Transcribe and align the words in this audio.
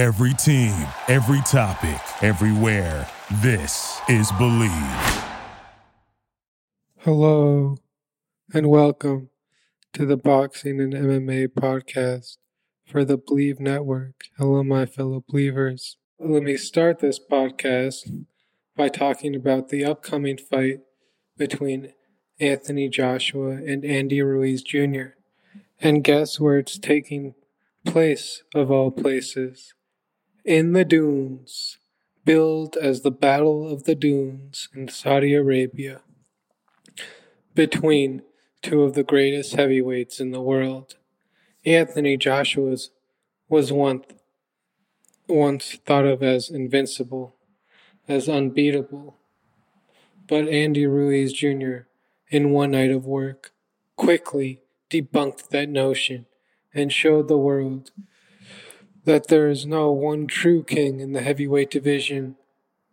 Every 0.00 0.32
team, 0.32 0.86
every 1.08 1.42
topic, 1.42 2.00
everywhere. 2.22 3.06
This 3.42 4.00
is 4.08 4.32
Believe. 4.38 5.24
Hello, 7.00 7.76
and 8.54 8.70
welcome 8.70 9.28
to 9.92 10.06
the 10.06 10.16
Boxing 10.16 10.80
and 10.80 10.94
MMA 10.94 11.48
podcast 11.48 12.38
for 12.86 13.04
the 13.04 13.18
Believe 13.18 13.60
Network. 13.60 14.24
Hello, 14.38 14.64
my 14.64 14.86
fellow 14.86 15.22
believers. 15.28 15.98
Let 16.18 16.44
me 16.44 16.56
start 16.56 17.00
this 17.00 17.20
podcast 17.20 18.24
by 18.74 18.88
talking 18.88 19.36
about 19.36 19.68
the 19.68 19.84
upcoming 19.84 20.38
fight 20.38 20.78
between 21.36 21.92
Anthony 22.38 22.88
Joshua 22.88 23.50
and 23.50 23.84
Andy 23.84 24.22
Ruiz 24.22 24.62
Jr. 24.62 25.08
And 25.78 26.02
guess 26.02 26.40
where 26.40 26.56
it's 26.56 26.78
taking 26.78 27.34
place, 27.84 28.42
of 28.54 28.70
all 28.70 28.90
places? 28.90 29.74
In 30.50 30.72
the 30.72 30.84
dunes, 30.84 31.78
billed 32.24 32.76
as 32.76 33.02
the 33.02 33.12
Battle 33.12 33.72
of 33.72 33.84
the 33.84 33.94
Dunes 33.94 34.68
in 34.74 34.88
Saudi 34.88 35.32
Arabia 35.32 36.00
between 37.54 38.22
two 38.60 38.82
of 38.82 38.94
the 38.94 39.04
greatest 39.04 39.54
heavyweights 39.54 40.18
in 40.18 40.32
the 40.32 40.40
world. 40.40 40.96
Anthony 41.64 42.16
Joshua 42.16 42.76
was 43.48 43.72
once, 43.72 44.06
once 45.28 45.78
thought 45.86 46.04
of 46.04 46.20
as 46.20 46.50
invincible, 46.50 47.36
as 48.08 48.28
unbeatable. 48.28 49.18
But 50.26 50.48
Andy 50.48 50.84
Ruiz 50.84 51.32
Jr., 51.32 51.86
in 52.28 52.50
one 52.50 52.72
night 52.72 52.90
of 52.90 53.06
work, 53.06 53.52
quickly 53.94 54.62
debunked 54.90 55.50
that 55.50 55.68
notion 55.68 56.26
and 56.74 56.92
showed 56.92 57.28
the 57.28 57.38
world 57.38 57.92
that 59.10 59.26
there 59.26 59.48
is 59.48 59.66
no 59.66 59.90
one 59.90 60.28
true 60.28 60.62
king 60.62 61.00
in 61.00 61.12
the 61.12 61.20
heavyweight 61.20 61.68
division, 61.68 62.36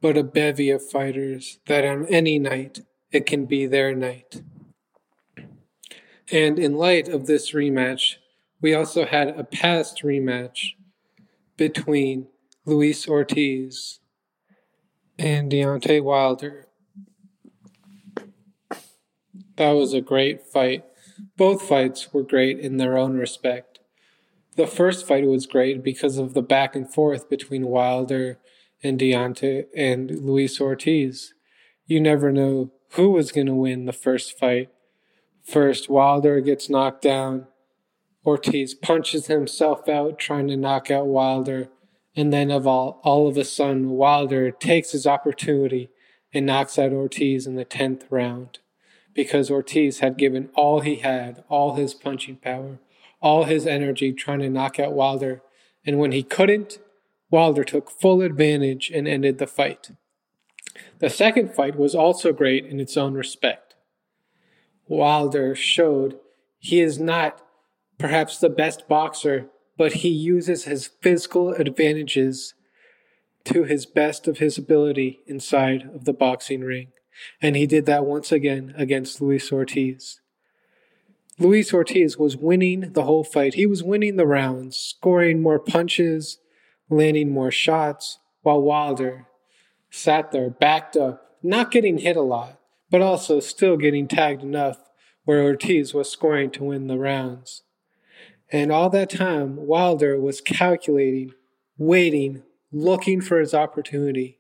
but 0.02 0.18
a 0.18 0.24
bevy 0.24 0.72
of 0.72 0.84
fighters 0.84 1.60
that 1.68 1.86
on 1.86 2.08
any 2.08 2.40
night 2.40 2.80
it 3.12 3.28
can 3.28 3.46
be 3.46 3.68
their 3.68 3.94
night. 3.94 4.42
And 6.32 6.58
in 6.58 6.76
light 6.76 7.08
of 7.08 7.28
this 7.28 7.52
rematch, 7.52 8.16
we 8.60 8.74
also 8.74 9.06
had 9.06 9.28
a 9.28 9.44
past 9.44 10.02
rematch 10.02 10.72
between 11.56 12.30
Luis 12.66 13.08
Ortiz 13.08 14.00
and 15.20 15.52
Deontay 15.52 16.02
Wilder. 16.02 16.66
That 19.58 19.74
was 19.74 19.94
a 19.94 20.02
great 20.02 20.48
fight. 20.48 20.84
Both 21.38 21.62
fights 21.62 22.12
were 22.12 22.24
great 22.24 22.58
in 22.58 22.78
their 22.78 22.98
own 22.98 23.18
respect. 23.18 23.77
The 24.58 24.66
first 24.68 25.08
fight 25.08 25.28
was 25.28 25.46
great 25.46 25.84
because 25.84 26.18
of 26.18 26.34
the 26.34 26.42
back 26.42 26.76
and 26.76 26.92
forth 26.92 27.30
between 27.30 27.68
Wilder 27.68 28.40
and 28.84 29.00
Deontay 29.00 29.66
and 29.76 30.10
Luis 30.10 30.60
Ortiz. 30.60 31.36
You 31.86 32.02
never 32.02 32.32
know 32.32 32.72
who 32.94 33.12
was 33.12 33.32
going 33.32 33.46
to 33.46 33.54
win 33.54 33.86
the 33.86 33.94
first 33.94 34.36
fight. 34.36 34.70
First, 35.44 35.92
Wilder 35.92 36.42
gets 36.42 36.72
knocked 36.72 37.04
down. 37.04 37.46
Ortiz 38.26 38.74
punches 38.74 39.28
himself 39.28 39.88
out 39.88 40.18
trying 40.18 40.48
to 40.48 40.58
knock 40.58 40.90
out 40.90 41.06
Wilder. 41.06 41.70
And 42.16 42.34
then 42.34 42.50
of 42.50 42.66
all, 42.66 43.00
all 43.04 43.28
of 43.28 43.38
a 43.38 43.46
sudden, 43.46 43.92
Wilder 43.92 44.50
takes 44.50 44.92
his 44.92 45.06
opportunity 45.06 45.90
and 46.34 46.48
knocks 46.48 46.80
out 46.80 46.94
Ortiz 46.94 47.46
in 47.46 47.56
the 47.56 47.64
10th 47.64 48.06
round 48.10 48.58
because 49.14 49.52
Ortiz 49.52 50.00
had 50.00 50.18
given 50.18 50.50
all 50.56 50.80
he 50.80 50.96
had, 50.96 51.44
all 51.48 51.76
his 51.76 51.94
punching 51.94 52.38
power, 52.38 52.80
all 53.22 53.46
his 53.46 53.66
energy 53.66 54.14
trying 54.14 54.40
to 54.40 54.50
knock 54.50 54.80
out 54.80 54.94
Wilder. 54.94 55.42
And 55.86 55.98
when 55.98 56.12
he 56.12 56.24
couldn't, 56.24 56.80
Wilder 57.30 57.64
took 57.64 57.90
full 57.90 58.22
advantage 58.22 58.92
and 58.94 59.08
ended 59.08 59.38
the 59.38 59.48
fight. 59.48 59.92
The 61.00 61.10
second 61.10 61.54
fight 61.54 61.76
was 61.76 61.96
also 61.96 62.32
great 62.32 62.66
in 62.66 62.80
its 62.80 62.98
own 62.98 63.14
respect. 63.14 63.76
Wilder 64.88 65.56
showed 65.56 66.20
he 66.60 66.80
is 66.80 67.00
not 67.00 67.42
perhaps 67.98 68.38
the 68.38 68.50
best 68.50 68.88
boxer, 68.88 69.48
but 69.78 69.94
he 69.94 70.10
uses 70.10 70.64
his 70.64 70.88
physical 70.88 71.52
advantages 71.54 72.54
to 73.46 73.64
his 73.64 73.86
best 73.86 74.28
of 74.28 74.40
his 74.40 74.58
ability 74.58 75.20
inside 75.28 75.90
of 75.94 76.06
the 76.06 76.14
boxing 76.14 76.62
ring. 76.62 76.90
And 77.42 77.56
he 77.56 77.66
did 77.66 77.86
that 77.86 78.06
once 78.06 78.32
again 78.32 78.74
against 78.78 79.22
Luis 79.22 79.52
Ortiz. 79.52 80.20
Luis 81.40 81.72
Ortiz 81.72 82.18
was 82.18 82.36
winning 82.36 82.94
the 82.94 83.04
whole 83.04 83.24
fight. 83.24 83.54
He 83.54 83.68
was 83.68 83.84
winning 83.84 84.16
the 84.16 84.26
rounds, 84.26 84.78
scoring 84.78 85.42
more 85.42 85.60
punches, 85.60 86.40
landing 86.90 87.32
more 87.32 87.52
shots, 87.52 88.20
while 88.42 88.62
Wilder 88.62 89.28
sat 89.90 90.32
there, 90.32 90.50
backed 90.50 90.98
up, 90.98 91.38
not 91.44 91.72
getting 91.72 92.00
hit 92.00 92.18
a 92.18 92.22
lot, 92.22 92.60
but 92.90 93.02
also 93.02 93.40
still 93.40 93.78
getting 93.78 94.08
tagged 94.08 94.42
enough 94.42 94.78
where 95.26 95.44
Ortiz 95.44 95.94
was 95.94 96.10
scoring 96.10 96.50
to 96.52 96.64
win 96.64 96.88
the 96.88 96.98
rounds. 96.98 97.64
And 98.52 98.72
all 98.72 98.90
that 98.92 99.10
time, 99.10 99.58
Wilder 99.58 100.20
was 100.20 100.42
calculating, 100.42 101.34
waiting, 101.78 102.44
looking 102.72 103.22
for 103.22 103.40
his 103.40 103.54
opportunity. 103.54 104.40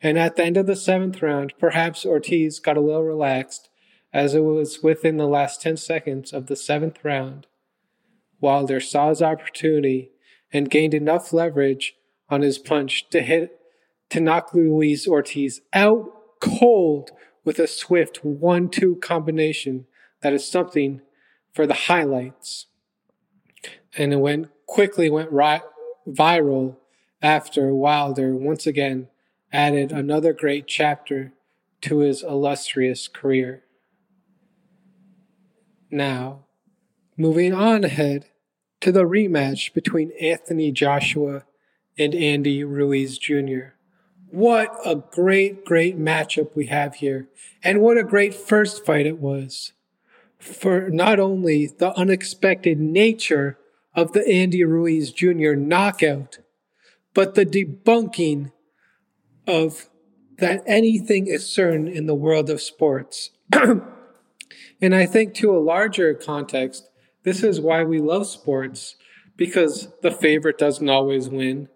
And 0.00 0.18
at 0.18 0.36
the 0.36 0.44
end 0.44 0.56
of 0.56 0.66
the 0.66 0.76
seventh 0.76 1.22
round, 1.22 1.52
perhaps 1.58 2.04
Ortiz 2.04 2.58
got 2.58 2.76
a 2.76 2.80
little 2.80 3.04
relaxed 3.04 3.68
as 4.14 4.32
it 4.32 4.40
was 4.40 4.80
within 4.80 5.16
the 5.16 5.26
last 5.26 5.60
10 5.60 5.76
seconds 5.76 6.32
of 6.32 6.46
the 6.46 6.54
seventh 6.54 7.04
round. 7.04 7.48
Wilder 8.40 8.78
saw 8.78 9.08
his 9.08 9.20
opportunity 9.20 10.12
and 10.52 10.70
gained 10.70 10.94
enough 10.94 11.32
leverage 11.32 11.96
on 12.30 12.42
his 12.42 12.56
punch 12.56 13.10
to 13.10 13.20
hit 13.20 13.58
to 14.10 14.20
knock 14.20 14.54
Luis 14.54 15.08
Ortiz 15.08 15.60
out 15.72 16.12
cold 16.40 17.10
with 17.44 17.58
a 17.58 17.66
swift 17.66 18.24
1 18.24 18.68
2 18.68 18.96
combination 18.96 19.86
that 20.20 20.32
is 20.32 20.48
something 20.48 21.00
for 21.52 21.66
the 21.66 21.74
highlights. 21.74 22.66
And 23.96 24.12
it 24.12 24.20
went 24.20 24.48
quickly 24.66 25.10
went 25.10 25.32
right, 25.32 25.62
viral 26.06 26.76
after 27.20 27.74
Wilder 27.74 28.36
once 28.36 28.66
again 28.66 29.08
added 29.52 29.90
another 29.90 30.32
great 30.32 30.68
chapter 30.68 31.32
to 31.80 31.98
his 31.98 32.22
illustrious 32.22 33.08
career. 33.08 33.63
Now, 35.94 36.40
moving 37.16 37.54
on 37.54 37.84
ahead 37.84 38.26
to 38.80 38.90
the 38.90 39.04
rematch 39.04 39.72
between 39.72 40.10
Anthony 40.20 40.72
Joshua 40.72 41.44
and 41.96 42.16
Andy 42.16 42.64
Ruiz 42.64 43.16
Jr. 43.16 43.76
What 44.28 44.76
a 44.84 44.96
great, 44.96 45.64
great 45.64 45.96
matchup 45.96 46.56
we 46.56 46.66
have 46.66 46.96
here. 46.96 47.28
And 47.62 47.80
what 47.80 47.96
a 47.96 48.02
great 48.02 48.34
first 48.34 48.84
fight 48.84 49.06
it 49.06 49.20
was. 49.20 49.72
For 50.40 50.90
not 50.90 51.20
only 51.20 51.66
the 51.68 51.96
unexpected 51.96 52.80
nature 52.80 53.56
of 53.94 54.14
the 54.14 54.28
Andy 54.28 54.64
Ruiz 54.64 55.12
Jr. 55.12 55.52
knockout, 55.54 56.38
but 57.14 57.36
the 57.36 57.46
debunking 57.46 58.50
of 59.46 59.88
that 60.38 60.64
anything 60.66 61.28
is 61.28 61.48
certain 61.48 61.86
in 61.86 62.06
the 62.06 62.16
world 62.16 62.50
of 62.50 62.60
sports. 62.60 63.30
and 64.80 64.94
I 64.94 65.06
think 65.06 65.34
to 65.34 65.56
a 65.56 65.58
larger 65.58 66.14
context, 66.14 66.88
this 67.22 67.42
is 67.42 67.60
why 67.60 67.84
we 67.84 67.98
love 67.98 68.26
sports, 68.26 68.96
because 69.36 69.88
the 70.02 70.10
favorite 70.10 70.58
doesn't 70.58 70.88
always 70.88 71.28
win. 71.28 71.68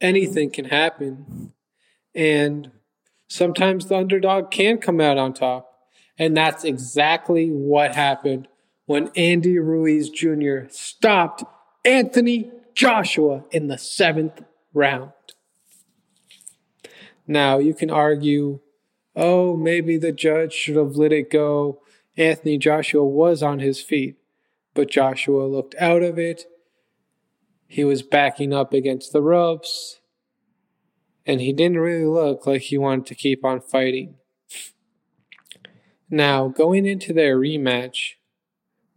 Anything 0.00 0.50
can 0.50 0.66
happen. 0.66 1.52
And 2.14 2.70
sometimes 3.28 3.86
the 3.86 3.96
underdog 3.96 4.50
can 4.50 4.78
come 4.78 5.00
out 5.00 5.18
on 5.18 5.32
top. 5.34 5.70
And 6.18 6.36
that's 6.36 6.64
exactly 6.64 7.48
what 7.48 7.94
happened 7.94 8.48
when 8.86 9.10
Andy 9.16 9.58
Ruiz 9.58 10.10
Jr. 10.10 10.68
stopped 10.68 11.42
Anthony 11.84 12.50
Joshua 12.74 13.44
in 13.50 13.68
the 13.68 13.78
seventh 13.78 14.42
round. 14.72 15.12
Now, 17.26 17.58
you 17.58 17.74
can 17.74 17.90
argue, 17.90 18.60
oh, 19.16 19.56
maybe 19.56 19.96
the 19.96 20.12
judge 20.12 20.52
should 20.52 20.76
have 20.76 20.96
let 20.96 21.12
it 21.12 21.30
go. 21.30 21.80
Anthony 22.16 22.58
Joshua 22.58 23.04
was 23.04 23.42
on 23.42 23.58
his 23.58 23.80
feet, 23.80 24.16
but 24.74 24.90
Joshua 24.90 25.44
looked 25.44 25.74
out 25.80 26.02
of 26.02 26.18
it. 26.18 26.44
He 27.66 27.84
was 27.84 28.02
backing 28.02 28.52
up 28.52 28.72
against 28.72 29.12
the 29.12 29.22
ropes 29.22 30.00
and 31.26 31.40
he 31.40 31.52
didn't 31.52 31.78
really 31.78 32.06
look 32.06 32.46
like 32.46 32.62
he 32.62 32.78
wanted 32.78 33.06
to 33.06 33.14
keep 33.14 33.44
on 33.44 33.60
fighting. 33.60 34.16
Now, 36.10 36.48
going 36.48 36.86
into 36.86 37.12
their 37.12 37.38
rematch, 37.38 38.14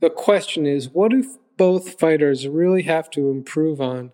the 0.02 0.10
question 0.10 0.66
is 0.66 0.90
what 0.90 1.12
do 1.12 1.26
both 1.58 2.00
fighters 2.00 2.48
really 2.48 2.84
have 2.84 3.10
to 3.12 3.32
improve 3.32 3.82
on 3.82 4.12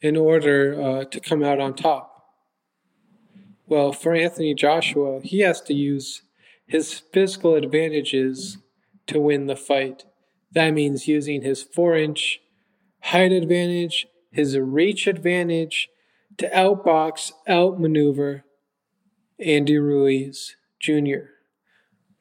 in 0.00 0.16
order 0.16 0.80
uh, 0.80 1.04
to 1.06 1.20
come 1.20 1.42
out 1.42 1.58
on 1.58 1.74
top? 1.74 2.10
Well, 3.66 3.92
for 3.92 4.14
Anthony 4.14 4.54
Joshua, 4.54 5.20
he 5.22 5.40
has 5.40 5.60
to 5.62 5.74
use 5.74 6.22
his 6.66 6.98
physical 7.12 7.54
advantages 7.54 8.58
to 9.06 9.20
win 9.20 9.46
the 9.46 9.56
fight. 9.56 10.04
That 10.52 10.70
means 10.70 11.08
using 11.08 11.42
his 11.42 11.62
four 11.62 11.96
inch 11.96 12.40
height 13.02 13.32
advantage, 13.32 14.06
his 14.30 14.56
reach 14.56 15.06
advantage, 15.06 15.88
to 16.38 16.48
outbox, 16.50 17.32
outmaneuver 17.48 18.44
Andy 19.38 19.78
Ruiz 19.78 20.56
Jr. 20.80 21.30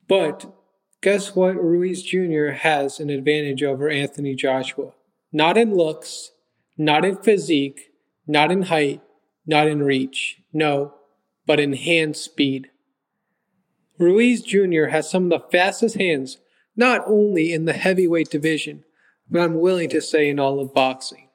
But 0.07 0.53
guess 1.01 1.35
what? 1.35 1.55
Ruiz 1.55 2.03
Jr. 2.03 2.51
has 2.51 2.99
an 2.99 3.09
advantage 3.09 3.63
over 3.63 3.89
Anthony 3.89 4.35
Joshua. 4.35 4.91
Not 5.31 5.57
in 5.57 5.75
looks, 5.75 6.31
not 6.77 7.05
in 7.05 7.17
physique, 7.17 7.91
not 8.27 8.51
in 8.51 8.63
height, 8.63 9.01
not 9.45 9.67
in 9.67 9.83
reach. 9.83 10.41
No, 10.51 10.93
but 11.45 11.59
in 11.59 11.73
hand 11.73 12.15
speed. 12.15 12.69
Ruiz 13.97 14.41
Jr. 14.41 14.85
has 14.85 15.09
some 15.09 15.31
of 15.31 15.41
the 15.41 15.47
fastest 15.51 15.97
hands, 15.97 16.37
not 16.75 17.01
only 17.05 17.53
in 17.53 17.65
the 17.65 17.73
heavyweight 17.73 18.29
division, 18.29 18.83
but 19.29 19.41
I'm 19.41 19.59
willing 19.59 19.89
to 19.89 20.01
say 20.01 20.29
in 20.29 20.39
all 20.39 20.59
of 20.59 20.73
boxing. 20.73 21.29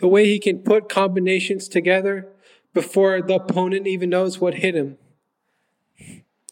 The 0.00 0.08
way 0.08 0.26
he 0.26 0.38
can 0.38 0.60
put 0.60 0.88
combinations 0.88 1.68
together 1.68 2.28
before 2.72 3.20
the 3.22 3.34
opponent 3.34 3.86
even 3.86 4.10
knows 4.10 4.40
what 4.40 4.54
hit 4.54 4.74
him. 4.74 4.98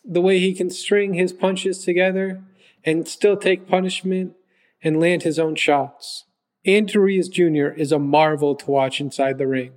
The 0.04 0.20
way 0.20 0.38
he 0.38 0.54
can 0.54 0.70
string 0.70 1.14
his 1.14 1.32
punches 1.32 1.84
together 1.84 2.42
and 2.84 3.08
still 3.08 3.36
take 3.36 3.68
punishment 3.68 4.34
and 4.82 5.00
land 5.00 5.22
his 5.22 5.38
own 5.38 5.54
shots. 5.54 6.24
Andy 6.64 6.98
Ruiz 6.98 7.28
Jr. 7.28 7.68
is 7.68 7.92
a 7.92 7.98
marvel 7.98 8.54
to 8.54 8.70
watch 8.70 9.00
inside 9.00 9.38
the 9.38 9.46
ring, 9.46 9.72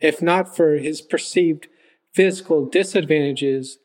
if 0.00 0.22
not 0.22 0.56
for 0.56 0.74
his 0.74 1.00
perceived 1.00 1.68
physical 2.12 2.66
disadvantages, 2.66 3.78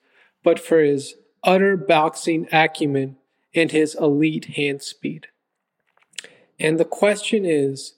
but 0.46 0.60
for 0.60 0.80
his 0.80 1.16
utter 1.44 1.76
boxing 1.76 2.48
acumen 2.54 3.18
and 3.54 3.72
his 3.72 3.96
elite 3.96 4.46
hand 4.56 4.82
speed. 4.82 5.28
And 6.60 6.80
the 6.80 6.86
question 6.86 7.44
is 7.44 7.96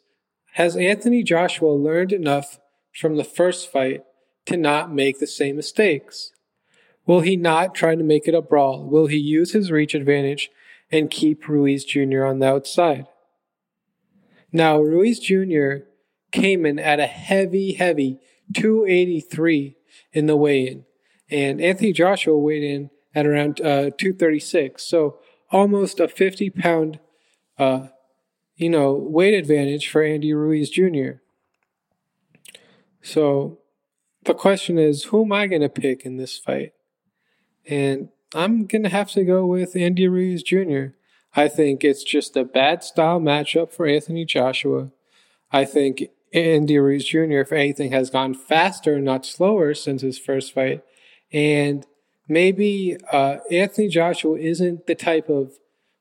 Has 0.53 0.75
Anthony 0.75 1.21
Joshua 1.21 1.71
learned 1.71 2.11
enough 2.11 2.59
from 2.94 3.17
the 3.17 3.23
first 3.23 3.69
fight 3.69 4.03
to 4.45 4.57
not 4.57 4.91
make 4.91 5.19
the 5.19 5.27
same 5.27 5.57
mistakes? 5.57 6.31
Will 7.05 7.19
he 7.19 7.35
not 7.35 7.75
try 7.75 7.95
to 7.95 8.03
make 8.03 8.27
it 8.27 8.33
a 8.33 8.41
brawl? 8.41 8.83
Will 8.83 9.07
he 9.07 9.17
use 9.17 9.51
his 9.51 9.71
reach 9.71 9.93
advantage 9.93 10.50
and 10.91 11.11
keep 11.11 11.47
Ruiz 11.47 11.85
Jr. 11.85 12.23
on 12.23 12.39
the 12.39 12.47
outside? 12.47 13.07
Now, 14.51 14.79
Ruiz 14.79 15.19
Jr. 15.19 15.85
came 16.31 16.65
in 16.65 16.79
at 16.79 17.00
a 17.00 17.07
heavy, 17.07 17.73
heavy 17.73 18.19
283 18.53 19.75
in 20.13 20.25
the 20.25 20.38
weigh 20.38 20.67
in, 20.67 20.85
and 21.29 21.62
Anthony 21.62 21.94
Joshua 21.94 22.38
weighed 22.38 22.63
in 22.63 22.89
at 23.13 23.25
around 23.25 23.59
uh, 23.62 23.91
236. 23.97 24.83
So 24.83 25.18
almost 25.51 26.00
a 26.00 26.07
50 26.07 26.50
pound, 26.51 27.00
uh, 27.57 27.88
you 28.56 28.69
know, 28.69 28.94
weight 28.94 29.33
advantage 29.33 29.89
for 29.89 30.03
Andy 30.03 30.33
Ruiz 30.33 30.69
Jr. 30.69 31.19
So 33.01 33.59
the 34.25 34.33
question 34.33 34.77
is, 34.77 35.06
who 35.06 35.24
am 35.24 35.31
I 35.31 35.47
going 35.47 35.62
to 35.62 35.69
pick 35.69 36.06
in 36.06 36.18
this 36.18 36.38
fight? 36.38 36.74
And 37.65 38.09
I'm 38.33 38.65
going 38.65 38.83
to 38.83 38.89
have 38.89 39.12
to 39.12 39.24
go 39.24 39.45
with 39.45 39.75
Andy 39.75 40.07
Ruiz 40.07 40.44
Jr. 40.44 40.88
I 41.35 41.47
think 41.47 41.83
it's 41.83 42.03
just 42.03 42.35
a 42.35 42.44
bad 42.44 42.83
style 42.83 43.19
matchup 43.19 43.71
for 43.71 43.85
Anthony 43.85 44.25
Joshua. 44.25 44.91
I 45.51 45.65
think 45.65 46.03
Andy 46.33 46.77
Ruiz 46.77 47.06
Jr., 47.06 47.39
if 47.39 47.51
anything, 47.51 47.91
has 47.91 48.09
gone 48.09 48.33
faster, 48.33 49.00
not 49.00 49.25
slower, 49.25 49.74
since 49.74 50.01
his 50.01 50.19
first 50.19 50.53
fight. 50.53 50.83
And 51.31 51.85
maybe 52.27 52.97
uh, 53.12 53.38
Anthony 53.51 53.88
Joshua 53.88 54.38
isn't 54.38 54.88
the 54.88 54.95
type 54.95 55.29
of 55.29 55.53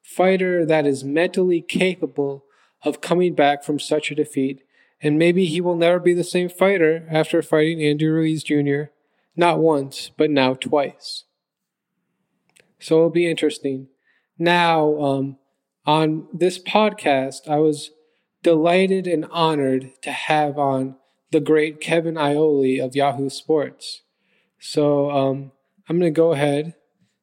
fighter 0.02 0.64
that 0.64 0.86
is 0.86 1.04
mentally 1.04 1.60
capable 1.60 2.44
of 2.84 3.00
coming 3.00 3.34
back 3.34 3.64
from 3.64 3.78
such 3.78 4.10
a 4.10 4.14
defeat. 4.14 4.62
And 5.02 5.18
maybe 5.18 5.46
he 5.46 5.60
will 5.60 5.76
never 5.76 5.98
be 5.98 6.14
the 6.14 6.24
same 6.24 6.48
fighter 6.48 7.06
after 7.10 7.42
fighting 7.42 7.82
Andy 7.82 8.06
Ruiz 8.06 8.42
Jr., 8.42 8.84
not 9.36 9.58
once, 9.58 10.10
but 10.16 10.30
now 10.30 10.54
twice. 10.54 11.24
So 12.78 12.96
it'll 12.96 13.10
be 13.10 13.30
interesting. 13.30 13.88
Now, 14.38 14.98
um, 15.00 15.38
on 15.84 16.28
this 16.32 16.58
podcast, 16.58 17.48
I 17.48 17.58
was 17.58 17.90
delighted 18.42 19.06
and 19.06 19.26
honored 19.30 19.92
to 20.02 20.12
have 20.12 20.58
on 20.58 20.96
the 21.32 21.40
great 21.40 21.80
Kevin 21.80 22.16
Iole 22.16 22.80
of 22.80 22.94
Yahoo 22.94 23.28
Sports. 23.28 24.02
So 24.58 25.10
um, 25.10 25.52
I'm 25.88 25.98
going 25.98 26.12
to 26.12 26.16
go 26.16 26.32
ahead 26.32 26.74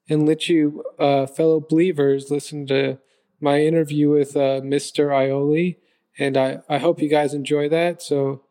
and 0.09 0.27
let 0.27 0.49
you, 0.49 0.83
uh, 0.99 1.25
fellow 1.25 1.59
believers, 1.59 2.29
listen 2.29 2.67
to 2.67 2.99
my 3.39 3.61
interview 3.61 4.09
with 4.09 4.35
uh, 4.35 4.61
Mr. 4.61 5.09
Iole. 5.09 5.77
And 6.17 6.37
I, 6.37 6.59
I 6.69 6.77
hope 6.77 7.01
you 7.01 7.09
guys 7.09 7.33
enjoy 7.33 7.69
that. 7.69 8.01
So 8.01 8.43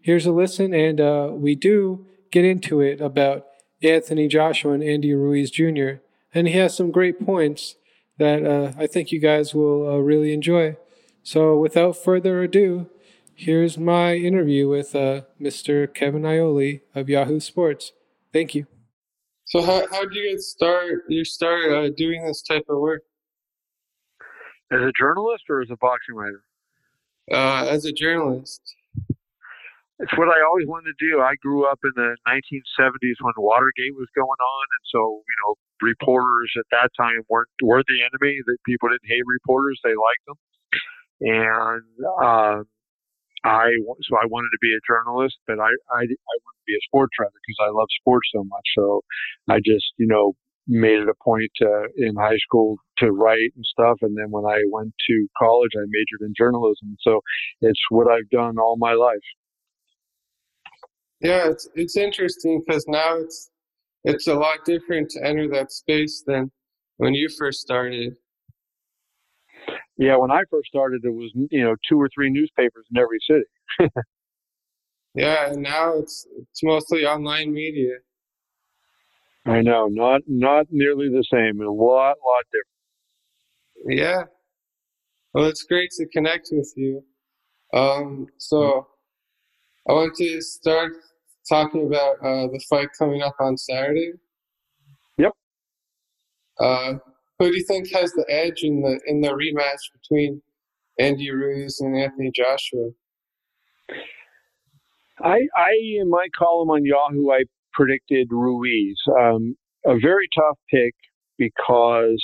here's 0.00 0.26
a 0.26 0.32
listen. 0.32 0.74
And 0.74 1.00
uh, 1.00 1.30
we 1.32 1.54
do 1.54 2.06
get 2.30 2.44
into 2.44 2.80
it 2.80 3.00
about 3.00 3.46
Anthony 3.82 4.28
Joshua 4.28 4.72
and 4.72 4.82
Andy 4.82 5.14
Ruiz 5.14 5.50
Jr. 5.50 6.00
And 6.34 6.48
he 6.48 6.54
has 6.54 6.76
some 6.76 6.90
great 6.90 7.24
points 7.24 7.76
that 8.18 8.44
uh, 8.44 8.72
I 8.76 8.86
think 8.86 9.12
you 9.12 9.20
guys 9.20 9.54
will 9.54 9.88
uh, 9.88 9.96
really 9.96 10.32
enjoy. 10.32 10.76
So, 11.22 11.56
without 11.56 11.96
further 11.96 12.42
ado, 12.42 12.88
here's 13.34 13.78
my 13.78 14.14
interview 14.14 14.68
with 14.68 14.94
uh, 14.94 15.22
Mr. 15.40 15.92
Kevin 15.92 16.22
Iole 16.22 16.80
of 16.94 17.08
Yahoo 17.08 17.40
Sports. 17.40 17.92
Thank 18.32 18.54
you. 18.54 18.66
So, 19.46 19.62
how 19.62 19.86
how 19.90 20.02
did 20.02 20.14
you 20.14 20.30
get 20.30 20.40
start? 20.40 21.04
You 21.08 21.24
start 21.24 21.72
uh, 21.72 21.88
doing 21.96 22.24
this 22.26 22.42
type 22.42 22.64
of 22.68 22.78
work 22.78 23.02
as 24.70 24.80
a 24.80 24.92
journalist 24.98 25.44
or 25.48 25.62
as 25.62 25.68
a 25.70 25.76
boxing 25.76 26.14
writer? 26.14 26.42
Uh, 27.30 27.66
as 27.68 27.84
a 27.84 27.92
journalist. 27.92 28.60
It's 30.00 30.16
what 30.16 30.28
I 30.28 30.44
always 30.46 30.66
wanted 30.68 30.94
to 30.94 31.10
do. 31.10 31.20
I 31.20 31.34
grew 31.42 31.66
up 31.66 31.80
in 31.82 31.90
the 31.96 32.14
1970s 32.28 33.18
when 33.20 33.34
Watergate 33.36 33.96
was 33.96 34.06
going 34.14 34.26
on, 34.28 34.64
and 34.78 34.84
so 34.92 35.22
you 35.26 35.36
know 35.42 35.54
reporters 35.82 36.52
at 36.58 36.66
that 36.70 36.90
time 36.96 37.22
weren't 37.28 37.48
were 37.62 37.82
the 37.88 38.02
enemy. 38.02 38.38
That 38.46 38.58
people 38.66 38.90
didn't 38.90 39.08
hate 39.08 39.24
reporters; 39.26 39.80
they 39.82 39.96
liked 39.96 40.24
them. 40.26 40.38
And 41.20 41.82
um, 42.22 42.64
I 43.44 43.70
so 44.02 44.16
I 44.16 44.26
wanted 44.26 44.50
to 44.50 44.60
be 44.60 44.72
a 44.74 44.82
journalist, 44.86 45.36
but 45.46 45.58
I 45.58 45.70
I, 45.90 46.00
I 46.02 46.36
wanted 46.44 46.60
to 46.62 46.66
be 46.66 46.74
a 46.74 46.84
sports 46.86 47.12
writer 47.18 47.32
because 47.34 47.60
I 47.60 47.70
love 47.70 47.88
sports 48.00 48.28
so 48.34 48.44
much. 48.44 48.66
So 48.76 49.02
I 49.48 49.58
just 49.58 49.94
you 49.98 50.06
know 50.06 50.34
made 50.68 51.00
it 51.00 51.08
a 51.08 51.14
point 51.24 51.50
to, 51.56 51.88
in 51.96 52.14
high 52.14 52.36
school 52.36 52.76
to 52.98 53.10
write 53.10 53.52
and 53.56 53.64
stuff. 53.64 53.96
And 54.02 54.16
then 54.16 54.30
when 54.30 54.44
I 54.44 54.60
went 54.70 54.92
to 55.08 55.26
college, 55.38 55.70
I 55.74 55.80
majored 55.88 56.26
in 56.26 56.34
journalism. 56.36 56.96
So 57.00 57.20
it's 57.62 57.80
what 57.88 58.06
I've 58.06 58.28
done 58.30 58.58
all 58.58 58.76
my 58.78 58.92
life. 58.92 59.16
Yeah, 61.20 61.48
it's 61.48 61.68
it's 61.74 61.96
interesting 61.96 62.62
because 62.64 62.84
now 62.86 63.16
it's 63.16 63.50
it's 64.04 64.28
a 64.28 64.34
lot 64.34 64.64
different 64.64 65.10
to 65.10 65.26
enter 65.26 65.48
that 65.48 65.72
space 65.72 66.22
than 66.24 66.50
when 66.98 67.14
you 67.14 67.28
first 67.28 67.60
started. 67.60 68.14
Yeah, 69.98 70.16
when 70.16 70.30
I 70.30 70.42
first 70.48 70.68
started, 70.68 71.04
it 71.04 71.10
was 71.10 71.32
you 71.50 71.64
know 71.64 71.74
two 71.88 72.00
or 72.00 72.08
three 72.14 72.30
newspapers 72.30 72.86
in 72.90 72.98
every 72.98 73.18
city. 73.28 73.90
yeah, 75.14 75.50
and 75.50 75.62
now 75.62 75.94
it's 75.98 76.26
it's 76.40 76.62
mostly 76.62 77.04
online 77.04 77.52
media. 77.52 77.96
I 79.44 79.60
know, 79.60 79.88
not 79.88 80.22
not 80.28 80.66
nearly 80.70 81.08
the 81.08 81.24
same, 81.32 81.60
a 81.60 81.70
lot 81.70 82.16
lot 82.24 82.44
different. 82.52 83.98
Yeah. 83.98 84.22
Well, 85.34 85.46
it's 85.46 85.64
great 85.64 85.90
to 85.98 86.06
connect 86.06 86.48
with 86.52 86.72
you. 86.76 87.04
Um, 87.72 88.28
so 88.38 88.86
I 89.88 89.92
want 89.92 90.14
to 90.16 90.40
start 90.40 90.92
talking 91.48 91.86
about 91.86 92.16
uh, 92.22 92.46
the 92.48 92.60
fight 92.68 92.88
coming 92.98 93.22
up 93.22 93.34
on 93.40 93.56
Saturday. 93.56 94.12
Yep. 95.16 95.32
Uh, 96.60 96.94
who 97.38 97.50
do 97.50 97.56
you 97.56 97.64
think 97.64 97.90
has 97.92 98.12
the 98.12 98.24
edge 98.28 98.62
in 98.62 98.82
the 98.82 99.00
in 99.06 99.20
the 99.20 99.28
rematch 99.28 99.92
between 100.00 100.42
Andy 100.98 101.30
Ruiz 101.30 101.80
and 101.80 101.96
Anthony 101.96 102.30
Joshua? 102.34 102.90
I, 105.20 105.40
I 105.56 105.72
in 106.00 106.08
my 106.08 106.28
column 106.38 106.70
on 106.70 106.84
Yahoo, 106.84 107.30
I 107.30 107.44
predicted 107.72 108.28
Ruiz. 108.30 108.96
Um, 109.18 109.56
a 109.84 109.98
very 109.98 110.28
tough 110.36 110.58
pick 110.70 110.94
because 111.36 112.22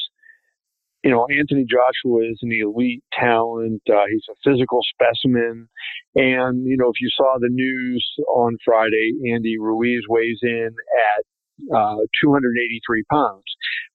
you 1.04 1.11
know, 1.11 1.26
Anthony 1.30 1.66
Joshua 1.68 2.30
is 2.30 2.38
an 2.40 2.50
elite 2.50 3.04
talent. 3.12 3.83
Uh, 3.87 4.09
he's 4.11 4.25
a 4.30 4.37
physical 4.42 4.80
specimen. 4.94 5.68
And, 6.14 6.66
you 6.66 6.78
know, 6.78 6.88
if 6.88 6.99
you 6.99 7.11
saw 7.14 7.37
the 7.38 7.50
news 7.50 8.02
on 8.35 8.56
Friday, 8.64 9.12
Andy 9.30 9.59
Ruiz 9.59 10.00
weighs 10.09 10.38
in 10.42 10.71
at 10.73 11.25
uh, 11.73 12.02
283 12.23 13.04
pounds, 13.11 13.44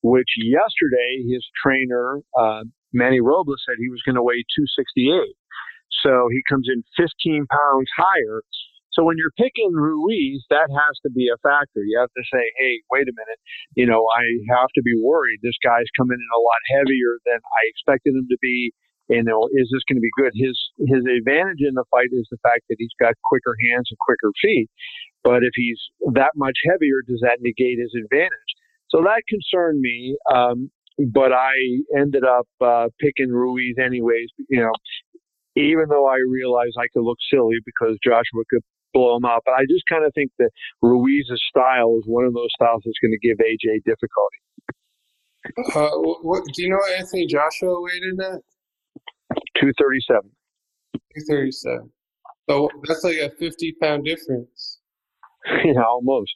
which 0.02 0.30
yesterday 0.38 1.24
his 1.28 1.46
trainer, 1.64 2.20
uh, 2.38 2.64
Manny 2.94 3.22
Robles, 3.22 3.62
said 3.66 3.76
he 3.80 3.90
was 3.90 4.02
going 4.06 4.16
to 4.16 4.24
weigh 4.24 4.44
268. 4.56 5.36
So 6.04 6.30
he 6.32 6.42
comes 6.48 6.68
in 6.72 6.84
15 6.98 7.46
pounds 7.48 7.90
higher. 7.98 8.42
So 8.92 9.06
when 9.06 9.18
you're 9.18 9.36
picking 9.38 9.72
Ruiz, 9.74 10.44
that 10.50 10.68
has 10.68 10.96
to 11.06 11.12
be 11.12 11.30
a 11.30 11.38
factor. 11.40 11.86
You 11.86 12.00
have 12.00 12.12
to 12.12 12.24
say, 12.34 12.44
hey, 12.58 12.82
wait 12.92 13.08
a 13.08 13.16
minute, 13.16 13.40
you 13.76 13.86
know, 13.86 14.10
I 14.10 14.24
have 14.58 14.72
to 14.76 14.82
be 14.82 14.98
worried. 14.98 15.40
This 15.44 15.58
guy's 15.64 15.88
coming 15.96 16.18
in 16.18 16.32
a 16.36 16.42
lot 16.42 16.62
heavier 16.74 17.22
than 17.26 17.40
I 17.40 17.62
expected 17.70 18.16
him 18.16 18.28
to 18.30 18.38
be. 18.42 18.74
know, 19.24 19.48
is 19.54 19.70
this 19.72 19.86
going 19.88 19.98
to 19.98 20.06
be 20.06 20.14
good? 20.18 20.34
His 20.36 20.58
his 20.86 21.06
advantage 21.06 21.62
in 21.66 21.74
the 21.74 21.86
fight 21.90 22.14
is 22.14 22.28
the 22.30 22.42
fact 22.42 22.66
that 22.70 22.78
he's 22.78 22.94
got 23.00 23.14
quicker 23.26 23.56
hands 23.70 23.90
and 23.90 23.98
quicker 23.98 24.30
feet. 24.42 24.70
But 25.24 25.44
if 25.44 25.52
he's 25.56 25.80
that 26.14 26.32
much 26.36 26.58
heavier, 26.66 27.02
does 27.08 27.20
that 27.22 27.40
negate 27.42 27.80
his 27.80 27.94
advantage? 27.96 28.52
So 28.90 29.02
that 29.02 29.22
concerned 29.28 29.82
me. 29.82 30.18
Um, 30.34 30.72
but 31.14 31.32
I 31.32 31.54
ended 31.98 32.24
up 32.24 32.48
uh, 32.60 32.88
picking 33.00 33.32
Ruiz 33.32 33.76
anyways. 33.84 34.28
You 34.50 34.62
know, 34.62 34.72
even 35.56 35.86
though 35.90 36.08
I 36.08 36.18
realized 36.28 36.76
I 36.78 36.88
could 36.94 37.04
look 37.04 37.18
silly 37.32 37.58
because 37.66 37.98
Joshua 38.04 38.44
could 38.50 38.62
blow 38.94 39.18
him 39.18 39.26
out, 39.26 39.44
But 39.46 39.54
I 39.54 39.64
just 39.70 39.84
kind 39.90 40.06
of 40.06 40.14
think 40.14 40.32
that 40.40 40.50
Ruiz's 40.82 41.42
style 41.50 41.98
is 42.00 42.04
one 42.06 42.26
of 42.26 42.34
those 42.34 42.50
styles 42.56 42.82
that's 42.86 42.98
going 43.02 43.12
to 43.12 43.28
give 43.28 43.38
AJ 43.38 43.84
difficulty. 43.86 44.40
Uh, 45.76 45.90
what, 46.22 46.44
do 46.54 46.64
you 46.64 46.70
know 46.70 46.78
what 46.78 47.00
Anthony 47.00 47.26
Joshua 47.26 47.82
weighed 47.82 48.04
in 48.04 48.20
at? 48.20 48.42
237. 49.56 50.30
237. 51.28 51.90
So 52.50 52.70
that's 52.88 53.04
like 53.04 53.18
a 53.18 53.30
50 53.30 53.76
pound 53.82 54.06
difference. 54.06 54.79
yeah, 55.66 55.84
almost. 55.88 56.32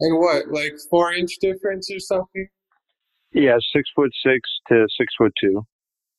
And 0.00 0.18
what, 0.18 0.48
like 0.48 0.74
four 0.90 1.12
inch 1.12 1.36
difference 1.40 1.90
or 1.90 1.98
something? 1.98 2.48
Yeah, 3.32 3.56
six 3.74 3.88
foot 3.94 4.10
six 4.24 4.40
to 4.68 4.86
six 4.98 5.14
foot 5.16 5.32
two. 5.40 5.62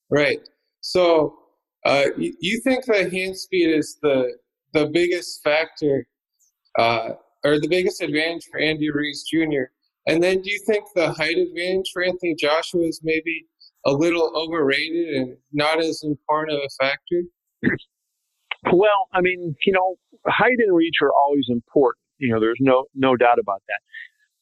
Right. 0.09 0.39
So, 0.81 1.37
uh, 1.85 2.05
you, 2.17 2.33
you 2.39 2.61
think 2.63 2.85
that 2.85 3.11
hand 3.11 3.37
speed 3.37 3.69
is 3.69 3.97
the 4.01 4.37
the 4.73 4.87
biggest 4.87 5.41
factor, 5.43 6.05
uh, 6.77 7.09
or 7.43 7.59
the 7.59 7.67
biggest 7.67 8.01
advantage 8.01 8.45
for 8.51 8.59
Andy 8.59 8.91
Ruiz 8.91 9.23
Jr. 9.31 9.71
And 10.07 10.23
then, 10.23 10.41
do 10.41 10.49
you 10.49 10.59
think 10.65 10.85
the 10.95 11.11
height 11.11 11.37
advantage 11.37 11.89
for 11.93 12.03
Anthony 12.03 12.35
Joshua 12.35 12.83
is 12.83 13.01
maybe 13.03 13.45
a 13.85 13.91
little 13.91 14.31
overrated 14.35 15.15
and 15.15 15.37
not 15.51 15.79
as 15.79 16.01
important 16.03 16.57
of 16.57 16.63
a 16.63 16.83
factor? 16.83 17.23
Well, 18.71 19.07
I 19.13 19.21
mean, 19.21 19.55
you 19.65 19.73
know, 19.73 19.95
height 20.27 20.57
and 20.59 20.75
reach 20.75 20.95
are 21.01 21.11
always 21.11 21.45
important. 21.49 22.03
You 22.19 22.33
know, 22.33 22.39
there's 22.39 22.59
no 22.59 22.85
no 22.95 23.15
doubt 23.15 23.39
about 23.39 23.61
that. 23.67 23.79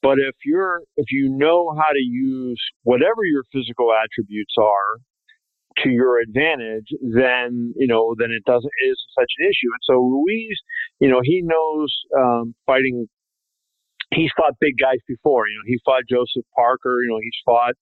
But 0.02 0.20
if 0.20 0.36
you're 0.46 0.82
if 0.98 1.08
you 1.12 1.30
know 1.30 1.74
how 1.76 1.92
to 1.92 2.00
use 2.02 2.62
whatever 2.84 3.26
your 3.26 3.44
physical 3.52 3.92
attributes 3.92 4.54
are 4.60 5.00
to 5.84 5.90
your 5.90 6.20
advantage, 6.20 6.88
then 7.02 7.74
you 7.76 7.88
know 7.88 8.16
then 8.18 8.32
it 8.32 8.44
doesn't 8.46 8.72
isn't 8.86 9.12
such 9.18 9.32
an 9.40 9.46
issue. 9.48 9.72
And 9.74 9.84
so 9.84 9.94
Ruiz, 9.96 10.60
you 11.00 11.10
know, 11.10 11.22
he 11.24 11.42
knows 11.44 11.94
um, 12.18 12.56
fighting. 12.66 13.08
He's 14.14 14.32
fought 14.38 14.54
big 14.62 14.76
guys 14.80 15.00
before. 15.08 15.48
You 15.48 15.56
know, 15.56 15.68
he 15.68 15.80
fought 15.84 16.04
Joseph 16.10 16.46
Parker. 16.56 17.02
You 17.04 17.10
know, 17.12 17.20
he's 17.22 17.40
fought 17.44 17.74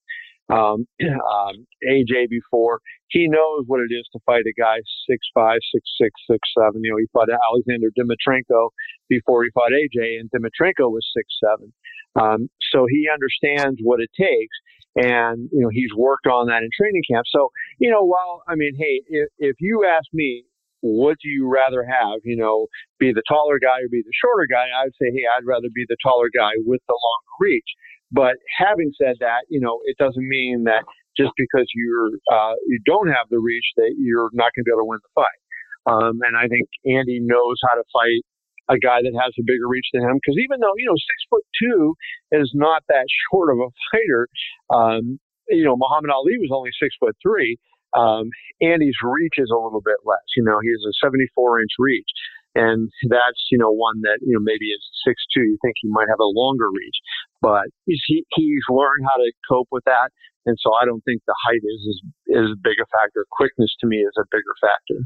um, 0.50 0.88
um, 1.02 1.68
AJ 1.88 2.30
before. 2.30 2.80
He 3.08 3.28
knows 3.28 3.66
what 3.68 3.80
it 3.80 3.94
is 3.94 4.08
to 4.14 4.20
fight 4.26 4.44
a 4.48 4.54
guy 4.60 4.78
six 5.10 5.26
five, 5.34 5.60
six 5.74 5.84
six, 6.02 6.12
six 6.30 6.40
seven. 6.58 6.82
You 6.84 6.92
know, 6.92 6.98
he 6.98 7.08
fought 7.14 7.30
Alexander 7.30 7.90
Dimitrenko 7.98 8.70
before 9.10 9.44
he 9.44 9.52
fought 9.54 9.72
AJ, 9.72 10.20
and 10.20 10.30
Dimitrenko 10.32 10.90
was 10.92 11.06
six 11.16 11.28
seven. 11.44 11.74
Um, 12.16 12.50
so 12.72 12.86
he 12.90 13.08
understands 13.12 13.80
what 13.82 14.00
it 14.00 14.10
takes, 14.18 14.58
and 14.96 15.50
you 15.52 15.62
know 15.62 15.70
he's 15.72 15.94
worked 15.96 16.28
on 16.28 16.48
that 16.48 16.64
in 16.64 16.70
training 16.76 17.04
camp. 17.10 17.26
So 17.30 17.50
you 17.80 17.92
know, 17.92 18.04
while 18.04 18.44
I 18.48 18.56
mean, 18.56 18.74
hey, 18.78 19.02
if, 19.08 19.30
if 19.38 19.56
you 19.60 19.86
ask 19.86 20.08
me, 20.14 20.46
what 20.82 21.18
do 21.24 21.30
you 21.30 21.48
rather 21.48 21.84
have? 21.84 22.20
You 22.24 22.36
know, 22.36 22.68
be 23.00 23.14
the 23.14 23.24
taller 23.28 23.58
guy 23.58 23.80
or 23.82 23.90
be 23.90 24.04
the 24.04 24.12
shorter 24.14 24.48
guy? 24.52 24.68
I'd 24.68 24.94
say, 25.00 25.16
hey, 25.16 25.24
I'd 25.26 25.48
rather 25.48 25.72
be 25.74 25.86
the 25.88 25.98
taller 26.04 26.30
guy 26.36 26.52
with 26.58 26.82
the 26.88 26.94
longer 26.94 27.34
reach. 27.40 27.72
But 28.14 28.38
having 28.58 28.94
said 28.96 29.18
that, 29.20 29.50
you 29.50 29.60
know, 29.60 29.82
it 29.86 29.98
doesn't 29.98 30.28
mean 30.28 30.66
that 30.66 30.86
just 31.18 31.34
because 31.38 31.66
you're 31.74 32.14
uh, 32.32 32.54
you 32.68 32.80
don't 32.86 33.08
have 33.08 33.26
the 33.30 33.40
reach 33.40 33.66
that 33.78 33.94
you're 33.98 34.30
not 34.34 34.54
going 34.54 34.64
to 34.64 34.68
be 34.70 34.72
able 34.72 34.86
to 34.86 34.92
win 34.94 35.00
the 35.02 35.14
fight. 35.18 35.42
Um, 35.90 36.22
and 36.22 36.38
I 36.38 36.48
think 36.48 36.70
Andy 36.86 37.20
knows 37.20 37.58
how 37.68 37.76
to 37.76 37.84
fight 37.92 38.22
a 38.70 38.80
guy 38.80 39.02
that 39.04 39.12
has 39.18 39.34
a 39.36 39.44
bigger 39.44 39.68
reach 39.68 39.90
than 39.92 40.04
him. 40.06 40.16
Because 40.22 40.38
even 40.38 40.62
though 40.62 40.78
you 40.78 40.86
know 40.86 40.96
six 40.96 41.20
foot 41.30 41.44
two 41.58 41.98
is 42.32 42.52
not 42.54 42.84
that 42.88 43.06
short 43.30 43.50
of 43.50 43.58
a 43.60 43.70
fighter, 43.92 44.30
um, 44.70 45.20
you 45.50 45.66
know 45.66 45.76
Muhammad 45.76 46.14
Ali 46.14 46.38
was 46.38 46.54
only 46.54 46.72
six 46.78 46.94
foot 47.02 47.18
three. 47.22 47.58
Um, 47.98 48.30
Andy's 48.62 48.98
reach 49.04 49.38
is 49.38 49.50
a 49.54 49.58
little 49.58 49.82
bit 49.82 50.02
less. 50.06 50.26
You 50.36 50.44
know, 50.44 50.58
he 50.62 50.70
has 50.70 50.82
a 50.82 50.94
74 51.06 51.62
inch 51.62 51.74
reach. 51.78 52.10
And 52.56 52.92
that's, 53.10 53.42
you 53.52 53.58
know, 53.58 53.72
one 53.72 54.02
that, 54.02 54.20
you 54.22 54.34
know, 54.34 54.40
maybe 54.42 54.70
is 54.70 54.82
six 55.06 55.22
two. 55.34 55.42
You 55.42 55.58
think 55.62 55.74
he 55.82 55.90
might 55.90 56.08
have 56.08 56.20
a 56.20 56.30
longer 56.30 56.70
reach, 56.70 56.98
but 57.42 57.66
he's, 57.86 58.02
he, 58.06 58.24
he's 58.36 58.64
learned 58.70 59.06
how 59.10 59.18
to 59.18 59.32
cope 59.50 59.68
with 59.72 59.84
that. 59.86 60.12
And 60.46 60.58
so 60.62 60.72
I 60.80 60.86
don't 60.86 61.02
think 61.02 61.22
the 61.26 61.36
height 61.46 61.62
is, 61.64 61.82
is, 61.88 62.02
is 62.28 62.52
a 62.52 62.60
bigger 62.62 62.86
factor. 62.92 63.26
Quickness 63.32 63.74
to 63.80 63.88
me 63.88 63.98
is 63.98 64.14
a 64.20 64.26
bigger 64.30 64.54
factor. 64.62 65.00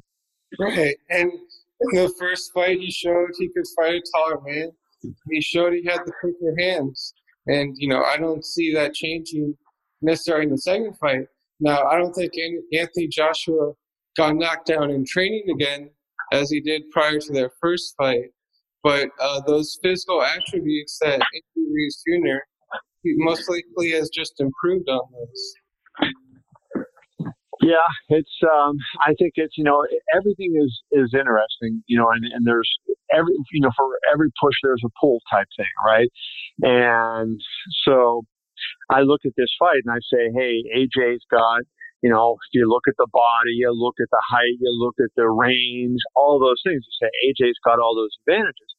Right. 0.60 0.98
And 1.10 1.32
in 1.94 2.04
the 2.04 2.13
first 2.20 2.51
fight, 2.54 2.80
he 2.80 2.92
showed 2.92 3.30
he 3.38 3.50
could 3.50 3.66
fight 3.77 3.94
a 3.94 4.01
taller 4.16 4.42
man. 4.42 4.72
He 5.30 5.42
showed 5.42 5.74
he 5.74 5.86
had 5.86 6.01
the 6.06 6.12
quicker 6.20 6.56
hands. 6.60 7.13
And, 7.46 7.75
you 7.77 7.88
know, 7.88 8.01
I 8.01 8.18
don't 8.18 8.44
see 8.44 8.74
that 8.74 8.94
changing 8.94 9.56
necessarily 10.01 10.46
in 10.46 10.51
the 10.51 10.58
second 10.58 10.98
fight. 10.98 11.27
Now, 11.60 11.84
I 11.84 11.98
don't 11.98 12.13
think 12.13 12.34
Anthony 12.74 13.08
Joshua 13.08 13.74
got 14.18 14.36
knocked 14.36 14.68
down 14.68 14.89
in 14.89 15.06
training 15.06 15.46
again 15.54 15.92
as 16.31 16.50
he 16.50 16.62
did 16.62 16.84
prior 16.91 17.19
to 17.19 17.34
their 17.34 17.51
first 17.62 17.93
fight. 17.98 18.31
But 18.84 19.10
uh, 19.19 19.41
those 19.41 19.77
physical 19.84 20.22
attributes 20.22 20.98
that 21.01 21.13
Anthony 21.13 21.65
Ruiz 21.69 22.03
Jr. 22.07 22.38
He 23.03 23.13
most 23.17 23.50
likely 23.50 23.91
has 23.91 24.10
just 24.10 24.39
improved 24.39 24.89
on 24.89 25.01
those. 25.12 25.53
Yeah, 27.62 27.75
it's. 28.10 28.31
Um, 28.43 28.77
I 29.01 29.13
think 29.17 29.34
it's. 29.36 29.57
You 29.57 29.63
know, 29.63 29.86
everything 30.15 30.53
is 30.62 30.81
is 30.91 31.13
interesting. 31.13 31.84
You 31.88 31.98
know, 32.00 32.10
and, 32.12 32.24
and 32.31 32.46
there's 32.46 32.69
every. 33.13 33.34
You 33.51 33.62
know, 33.62 33.72
for 33.75 33.88
every 34.13 34.29
push, 34.41 34.55
there's 34.63 34.84
a 34.86 34.89
pull 35.00 35.19
type 35.31 35.48
thing, 35.57 35.65
right? 35.86 36.10
And 36.62 37.41
so, 37.86 38.24
I 38.89 39.01
look 39.01 39.22
at 39.25 39.34
this 39.38 39.50
fight 39.60 39.81
and 39.86 39.93
I 39.93 40.00
say, 40.12 40.31
hey, 40.36 40.63
AJ's 40.77 41.24
got. 41.31 41.62
You 42.01 42.10
know, 42.10 42.38
if 42.38 42.48
you 42.54 42.70
look 42.70 42.84
at 42.88 42.98
the 42.98 43.08
body, 43.12 43.58
you 43.58 43.72
look 43.74 43.96
at 44.00 44.10
the 44.12 44.22
height, 44.30 44.58
you 44.60 44.72
look 44.77 44.96
at 45.00 45.10
the 45.16 45.27
range, 45.27 46.00
all 46.16 46.39
those 46.39 46.62
things. 46.63 46.86
You 46.86 46.94
say 47.01 47.10
AJ's 47.25 47.58
got 47.66 47.80
all 47.80 47.96
those 47.96 48.13
advantages. 48.22 48.70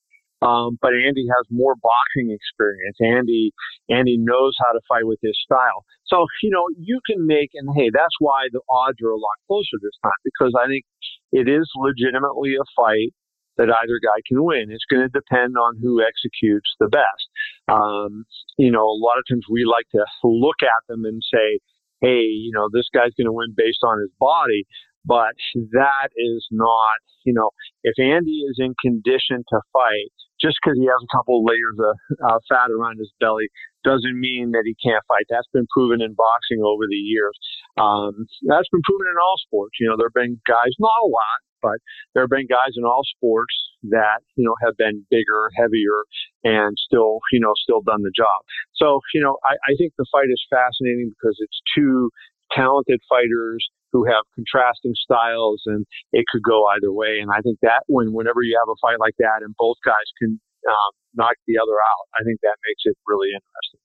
Um, 0.40 0.78
but 0.80 0.94
Andy 0.94 1.26
has 1.26 1.46
more 1.50 1.74
boxing 1.74 2.30
experience. 2.30 2.96
Andy, 3.02 3.50
Andy 3.90 4.16
knows 4.18 4.54
how 4.62 4.72
to 4.72 4.80
fight 4.88 5.02
with 5.02 5.18
his 5.20 5.36
style. 5.42 5.84
So, 6.06 6.26
you 6.42 6.50
know, 6.50 6.66
you 6.78 7.00
can 7.10 7.26
make, 7.26 7.50
and 7.54 7.68
hey, 7.74 7.90
that's 7.92 8.14
why 8.20 8.46
the 8.52 8.60
odds 8.70 9.02
are 9.02 9.10
a 9.10 9.18
lot 9.18 9.38
closer 9.48 9.82
this 9.82 9.98
time 10.02 10.20
because 10.22 10.54
I 10.54 10.68
think 10.68 10.84
it 11.32 11.48
is 11.48 11.66
legitimately 11.74 12.54
a 12.54 12.64
fight 12.76 13.10
that 13.58 13.66
either 13.66 13.98
guy 13.98 14.22
can 14.26 14.44
win. 14.44 14.70
It's 14.70 14.86
going 14.88 15.02
to 15.02 15.10
depend 15.10 15.58
on 15.58 15.76
who 15.82 16.00
executes 16.00 16.70
the 16.78 16.86
best. 16.86 17.26
Um, 17.66 18.24
you 18.56 18.70
know, 18.70 18.86
a 18.86 19.02
lot 19.02 19.18
of 19.18 19.24
times 19.28 19.44
we 19.50 19.66
like 19.66 19.90
to 19.90 20.06
look 20.22 20.62
at 20.62 20.86
them 20.88 21.04
and 21.04 21.20
say, 21.26 21.58
hey, 22.00 22.28
you 22.30 22.52
know, 22.54 22.68
this 22.72 22.86
guy's 22.92 23.14
going 23.16 23.26
to 23.26 23.32
win 23.32 23.54
based 23.56 23.82
on 23.82 24.00
his 24.00 24.10
body. 24.18 24.64
But 25.04 25.38
that 25.72 26.10
is 26.16 26.46
not, 26.50 27.00
you 27.24 27.32
know, 27.32 27.50
if 27.82 27.94
Andy 27.98 28.44
is 28.44 28.58
in 28.58 28.74
condition 28.82 29.40
to 29.48 29.58
fight, 29.72 30.12
just 30.40 30.58
because 30.62 30.78
he 30.78 30.86
has 30.86 31.00
a 31.02 31.16
couple 31.16 31.40
of 31.40 31.48
layers 31.48 31.78
of 31.80 31.94
uh, 32.22 32.38
fat 32.46 32.70
around 32.70 32.98
his 32.98 33.10
belly 33.18 33.48
doesn't 33.82 34.18
mean 34.18 34.52
that 34.52 34.62
he 34.66 34.76
can't 34.78 35.02
fight. 35.08 35.26
That's 35.30 35.48
been 35.52 35.66
proven 35.72 36.02
in 36.02 36.14
boxing 36.14 36.62
over 36.62 36.86
the 36.86 36.98
years. 36.98 37.34
Um, 37.78 38.26
that's 38.46 38.68
been 38.70 38.84
proven 38.84 39.06
in 39.10 39.18
all 39.18 39.38
sports. 39.40 39.78
You 39.80 39.88
know, 39.88 39.96
there 39.96 40.10
have 40.10 40.18
been 40.18 40.38
guys, 40.46 40.74
not 40.78 41.02
a 41.02 41.08
lot, 41.08 41.38
but 41.62 41.78
there 42.14 42.22
have 42.22 42.30
been 42.30 42.46
guys 42.46 42.76
in 42.76 42.84
all 42.84 43.02
sports 43.16 43.54
that 43.90 44.20
you 44.36 44.44
know 44.44 44.54
have 44.64 44.76
been 44.76 45.06
bigger, 45.10 45.50
heavier, 45.56 46.04
and 46.44 46.76
still 46.78 47.20
you 47.32 47.40
know 47.40 47.52
still 47.62 47.80
done 47.82 48.02
the 48.02 48.12
job. 48.14 48.42
So 48.74 49.00
you 49.14 49.22
know, 49.22 49.38
I, 49.44 49.54
I 49.70 49.76
think 49.76 49.92
the 49.98 50.06
fight 50.10 50.30
is 50.30 50.42
fascinating 50.50 51.12
because 51.14 51.36
it's 51.40 51.60
two 51.76 52.10
talented 52.52 53.00
fighters 53.08 53.66
who 53.92 54.04
have 54.04 54.24
contrasting 54.34 54.92
styles 54.94 55.62
and 55.66 55.86
it 56.12 56.24
could 56.30 56.42
go 56.42 56.66
either 56.76 56.92
way. 56.92 57.20
And 57.20 57.30
I 57.30 57.40
think 57.40 57.58
that 57.62 57.84
when, 57.86 58.12
whenever 58.12 58.42
you 58.42 58.58
have 58.60 58.68
a 58.68 58.76
fight 58.82 59.00
like 59.00 59.14
that 59.18 59.40
and 59.40 59.54
both 59.58 59.76
guys 59.84 60.08
can 60.20 60.38
um, 60.68 60.92
knock 61.14 61.36
the 61.46 61.56
other 61.56 61.72
out, 61.72 62.04
I 62.20 62.24
think 62.24 62.40
that 62.42 62.56
makes 62.68 62.82
it 62.84 62.96
really 63.06 63.28
interesting. 63.32 63.80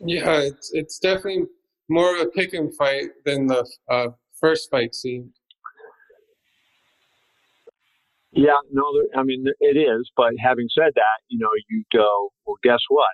Yeah, 0.00 0.48
it's, 0.48 0.70
it's 0.72 0.98
definitely 0.98 1.44
more 1.88 2.14
of 2.14 2.22
a 2.22 2.30
pick 2.30 2.54
and 2.54 2.74
fight 2.74 3.10
than 3.24 3.46
the 3.46 3.68
uh, 3.90 4.08
first 4.40 4.70
fight 4.70 4.94
seemed. 4.94 5.34
Yeah, 8.32 8.60
no, 8.72 8.84
I 9.16 9.22
mean, 9.22 9.44
it 9.60 9.76
is. 9.76 10.10
But 10.16 10.32
having 10.38 10.68
said 10.72 10.92
that, 10.94 11.18
you 11.28 11.38
know, 11.38 11.50
you 11.68 11.82
go, 11.92 12.30
well, 12.46 12.56
guess 12.62 12.80
what? 12.88 13.10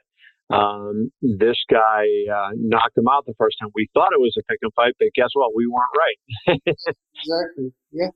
Um, 0.49 1.11
this 1.23 1.57
guy 1.71 2.05
uh, 2.33 2.51
knocked 2.55 2.97
him 2.97 3.09
out 3.11 3.27
the 3.27 3.35
first 3.39 3.57
time. 3.61 3.71
We 3.75 3.89
thought 3.95 4.13
it 4.13 4.21
was 4.21 4.37
a 4.39 4.43
pick 4.45 4.59
and 4.63 4.73
fight, 4.75 4.95
but 4.99 5.09
guess 5.15 5.31
what? 5.33 5.53
We 5.57 5.67
weren't 5.67 5.91
right. 5.97 6.61
exactly. 6.67 7.73
Yeah. 7.93 8.11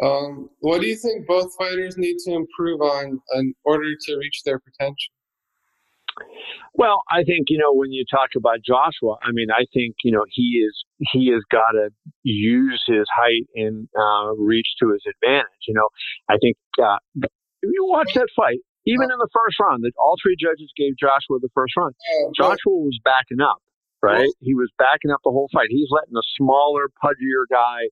Um, 0.00 0.48
what 0.60 0.80
do 0.80 0.86
you 0.86 0.96
think 0.96 1.26
both 1.26 1.52
fighters 1.58 1.98
need 1.98 2.16
to 2.24 2.32
improve 2.32 2.80
on 2.80 3.20
in 3.34 3.54
order 3.64 3.90
to 4.06 4.16
reach 4.16 4.42
their 4.44 4.60
potential? 4.60 5.12
Well, 6.74 7.02
I 7.10 7.24
think 7.24 7.46
you 7.48 7.58
know 7.58 7.72
when 7.72 7.92
you 7.92 8.04
talk 8.10 8.30
about 8.36 8.58
Joshua, 8.64 9.16
I 9.22 9.32
mean, 9.32 9.48
I 9.50 9.64
think 9.72 9.96
you 10.04 10.12
know 10.12 10.24
he 10.30 10.64
is 10.64 10.84
he 10.98 11.30
has 11.32 11.42
got 11.50 11.72
to 11.72 11.90
use 12.22 12.82
his 12.86 13.06
height 13.14 13.46
and 13.54 13.88
uh, 13.98 14.34
reach 14.36 14.68
to 14.80 14.92
his 14.92 15.02
advantage. 15.08 15.66
You 15.66 15.74
know, 15.74 15.88
I 16.28 16.36
think 16.40 16.56
uh, 16.82 16.98
if 17.22 17.30
you 17.62 17.86
watch 17.88 18.14
that 18.14 18.28
fight, 18.36 18.58
even 18.86 19.10
in 19.10 19.18
the 19.18 19.28
first 19.32 19.58
round, 19.60 19.84
that 19.84 19.92
all 19.98 20.16
three 20.22 20.36
judges 20.38 20.70
gave 20.76 20.96
Joshua 20.96 21.38
the 21.40 21.50
first 21.54 21.76
round. 21.76 21.94
Joshua 22.36 22.72
was 22.72 22.98
backing 23.04 23.40
up, 23.40 23.60
right? 24.02 24.30
He 24.40 24.54
was 24.54 24.70
backing 24.78 25.10
up 25.10 25.20
the 25.24 25.30
whole 25.30 25.48
fight. 25.52 25.68
He's 25.70 25.88
letting 25.90 26.16
a 26.16 26.26
smaller, 26.36 26.88
pudgier 27.02 27.44
guy 27.50 27.90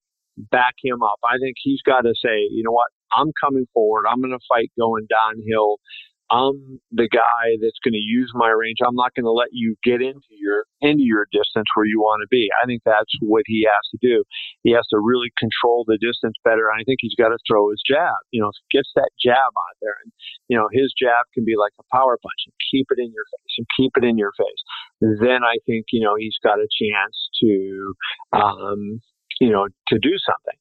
back 0.50 0.74
him 0.82 1.02
up. 1.02 1.18
I 1.24 1.38
think 1.40 1.56
he's 1.62 1.82
got 1.82 2.02
to 2.02 2.14
say, 2.22 2.48
you 2.50 2.62
know 2.62 2.72
what? 2.72 2.88
I'm 3.12 3.32
coming 3.42 3.66
forward. 3.72 4.04
I'm 4.08 4.20
going 4.20 4.36
to 4.36 4.44
fight 4.48 4.70
going 4.78 5.06
downhill. 5.08 5.78
I'm 6.30 6.80
the 6.90 7.08
guy 7.08 7.54
that's 7.62 7.78
going 7.84 7.94
to 7.94 8.02
use 8.02 8.32
my 8.34 8.50
range. 8.50 8.78
I'm 8.82 8.98
not 8.98 9.14
going 9.14 9.24
to 9.24 9.32
let 9.32 9.50
you 9.52 9.76
get 9.84 10.02
into 10.02 10.34
your 10.34 10.64
into 10.80 11.06
your 11.06 11.26
distance 11.30 11.66
where 11.74 11.86
you 11.86 12.00
want 12.00 12.22
to 12.22 12.28
be. 12.30 12.48
I 12.62 12.66
think 12.66 12.82
that's 12.84 13.14
what 13.20 13.44
he 13.46 13.66
has 13.66 13.84
to 13.94 13.98
do. 14.02 14.24
He 14.62 14.72
has 14.72 14.86
to 14.90 14.98
really 14.98 15.30
control 15.38 15.84
the 15.86 15.98
distance 16.02 16.34
better. 16.42 16.66
I 16.70 16.82
think 16.82 16.98
he's 17.00 17.14
got 17.14 17.30
to 17.30 17.38
throw 17.46 17.70
his 17.70 17.82
jab. 17.86 18.18
You 18.32 18.42
know, 18.42 18.50
gets 18.72 18.90
that 18.96 19.10
jab 19.22 19.38
out 19.38 19.76
there, 19.80 19.94
and 20.02 20.12
you 20.48 20.58
know 20.58 20.66
his 20.72 20.92
jab 20.98 21.30
can 21.32 21.44
be 21.44 21.54
like 21.54 21.72
a 21.78 21.86
power 21.94 22.18
punch 22.18 22.42
and 22.46 22.54
keep 22.70 22.86
it 22.90 22.98
in 22.98 23.12
your 23.14 23.26
face 23.30 23.54
and 23.58 23.66
keep 23.78 23.92
it 23.94 24.04
in 24.04 24.18
your 24.18 24.32
face. 24.34 24.62
Then 25.00 25.46
I 25.46 25.62
think 25.66 25.86
you 25.92 26.02
know 26.02 26.16
he's 26.18 26.38
got 26.42 26.58
a 26.58 26.66
chance 26.66 27.16
to 27.42 27.94
um, 28.32 29.00
you 29.40 29.50
know, 29.50 29.66
to 29.88 29.98
do 29.98 30.10
something. 30.26 30.58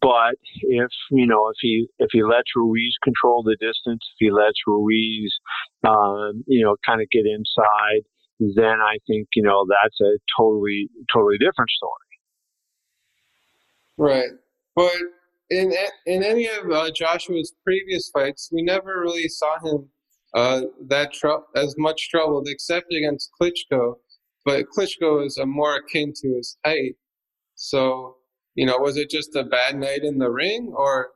But 0.00 0.36
if 0.62 0.90
you 1.10 1.26
know, 1.26 1.48
if 1.48 1.56
he 1.60 1.86
if 1.98 2.08
he 2.12 2.22
lets 2.22 2.50
Ruiz 2.56 2.94
control 3.02 3.42
the 3.42 3.56
distance, 3.60 4.02
if 4.14 4.16
he 4.18 4.30
lets 4.30 4.58
Ruiz, 4.66 5.32
um, 5.86 6.42
you 6.46 6.64
know, 6.64 6.76
kind 6.84 7.00
of 7.00 7.08
get 7.10 7.24
inside, 7.26 8.02
then 8.40 8.80
I 8.80 8.98
think 9.06 9.28
you 9.34 9.42
know 9.42 9.64
that's 9.68 10.00
a 10.00 10.18
totally 10.36 10.88
totally 11.12 11.38
different 11.38 11.70
story. 11.70 11.92
Right, 13.98 14.30
but 14.74 14.92
in 15.50 15.72
in 16.06 16.22
any 16.22 16.48
of 16.48 16.70
uh, 16.70 16.90
Joshua's 16.90 17.54
previous 17.64 18.10
fights, 18.10 18.50
we 18.52 18.62
never 18.62 19.00
really 19.00 19.28
saw 19.28 19.58
him 19.64 19.88
uh, 20.34 20.62
that 20.88 21.12
tr- 21.12 21.46
as 21.54 21.74
much 21.78 22.10
trouble, 22.10 22.42
except 22.46 22.92
against 22.92 23.30
Klitschko. 23.40 23.94
But 24.44 24.66
Klitschko 24.76 25.24
is 25.24 25.38
a 25.38 25.46
more 25.46 25.76
akin 25.76 26.12
to 26.22 26.34
his 26.36 26.56
height. 26.64 26.96
So, 27.56 28.16
you 28.54 28.66
know, 28.66 28.78
was 28.78 28.96
it 28.96 29.10
just 29.10 29.34
a 29.34 29.44
bad 29.44 29.76
night 29.76 30.02
in 30.02 30.18
the 30.18 30.30
ring, 30.30 30.72
or 30.76 31.08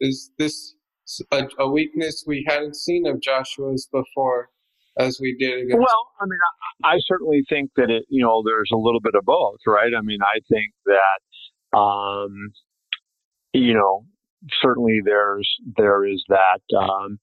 is 0.00 0.30
this 0.38 0.74
a, 1.32 1.44
a 1.58 1.68
weakness 1.68 2.24
we 2.26 2.44
hadn't 2.48 2.76
seen 2.76 3.06
of 3.06 3.20
Joshua's 3.20 3.88
before, 3.90 4.50
as 4.98 5.18
we 5.20 5.36
did 5.38 5.64
against? 5.64 5.78
Well, 5.78 6.08
I 6.20 6.24
mean, 6.26 6.38
I, 6.84 6.94
I 6.94 6.98
certainly 7.06 7.44
think 7.48 7.70
that 7.76 7.90
it, 7.90 8.04
you 8.08 8.22
know, 8.24 8.42
there's 8.44 8.70
a 8.72 8.76
little 8.76 9.00
bit 9.00 9.14
of 9.14 9.24
both, 9.24 9.58
right? 9.66 9.92
I 9.96 10.02
mean, 10.02 10.20
I 10.22 10.40
think 10.48 10.72
that, 10.86 11.78
um, 11.78 12.52
you 13.52 13.74
know, 13.74 14.04
certainly 14.60 15.00
there's 15.04 15.48
there 15.76 16.06
is 16.06 16.22
that, 16.28 16.60
um, 16.78 17.18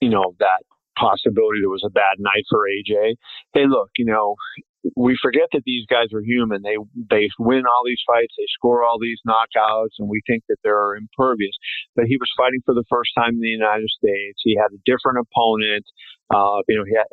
you 0.00 0.08
know, 0.08 0.34
that 0.38 0.64
possibility 0.96 1.60
there 1.60 1.70
was 1.70 1.84
a 1.86 1.90
bad 1.90 2.16
night 2.18 2.44
for 2.50 2.60
AJ. 2.60 3.14
Hey, 3.52 3.66
look, 3.66 3.90
you 3.96 4.04
know, 4.04 4.36
we 4.96 5.16
forget 5.22 5.46
that 5.52 5.62
these 5.64 5.86
guys 5.86 6.12
are 6.12 6.22
human. 6.22 6.62
They 6.62 6.76
they 7.08 7.30
win 7.38 7.62
all 7.66 7.82
these 7.86 8.02
fights, 8.06 8.34
they 8.36 8.46
score 8.50 8.82
all 8.82 8.98
these 8.98 9.20
knockouts, 9.26 9.98
and 9.98 10.08
we 10.08 10.22
think 10.26 10.42
that 10.48 10.58
they're 10.64 10.96
impervious. 10.96 11.54
But 11.94 12.06
he 12.06 12.16
was 12.18 12.30
fighting 12.36 12.60
for 12.64 12.74
the 12.74 12.84
first 12.90 13.10
time 13.16 13.38
in 13.38 13.40
the 13.40 13.54
United 13.54 13.88
States. 13.90 14.42
He 14.42 14.58
had 14.58 14.74
a 14.74 14.82
different 14.84 15.22
opponent. 15.22 15.86
Uh, 16.34 16.66
you 16.66 16.76
know, 16.78 16.84
he 16.84 16.94
had, 16.96 17.06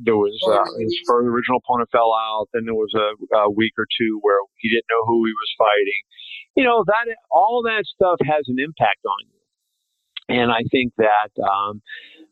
there 0.00 0.16
was 0.16 0.32
uh, 0.46 0.64
his 0.80 0.96
first 1.04 1.26
original 1.26 1.60
opponent 1.60 1.90
fell 1.92 2.12
out. 2.14 2.48
Then 2.54 2.64
there 2.64 2.78
was 2.78 2.94
a, 2.96 3.12
a 3.36 3.50
week 3.50 3.74
or 3.76 3.84
two 3.84 4.18
where 4.22 4.40
he 4.56 4.70
didn't 4.70 4.88
know 4.88 5.04
who 5.04 5.26
he 5.26 5.32
was 5.32 5.50
fighting. 5.58 6.02
You 6.56 6.64
know 6.64 6.84
that 6.86 7.06
all 7.30 7.62
that 7.64 7.84
stuff 7.84 8.18
has 8.24 8.48
an 8.48 8.56
impact 8.58 9.04
on 9.04 9.20
you, 9.28 10.40
and 10.40 10.50
I 10.50 10.64
think 10.72 10.92
that 10.96 11.30
um, 11.42 11.82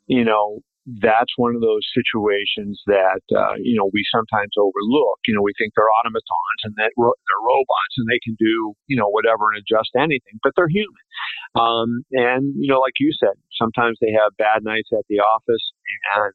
you 0.07 0.25
know 0.25 0.62
that's 1.00 1.33
one 1.37 1.54
of 1.54 1.61
those 1.61 1.85
situations 1.92 2.80
that 2.86 3.21
uh, 3.36 3.60
you 3.60 3.76
know 3.76 3.91
we 3.93 4.02
sometimes 4.08 4.56
overlook. 4.56 5.21
You 5.28 5.36
know, 5.36 5.43
we 5.43 5.52
think 5.58 5.75
they're 5.76 5.93
automatons 6.00 6.60
and 6.65 6.75
that 6.76 6.93
ro- 6.97 7.13
they're 7.28 7.45
robots 7.45 7.95
and 7.99 8.08
they 8.08 8.21
can 8.25 8.36
do 8.41 8.73
you 8.89 8.97
know 8.97 9.08
whatever 9.08 9.52
and 9.52 9.60
adjust 9.60 9.93
anything, 9.97 10.41
but 10.43 10.52
they're 10.56 10.73
human. 10.73 11.04
Um, 11.54 12.04
and 12.13 12.54
you 12.56 12.69
know, 12.73 12.80
like 12.80 12.97
you 13.00 13.13
said, 13.13 13.36
sometimes 13.52 13.99
they 14.00 14.13
have 14.17 14.36
bad 14.39 14.65
nights 14.65 14.89
at 14.93 15.04
the 15.08 15.21
office 15.21 15.73
and. 16.17 16.32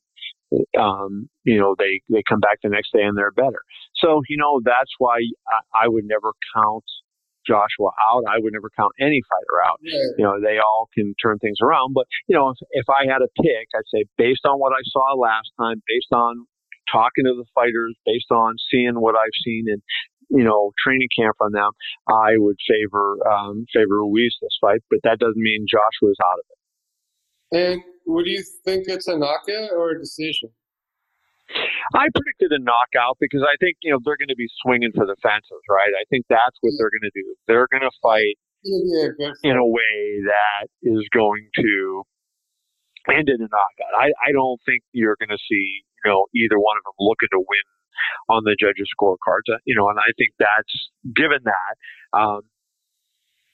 Um, 0.78 1.30
you 1.46 1.58
know, 1.60 1.74
they, 1.80 2.02
they 2.12 2.22
come 2.30 2.40
back 2.40 2.60
the 2.62 2.70
next 2.70 2.94
day 2.94 3.02
and 3.02 3.18
they're 3.18 3.32
better. 3.32 3.64
So, 3.96 4.22
you 4.30 4.38
know, 4.38 4.62
that's 4.64 4.92
why 5.00 5.18
I, 5.50 5.86
I 5.86 5.88
would 5.88 6.06
never 6.06 6.32
count 6.56 6.84
Joshua 7.48 7.92
out. 8.10 8.24
I 8.28 8.40
would 8.40 8.54
never 8.54 8.70
count 8.76 8.94
any 9.00 9.22
fighter 9.30 9.58
out. 9.66 9.80
You 10.18 10.24
know, 10.24 10.40
they 10.42 10.58
all 10.60 10.90
can 10.94 11.14
turn 11.22 11.40
things 11.40 11.58
around. 11.62 11.94
But, 11.94 12.06
you 12.28 12.36
know, 12.36 12.50
if, 12.50 12.58
if 12.72 12.86
I 12.90 13.06
had 13.12 13.22
a 13.22 13.30
pick, 13.42 13.68
I'd 13.76 13.90
say 13.94 14.06
based 14.18 14.46
on 14.46 14.60
what 14.60 14.74
I 14.74 14.82
saw 14.84 15.14
last 15.20 15.52
time, 15.60 15.82
based 15.88 16.12
on 16.12 16.46
talking 16.92 17.26
to 17.26 17.34
the 17.36 17.46
fighters, 17.56 17.96
based 18.06 18.32
on 18.32 18.56
seeing 18.72 19.00
what 19.00 19.16
I've 19.16 19.36
seen 19.44 19.66
in, 19.68 19.82
you 20.30 20.44
know, 20.44 20.72
training 20.84 21.10
camp 21.18 21.36
on 21.40 21.52
them, 21.52 21.72
I 22.08 22.38
would 22.38 22.58
favor 22.68 23.18
um, 23.30 23.66
favor 23.74 24.00
Ruiz 24.00 24.36
this 24.42 24.58
fight. 24.60 24.82
But 24.90 25.00
that 25.04 25.20
doesn't 25.20 25.38
mean 25.38 25.66
Joshua's 25.70 26.18
out 26.24 26.40
of 26.40 26.46
it. 26.50 26.58
And 27.54 27.82
do 28.08 28.30
you 28.30 28.44
think 28.66 28.86
it's 28.88 29.08
a 29.08 29.18
knockout 29.18 29.72
or 29.76 29.92
a 29.92 30.00
decision? 30.00 30.50
I 31.94 32.08
predicted 32.16 32.52
a 32.56 32.62
knockout 32.64 33.18
because 33.20 33.44
I 33.44 33.56
think 33.60 33.78
you 33.84 33.92
know 33.92 34.00
they're 34.04 34.18
going 34.18 34.34
to 34.34 34.40
be 34.40 34.50
swinging 34.64 34.92
for 34.96 35.06
the 35.06 35.16
fences, 35.22 35.64
right? 35.70 35.92
I 35.94 36.06
think 36.10 36.26
that's 36.30 36.58
what 36.62 36.74
they're 36.80 36.92
going 36.94 37.08
to 37.08 37.16
do. 37.16 37.28
They're 37.48 37.68
going 37.70 37.84
to 37.86 37.94
fight 38.02 38.40
in 39.44 39.56
a 39.60 39.68
way 39.68 40.24
that 40.24 40.72
is 40.82 41.04
going 41.12 41.50
to 41.60 42.04
end 43.12 43.28
in 43.28 43.44
a 43.44 43.50
knockout. 43.52 43.94
I, 44.00 44.16
I 44.24 44.32
don't 44.32 44.60
think 44.66 44.84
you're 44.94 45.20
going 45.20 45.36
to 45.36 45.44
see 45.50 45.84
you 45.84 46.08
know 46.08 46.26
either 46.34 46.58
one 46.58 46.80
of 46.80 46.84
them 46.88 46.98
looking 47.04 47.32
to 47.36 47.44
win 47.44 47.68
on 48.30 48.44
the 48.44 48.56
judges' 48.56 48.90
scorecards. 48.96 49.52
Uh, 49.52 49.60
you 49.66 49.76
know, 49.76 49.90
and 49.90 50.00
I 50.00 50.16
think 50.18 50.34
that's 50.40 50.76
given 51.14 51.44
that. 51.44 51.74
Um, 52.16 52.42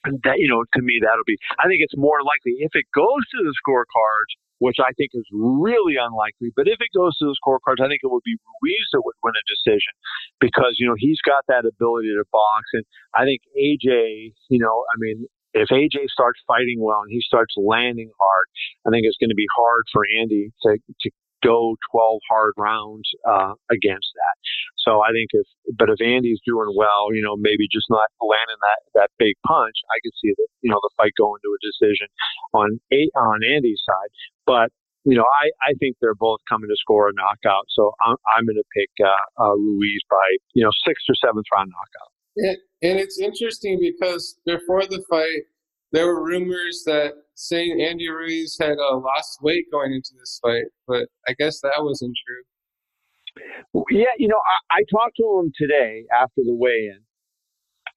that 0.04 0.38
you 0.38 0.48
know, 0.48 0.64
to 0.64 0.80
me, 0.82 1.00
that'll 1.02 1.26
be. 1.26 1.36
I 1.58 1.68
think 1.68 1.84
it's 1.84 1.96
more 1.96 2.22
likely 2.22 2.60
if 2.64 2.72
it 2.74 2.86
goes 2.94 3.22
to 3.36 3.38
the 3.44 3.54
scorecards 3.60 4.32
which 4.60 4.76
I 4.76 4.92
think 4.92 5.10
is 5.16 5.24
really 5.32 5.96
unlikely. 5.96 6.52
But 6.54 6.68
if 6.68 6.78
it 6.84 6.92
goes 6.92 7.16
to 7.18 7.32
the 7.32 7.36
scorecards, 7.40 7.80
I 7.80 7.88
think 7.88 8.04
it 8.04 8.12
would 8.12 8.24
be 8.24 8.36
Ruiz 8.36 8.88
that 8.92 9.00
would 9.02 9.16
win 9.24 9.32
a 9.32 9.44
decision 9.48 9.96
because, 10.38 10.76
you 10.76 10.86
know, 10.86 10.94
he's 10.96 11.18
got 11.24 11.48
that 11.48 11.64
ability 11.64 12.12
to 12.12 12.24
box. 12.30 12.68
And 12.76 12.84
I 13.16 13.24
think 13.24 13.40
AJ, 13.56 14.36
you 14.52 14.60
know, 14.60 14.84
I 14.92 15.00
mean, 15.00 15.26
if 15.56 15.72
AJ 15.72 16.12
starts 16.12 16.44
fighting 16.46 16.76
well 16.78 17.00
and 17.00 17.10
he 17.10 17.24
starts 17.24 17.56
landing 17.56 18.12
hard, 18.20 18.46
I 18.86 18.92
think 18.92 19.08
it's 19.08 19.16
going 19.16 19.32
to 19.32 19.40
be 19.40 19.48
hard 19.56 19.88
for 19.90 20.04
Andy 20.20 20.52
to, 20.62 20.76
to 20.76 21.08
go 21.42 21.76
12 21.92 22.20
hard 22.28 22.54
rounds 22.56 23.08
uh, 23.28 23.54
against 23.70 24.08
that. 24.14 24.36
So 24.78 25.00
I 25.00 25.12
think 25.12 25.30
if, 25.32 25.46
but 25.76 25.90
if 25.90 26.00
Andy's 26.00 26.40
doing 26.46 26.72
well, 26.74 27.12
you 27.12 27.22
know, 27.22 27.36
maybe 27.36 27.68
just 27.70 27.86
not 27.90 28.08
landing 28.20 28.60
that 28.60 28.80
that 28.94 29.10
big 29.18 29.36
punch, 29.46 29.76
I 29.92 30.00
could 30.02 30.16
see 30.20 30.32
that 30.36 30.48
you 30.62 30.70
know 30.70 30.80
the 30.82 30.90
fight 30.96 31.12
going 31.16 31.40
to 31.42 31.50
a 31.52 31.60
decision 31.60 32.08
on 32.54 32.80
eight 32.90 33.12
on 33.16 33.44
Andy's 33.44 33.80
side. 33.84 34.10
But 34.46 34.72
you 35.04 35.16
know, 35.16 35.24
I, 35.24 35.48
I 35.64 35.72
think 35.80 35.96
they're 36.00 36.14
both 36.14 36.40
coming 36.48 36.68
to 36.68 36.76
score 36.76 37.08
a 37.08 37.12
knockout. 37.12 37.64
So 37.70 37.92
I'm, 38.04 38.16
I'm 38.36 38.44
going 38.44 38.60
to 38.60 38.68
pick 38.76 38.90
uh, 39.00 39.42
uh, 39.42 39.56
Ruiz 39.56 40.02
by, 40.10 40.36
you 40.52 40.62
know, 40.62 40.70
sixth 40.86 41.04
or 41.08 41.14
seventh 41.24 41.46
round 41.52 41.72
knockout. 41.72 42.10
And, 42.36 42.56
and 42.82 43.00
it's 43.00 43.18
interesting 43.18 43.80
because 43.80 44.38
before 44.44 44.82
the 44.82 45.02
fight, 45.08 45.48
there 45.92 46.06
were 46.06 46.22
rumors 46.22 46.82
that 46.86 47.14
saying 47.34 47.80
Andy 47.80 48.08
Ruiz 48.08 48.56
had 48.60 48.78
uh, 48.78 48.96
lost 48.96 49.38
weight 49.42 49.66
going 49.72 49.92
into 49.92 50.10
this 50.18 50.38
fight, 50.42 50.66
but 50.86 51.08
I 51.28 51.34
guess 51.38 51.60
that 51.62 51.78
wasn't 51.78 52.14
true. 52.26 53.84
Yeah, 53.90 54.14
you 54.18 54.28
know, 54.28 54.40
I, 54.70 54.78
I 54.78 54.80
talked 54.90 55.16
to 55.16 55.40
him 55.40 55.52
today 55.54 56.04
after 56.12 56.42
the 56.42 56.54
weigh-in, 56.54 57.00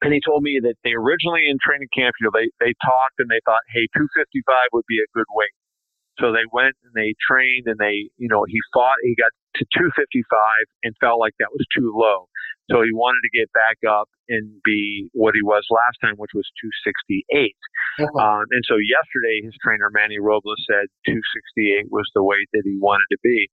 and 0.02 0.14
he 0.14 0.22
told 0.22 0.44
me 0.44 0.60
that 0.62 0.76
they 0.84 0.94
originally 0.94 1.50
in 1.50 1.58
training 1.62 1.90
camp, 1.96 2.14
you 2.20 2.26
know, 2.26 2.34
they 2.34 2.50
they 2.60 2.74
talked 2.84 3.18
and 3.20 3.30
they 3.30 3.42
thought, 3.46 3.62
hey, 3.74 3.88
255 3.98 4.44
would 4.74 4.86
be 4.88 5.00
a 5.00 5.10
good 5.14 5.30
weight. 5.34 5.58
So 6.22 6.30
they 6.30 6.46
went 6.54 6.78
and 6.86 6.94
they 6.94 7.18
trained 7.18 7.66
and 7.66 7.80
they, 7.80 8.14
you 8.22 8.30
know, 8.30 8.46
he 8.46 8.60
fought, 8.70 9.02
he 9.02 9.16
got 9.18 9.34
to 9.58 9.66
255 9.74 10.22
and 10.86 10.94
felt 11.02 11.18
like 11.18 11.34
that 11.40 11.50
was 11.50 11.66
too 11.74 11.90
low. 11.90 12.30
So 12.72 12.80
he 12.80 12.96
wanted 12.96 13.20
to 13.28 13.38
get 13.38 13.52
back 13.52 13.84
up 13.84 14.08
and 14.30 14.62
be 14.64 15.10
what 15.12 15.36
he 15.36 15.44
was 15.44 15.68
last 15.68 16.00
time, 16.00 16.16
which 16.16 16.32
was 16.34 16.48
268. 16.64 17.52
Uh-huh. 18.00 18.08
Um, 18.16 18.46
and 18.56 18.64
so 18.64 18.80
yesterday, 18.80 19.44
his 19.44 19.56
trainer, 19.60 19.92
Manny 19.92 20.20
Robles, 20.20 20.64
said 20.64 20.88
268 21.04 21.92
was 21.92 22.08
the 22.16 22.24
weight 22.24 22.48
that 22.56 22.64
he 22.64 22.80
wanted 22.80 23.08
to 23.12 23.20
be. 23.20 23.52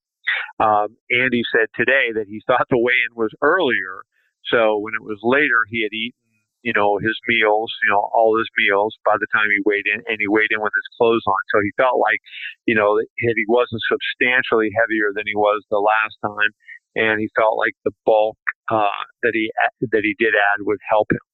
Um, 0.62 0.94
Andy 1.10 1.42
said 1.50 1.66
today 1.74 2.14
that 2.14 2.30
he 2.30 2.38
thought 2.46 2.70
the 2.70 2.78
weigh 2.78 3.02
in 3.10 3.18
was 3.18 3.34
earlier. 3.42 4.06
So 4.46 4.78
when 4.78 4.94
it 4.94 5.02
was 5.02 5.18
later, 5.26 5.66
he 5.66 5.82
had 5.82 5.92
eaten 5.92 6.20
you 6.62 6.72
know, 6.76 7.00
his 7.00 7.16
meals, 7.24 7.72
you 7.82 7.88
know, 7.88 8.04
all 8.12 8.36
his 8.36 8.48
meals 8.56 8.92
by 9.04 9.16
the 9.16 9.28
time 9.32 9.48
he 9.48 9.64
weighed 9.64 9.88
in, 9.88 10.04
and 10.04 10.20
he 10.20 10.28
weighed 10.28 10.52
in 10.52 10.60
with 10.60 10.76
his 10.76 10.88
clothes 10.96 11.24
on. 11.24 11.42
So 11.52 11.64
he 11.64 11.72
felt 11.80 11.96
like, 11.96 12.20
you 12.68 12.76
know, 12.76 13.00
that 13.00 13.36
he 13.36 13.48
wasn't 13.48 13.80
substantially 13.88 14.68
heavier 14.76 15.12
than 15.16 15.24
he 15.24 15.36
was 15.36 15.64
the 15.72 15.80
last 15.80 16.20
time, 16.20 16.52
and 16.96 17.20
he 17.20 17.28
felt 17.36 17.58
like 17.58 17.72
the 17.84 17.92
bulk 18.04 18.38
uh, 18.70 19.02
that 19.22 19.32
he 19.34 19.50
that 19.80 20.02
he 20.02 20.14
did 20.18 20.34
add 20.34 20.60
would 20.60 20.78
help 20.88 21.08
him. 21.10 21.24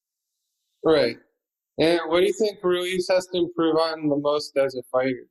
Right. 0.84 1.16
And 1.78 2.00
what 2.08 2.20
do 2.20 2.26
you 2.26 2.32
think 2.32 2.58
Ruiz 2.62 3.06
has 3.10 3.26
to 3.32 3.38
improve 3.38 3.76
on 3.76 4.08
the 4.08 4.16
most 4.16 4.56
as 4.56 4.74
a 4.74 4.82
fighter? 4.90 5.28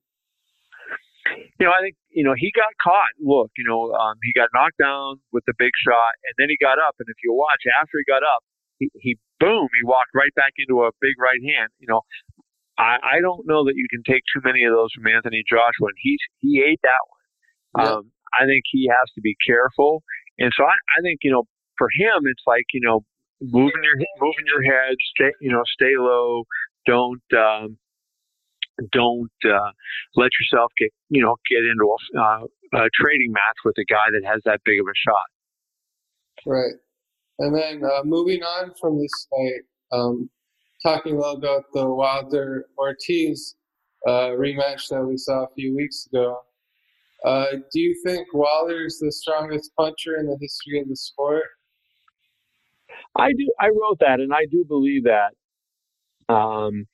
You 1.57 1.65
know, 1.65 1.73
I 1.73 1.81
think 1.81 1.95
you 2.13 2.23
know 2.23 2.33
he 2.37 2.51
got 2.53 2.69
caught. 2.77 3.13
Look, 3.17 3.49
you 3.57 3.65
know, 3.65 3.89
um, 3.93 4.15
he 4.21 4.31
got 4.37 4.49
knocked 4.53 4.77
down 4.77 5.17
with 5.33 5.43
the 5.47 5.53
big 5.57 5.73
shot, 5.81 6.13
and 6.21 6.33
then 6.37 6.53
he 6.53 6.57
got 6.61 6.77
up. 6.77 6.93
And 6.99 7.09
if 7.09 7.17
you 7.23 7.33
watch 7.33 7.65
after 7.81 7.97
he 7.97 8.05
got 8.05 8.21
up, 8.21 8.45
he, 8.77 8.89
he 9.01 9.17
boom, 9.39 9.67
he 9.73 9.81
walked 9.83 10.13
right 10.13 10.33
back 10.35 10.53
into 10.61 10.85
a 10.85 10.91
big 11.01 11.17
right 11.17 11.41
hand. 11.41 11.73
You 11.79 11.87
know, 11.89 12.01
I, 12.77 13.17
I 13.17 13.17
don't 13.21 13.47
know 13.47 13.65
that 13.65 13.73
you 13.73 13.87
can 13.89 14.03
take 14.05 14.21
too 14.29 14.41
many 14.45 14.65
of 14.65 14.71
those 14.71 14.93
from 14.93 15.07
Anthony 15.07 15.41
Joshua, 15.49 15.89
and 15.89 15.97
he 15.97 16.17
he 16.45 16.61
ate 16.61 16.81
that 16.83 17.03
one. 17.09 17.25
Yeah. 17.73 17.91
Um, 17.97 18.03
I 18.39 18.45
think 18.45 18.63
he 18.71 18.87
has 18.89 19.07
to 19.15 19.21
be 19.21 19.35
careful, 19.45 20.03
and 20.39 20.51
so 20.55 20.63
I, 20.63 20.75
I 20.97 21.01
think 21.01 21.19
you 21.23 21.31
know 21.31 21.43
for 21.77 21.87
him 21.99 22.23
it's 22.25 22.43
like 22.47 22.65
you 22.73 22.81
know 22.81 23.01
moving 23.41 23.83
your 23.83 23.95
moving 24.19 24.45
your 24.47 24.63
head, 24.63 24.95
stay 25.15 25.31
you 25.41 25.51
know 25.51 25.63
stay 25.73 25.97
low, 25.97 26.43
don't 26.85 27.23
um, 27.37 27.77
don't 28.91 29.31
uh, 29.45 29.71
let 30.15 30.29
yourself 30.39 30.71
get 30.79 30.91
you 31.09 31.21
know 31.21 31.35
get 31.49 31.63
into 31.65 31.85
a, 31.85 32.19
uh, 32.19 32.83
a 32.85 32.89
trading 32.93 33.31
match 33.31 33.57
with 33.63 33.75
a 33.77 33.85
guy 33.85 34.07
that 34.11 34.27
has 34.27 34.41
that 34.45 34.61
big 34.65 34.79
of 34.79 34.85
a 34.87 34.95
shot. 34.95 35.29
Right, 36.45 36.75
and 37.39 37.55
then 37.55 37.83
uh, 37.83 38.03
moving 38.03 38.43
on 38.43 38.73
from 38.79 38.99
this 38.99 39.27
fight, 39.29 39.97
um, 39.97 40.29
talking 40.83 41.13
a 41.13 41.17
little 41.17 41.37
about 41.37 41.63
the 41.73 41.87
Wilder 41.87 42.67
Ortiz 42.77 43.55
uh, 44.07 44.31
rematch 44.37 44.87
that 44.89 45.03
we 45.03 45.17
saw 45.17 45.45
a 45.45 45.49
few 45.55 45.75
weeks 45.75 46.07
ago. 46.11 46.39
Uh, 47.25 47.45
do 47.71 47.79
you 47.79 47.99
think 48.05 48.27
Wilder 48.33 48.85
is 48.85 48.99
the 48.99 49.11
strongest 49.11 49.71
puncher 49.75 50.17
in 50.19 50.27
the 50.27 50.37
history 50.39 50.79
of 50.79 50.87
the 50.87 50.95
sport? 50.95 51.43
I 53.17 53.29
do. 53.31 53.51
I 53.59 53.67
wrote 53.67 53.97
that, 54.01 54.19
and 54.19 54.31
I 54.31 54.45
do 54.51 54.63
believe 54.67 55.05
that. 55.05 55.33
Um, 56.31 56.85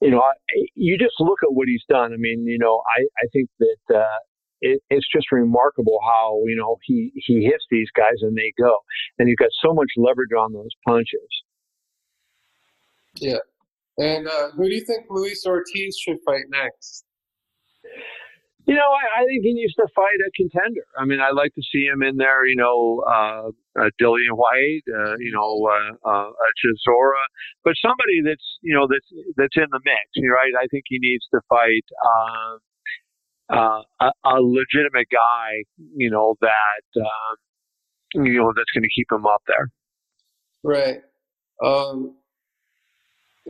you 0.00 0.10
know, 0.10 0.20
I, 0.20 0.32
you 0.74 0.96
just 0.98 1.14
look 1.20 1.38
at 1.42 1.52
what 1.52 1.68
he's 1.68 1.84
done. 1.88 2.12
I 2.12 2.16
mean, 2.16 2.46
you 2.46 2.58
know, 2.58 2.82
I, 2.96 3.02
I 3.22 3.26
think 3.32 3.50
that 3.58 3.96
uh, 3.98 4.18
it, 4.62 4.80
it's 4.88 5.06
just 5.14 5.30
remarkable 5.30 5.98
how 6.02 6.40
you 6.46 6.56
know 6.56 6.78
he 6.84 7.12
he 7.14 7.44
hits 7.44 7.64
these 7.70 7.88
guys 7.94 8.22
and 8.22 8.36
they 8.36 8.52
go, 8.58 8.74
and 9.18 9.28
he's 9.28 9.36
got 9.36 9.50
so 9.62 9.74
much 9.74 9.88
leverage 9.98 10.32
on 10.38 10.54
those 10.54 10.70
punches. 10.86 11.28
Yeah, 13.16 13.38
and 13.98 14.26
uh, 14.26 14.50
who 14.56 14.64
do 14.64 14.74
you 14.74 14.84
think 14.84 15.04
Luis 15.10 15.44
Ortiz 15.46 15.98
should 15.98 16.18
fight 16.24 16.44
next? 16.48 17.04
You 18.64 18.74
know, 18.74 18.90
I, 18.94 19.22
I 19.22 19.24
think 19.26 19.42
he 19.42 19.54
needs 19.54 19.74
to 19.74 19.86
fight 19.94 20.22
a 20.22 20.30
contender. 20.36 20.86
I 20.96 21.04
mean, 21.04 21.18
I'd 21.18 21.34
like 21.34 21.52
to 21.54 21.62
see 21.72 21.82
him 21.84 22.02
in 22.02 22.16
there. 22.16 22.46
You 22.46 22.56
know, 22.56 23.02
uh, 23.06 23.48
uh, 23.80 23.90
Dillian 24.00 24.38
Whyte, 24.38 24.86
uh, 24.86 25.16
you 25.18 25.32
know, 25.34 25.66
uh, 25.66 26.08
uh, 26.08 26.30
Chisora, 26.62 27.26
but 27.64 27.74
somebody 27.82 28.22
that's 28.24 28.58
you 28.62 28.74
know 28.74 28.86
that's 28.86 29.08
that's 29.36 29.56
in 29.56 29.66
the 29.70 29.80
mix, 29.84 30.06
right? 30.30 30.52
I 30.54 30.66
think 30.70 30.84
he 30.86 30.98
needs 31.00 31.26
to 31.34 31.40
fight 31.48 31.86
um, 32.06 32.58
uh, 33.50 33.82
a, 34.00 34.12
a 34.24 34.36
legitimate 34.40 35.08
guy, 35.10 35.64
you 35.96 36.10
know, 36.10 36.36
that 36.40 37.00
um, 37.00 38.24
you 38.24 38.38
know 38.38 38.52
that's 38.54 38.70
going 38.74 38.84
to 38.84 38.94
keep 38.94 39.10
him 39.10 39.26
up 39.26 39.42
there. 39.46 39.68
Right. 40.62 41.00
Um, 41.64 42.16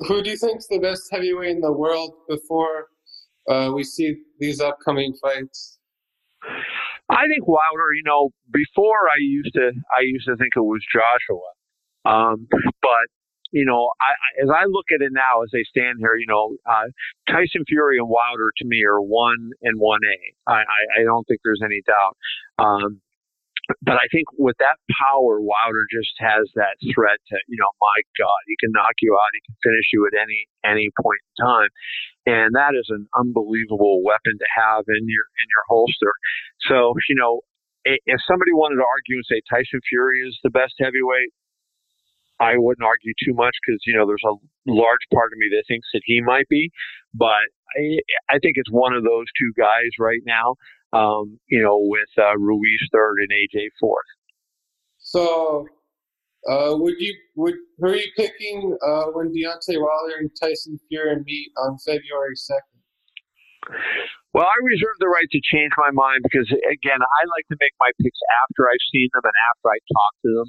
who 0.08 0.22
do 0.22 0.30
you 0.30 0.36
think's 0.38 0.66
the 0.68 0.78
best 0.78 1.02
heavyweight 1.10 1.50
in 1.50 1.60
the 1.60 1.72
world 1.72 2.14
before 2.28 2.86
uh, 3.48 3.70
we 3.74 3.84
see 3.84 4.16
these 4.38 4.60
upcoming 4.60 5.14
fights? 5.22 5.78
I 7.10 7.26
think 7.28 7.46
Wilder. 7.46 7.92
You 7.94 8.02
know, 8.04 8.30
before 8.50 9.08
I 9.08 9.18
used 9.20 9.54
to, 9.54 9.72
I 9.96 10.02
used 10.02 10.26
to 10.26 10.36
think 10.36 10.52
it 10.56 10.60
was 10.60 10.82
Joshua, 10.92 11.50
um, 12.04 12.46
but 12.50 13.06
you 13.52 13.66
know, 13.66 13.90
I, 14.00 14.42
as 14.42 14.48
I 14.48 14.64
look 14.64 14.86
at 14.94 15.04
it 15.04 15.12
now, 15.12 15.44
as 15.44 15.50
they 15.52 15.62
stand 15.68 16.00
here, 16.00 16.16
you 16.16 16.26
know, 16.26 16.56
uh, 16.64 16.88
Tyson 17.28 17.68
Fury 17.68 17.98
and 17.98 18.08
Wilder 18.08 18.50
to 18.56 18.64
me 18.64 18.82
are 18.82 19.00
one 19.00 19.50
and 19.60 19.78
one 19.78 20.00
A. 20.00 20.50
I, 20.50 20.64
I, 20.64 20.80
I 21.00 21.04
don't 21.04 21.24
think 21.28 21.40
there's 21.44 21.60
any 21.62 21.82
doubt. 21.86 22.16
Um, 22.58 23.00
but 23.84 23.94
I 23.94 24.08
think 24.10 24.26
with 24.40 24.56
that 24.58 24.80
power, 24.90 25.40
Wilder 25.40 25.84
just 25.92 26.16
has 26.18 26.48
that 26.56 26.80
threat 26.96 27.20
to, 27.28 27.36
you 27.46 27.60
know, 27.60 27.70
my 27.78 27.98
God, 28.18 28.40
he 28.48 28.56
can 28.58 28.72
knock 28.72 28.96
you 29.00 29.14
out, 29.14 29.36
he 29.36 29.44
can 29.44 29.56
finish 29.62 29.86
you 29.92 30.08
at 30.08 30.16
any 30.16 30.48
any 30.64 30.88
point 30.96 31.20
in 31.20 31.44
time, 31.44 31.70
and 32.26 32.54
that 32.54 32.74
is 32.78 32.86
an 32.88 33.06
unbelievable 33.18 34.02
weapon 34.04 34.38
to 34.38 34.48
have 34.56 34.84
in 34.88 35.04
your 35.08 35.26
in 35.42 35.46
your 35.50 35.64
holster. 35.68 36.12
So, 36.68 36.94
you 37.08 37.16
know, 37.16 37.42
if 37.84 38.20
somebody 38.28 38.52
wanted 38.52 38.76
to 38.76 38.86
argue 38.86 39.18
and 39.18 39.26
say 39.26 39.42
Tyson 39.50 39.80
Fury 39.88 40.22
is 40.22 40.38
the 40.42 40.50
best 40.50 40.74
heavyweight, 40.78 41.34
I 42.38 42.54
wouldn't 42.56 42.86
argue 42.86 43.12
too 43.22 43.34
much 43.34 43.54
because 43.62 43.82
you 43.86 43.96
know 43.96 44.06
there's 44.06 44.26
a 44.26 44.38
large 44.66 45.04
part 45.12 45.32
of 45.32 45.38
me 45.38 45.50
that 45.54 45.64
thinks 45.66 45.88
that 45.92 46.02
he 46.04 46.20
might 46.20 46.48
be, 46.48 46.70
but 47.14 47.46
I, 47.74 47.98
I 48.30 48.38
think 48.38 48.54
it's 48.56 48.70
one 48.70 48.94
of 48.94 49.02
those 49.02 49.26
two 49.38 49.52
guys 49.56 49.90
right 49.98 50.22
now 50.26 50.54
um, 50.92 51.38
you 51.48 51.62
know, 51.62 51.78
with 51.80 52.08
uh, 52.18 52.36
Ruiz 52.38 52.80
third 52.92 53.16
and 53.18 53.30
AJ 53.30 53.68
fourth. 53.80 54.04
So, 54.98 55.66
uh, 56.48 56.74
would 56.76 56.94
you 56.98 57.14
would 57.36 57.54
who 57.78 57.86
are 57.88 57.96
you 57.96 58.10
picking 58.16 58.76
uh, 58.82 59.04
when 59.12 59.28
Deontay 59.28 59.78
Wilder 59.78 60.16
and 60.18 60.30
Tyson 60.40 60.78
Fury 60.88 61.16
meet 61.24 61.50
on 61.56 61.78
February 61.78 62.34
second? 62.34 62.82
Well, 64.32 64.48
I 64.48 64.58
reserve 64.64 64.96
the 64.96 65.12
right 65.12 65.28
to 65.28 65.40
change 65.44 65.76
my 65.76 65.92
mind 65.92 66.24
because, 66.24 66.48
again, 66.48 67.00
I 67.04 67.20
like 67.36 67.44
to 67.52 67.58
make 67.60 67.76
my 67.76 67.92
picks 68.00 68.16
after 68.48 68.64
I've 68.64 68.86
seen 68.88 69.12
them 69.12 69.28
and 69.28 69.38
after 69.52 69.66
I 69.68 69.78
talk 69.92 70.12
to 70.24 70.30
them 70.32 70.48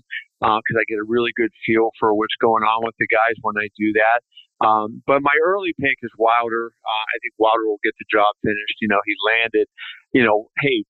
because 0.64 0.78
uh, 0.80 0.82
I 0.82 0.88
get 0.88 1.04
a 1.04 1.08
really 1.08 1.36
good 1.36 1.52
feel 1.68 1.92
for 2.00 2.16
what's 2.16 2.36
going 2.40 2.64
on 2.64 2.88
with 2.88 2.96
the 2.96 3.12
guys 3.12 3.36
when 3.44 3.60
I 3.60 3.68
do 3.76 3.92
that. 4.00 4.20
Um, 4.64 5.04
but 5.04 5.20
my 5.20 5.36
early 5.44 5.76
pick 5.76 6.00
is 6.00 6.16
Wilder. 6.16 6.72
Uh, 6.80 7.06
I 7.12 7.16
think 7.20 7.36
Wilder 7.36 7.68
will 7.68 7.84
get 7.84 7.92
the 8.00 8.08
job 8.08 8.32
finished. 8.40 8.80
You 8.80 8.88
know, 8.88 9.04
he 9.04 9.14
landed, 9.20 9.68
you 10.16 10.24
know, 10.24 10.48
hey, 10.64 10.88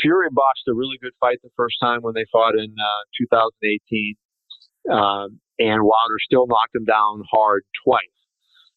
Fury 0.00 0.28
boxed 0.30 0.64
a 0.68 0.74
really 0.74 0.98
good 1.00 1.12
fight 1.20 1.38
the 1.42 1.50
first 1.56 1.76
time 1.82 2.00
when 2.02 2.14
they 2.14 2.24
fought 2.32 2.54
in 2.54 2.74
uh, 2.74 3.02
2018. 3.18 4.14
Um, 4.90 5.40
and 5.58 5.82
Wilder 5.82 6.18
still 6.24 6.46
knocked 6.46 6.74
him 6.74 6.84
down 6.84 7.22
hard 7.30 7.62
twice. 7.84 8.00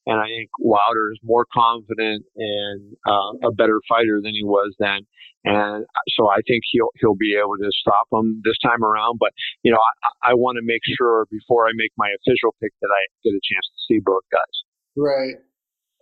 And 0.06 0.20
I 0.20 0.28
think 0.28 0.50
Wilder 0.60 1.12
is 1.12 1.20
more 1.22 1.46
confident 1.54 2.24
and 2.36 2.96
uh, 3.06 3.48
a 3.48 3.52
better 3.52 3.82
fighter 3.90 4.22
than 4.24 4.34
he 4.34 4.44
was 4.44 4.74
then. 4.80 5.02
And 5.44 5.86
so 6.16 6.30
I 6.30 6.40
think 6.48 6.64
he'll 6.72 6.90
he'll 7.00 7.16
be 7.16 7.36
able 7.38 7.58
to 7.58 7.70
stop 7.72 8.08
him 8.12 8.42
this 8.44 8.58
time 8.64 8.84
around. 8.84 9.18
But 9.20 9.32
you 9.64 9.72
know, 9.72 9.78
I, 10.24 10.32
I 10.32 10.34
want 10.34 10.56
to 10.58 10.62
make 10.64 10.82
sure 10.98 11.26
before 11.30 11.68
I 11.68 11.72
make 11.76 11.92
my 11.98 12.08
official 12.08 12.56
pick 12.62 12.72
that 12.82 12.90
I 12.92 13.02
get 13.24 13.32
a 13.32 13.44
chance 13.44 13.68
to 13.68 13.80
see 13.88 14.00
both 14.04 14.24
guys. 14.32 14.56
Right. 14.96 15.36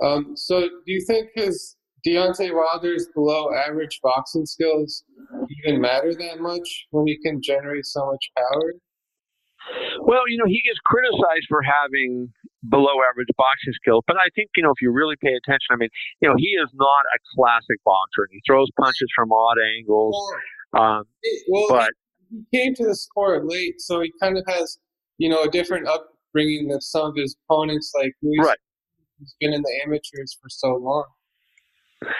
Um, 0.02 0.34
so 0.36 0.62
do 0.62 0.92
you 0.92 1.04
think 1.06 1.30
his 1.36 1.76
Deontay 2.06 2.54
Wilder's 2.54 3.08
below 3.14 3.50
average 3.54 4.00
boxing 4.04 4.46
skills 4.46 5.04
even 5.50 5.82
matter 5.82 6.14
that 6.14 6.40
much 6.40 6.86
when 6.92 7.08
he 7.08 7.18
can 7.18 7.42
generate 7.42 7.86
so 7.86 8.06
much 8.06 8.32
power? 8.38 8.74
Well, 10.02 10.28
you 10.28 10.38
know, 10.38 10.46
he 10.46 10.62
gets 10.62 10.80
criticized 10.86 11.48
for 11.50 11.62
having 11.64 12.30
below 12.70 13.02
average 13.10 13.30
boxing 13.38 13.74
skills, 13.74 14.04
but 14.06 14.18
I 14.18 14.30
think, 14.36 14.50
you 14.56 14.64
know, 14.64 14.70
if 14.70 14.82
you 14.82 14.92
really 14.92 15.16
pay 15.22 15.34
attention, 15.34 15.70
I 15.72 15.76
mean, 15.78 15.90
you 16.22 16.30
know, 16.30 16.36
he 16.38 16.50
is 16.50 16.70
not 16.74 17.04
a 17.16 17.20
classic 17.36 17.82
boxer. 17.84 18.30
He 18.32 18.42
throws 18.46 18.70
punches 18.80 19.10
from 19.16 19.32
odd 19.32 19.58
angles. 19.78 20.16
Um, 20.78 21.04
well, 21.50 21.66
but 21.70 21.90
he 22.30 22.46
came 22.58 22.76
to 22.76 22.86
the 22.86 22.96
sport 22.96 23.48
late, 23.48 23.82
so 23.82 24.02
he 24.02 24.12
kind 24.22 24.38
of 24.38 24.44
has, 24.48 24.78
you 25.18 25.30
know, 25.30 25.44
a 25.44 25.50
different 25.50 25.88
upbringing 25.88 26.68
than 26.68 26.82
some 26.82 27.08
of 27.08 27.16
his 27.16 27.36
opponents, 27.46 27.92
like 27.98 28.14
Luis, 28.22 28.46
right. 28.46 28.58
who's 29.20 29.36
been 29.40 29.54
in 29.54 29.62
the 29.62 29.82
amateurs 29.84 30.38
for 30.40 30.50
so 30.50 30.76
long. 30.76 31.06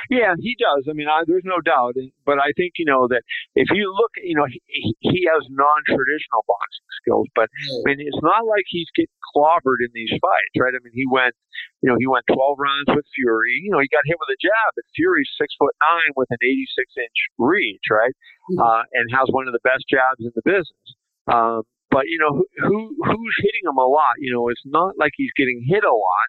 Yeah, 0.10 0.34
he 0.40 0.56
does. 0.58 0.88
I 0.90 0.94
mean, 0.94 1.08
I, 1.08 1.24
there's 1.28 1.46
no 1.46 1.60
doubt. 1.62 1.96
But 2.26 2.40
I 2.40 2.56
think 2.56 2.78
you 2.78 2.86
know 2.86 3.08
that 3.10 3.22
if 3.56 3.70
you 3.74 3.92
look, 3.92 4.12
you 4.22 4.36
know, 4.36 4.46
he, 4.48 4.96
he 5.00 5.28
has 5.30 5.44
non-traditional 5.50 6.44
boxing 6.48 6.90
skills. 7.02 7.28
But 7.36 7.50
I 7.86 7.94
mean, 7.94 8.08
it's 8.08 8.24
not 8.24 8.48
like 8.48 8.66
he's 8.68 8.90
getting 8.96 9.14
clobbered 9.36 9.84
in 9.86 9.92
these 9.94 10.12
fights, 10.18 10.56
right? 10.58 10.74
I 10.74 10.80
mean, 10.82 10.96
he 10.96 11.06
went, 11.06 11.36
you 11.82 11.92
know, 11.92 11.98
he 12.00 12.08
went 12.08 12.26
12 12.32 12.40
rounds 12.58 12.90
with 12.90 13.06
Fury. 13.14 13.62
You 13.62 13.72
know, 13.76 13.82
he 13.84 13.90
got 13.92 14.08
hit 14.08 14.18
with 14.18 14.32
a 14.34 14.40
jab, 14.42 14.70
but 14.74 14.86
Fury's 14.96 15.30
six 15.38 15.54
foot 15.60 15.76
nine 15.84 16.16
with 16.16 16.32
an 16.32 16.42
86 16.42 16.66
inch 16.98 17.20
reach, 17.38 17.86
right? 17.92 18.16
Mm-hmm. 18.50 18.62
Uh, 18.62 18.84
and 18.94 19.06
has 19.14 19.30
one 19.30 19.46
of 19.46 19.54
the 19.54 19.64
best 19.64 19.86
jabs 19.86 20.22
in 20.22 20.34
the 20.34 20.46
business. 20.46 20.88
Um, 21.28 21.64
but 21.90 22.06
you 22.10 22.20
know, 22.20 22.44
who 22.68 22.92
who's 22.92 23.36
hitting 23.40 23.66
him 23.66 23.78
a 23.78 23.88
lot? 23.88 24.20
You 24.20 24.34
know, 24.34 24.50
it's 24.50 24.66
not 24.66 24.98
like 24.98 25.14
he's 25.16 25.32
getting 25.38 25.64
hit 25.64 25.84
a 25.84 25.94
lot. 25.96 26.28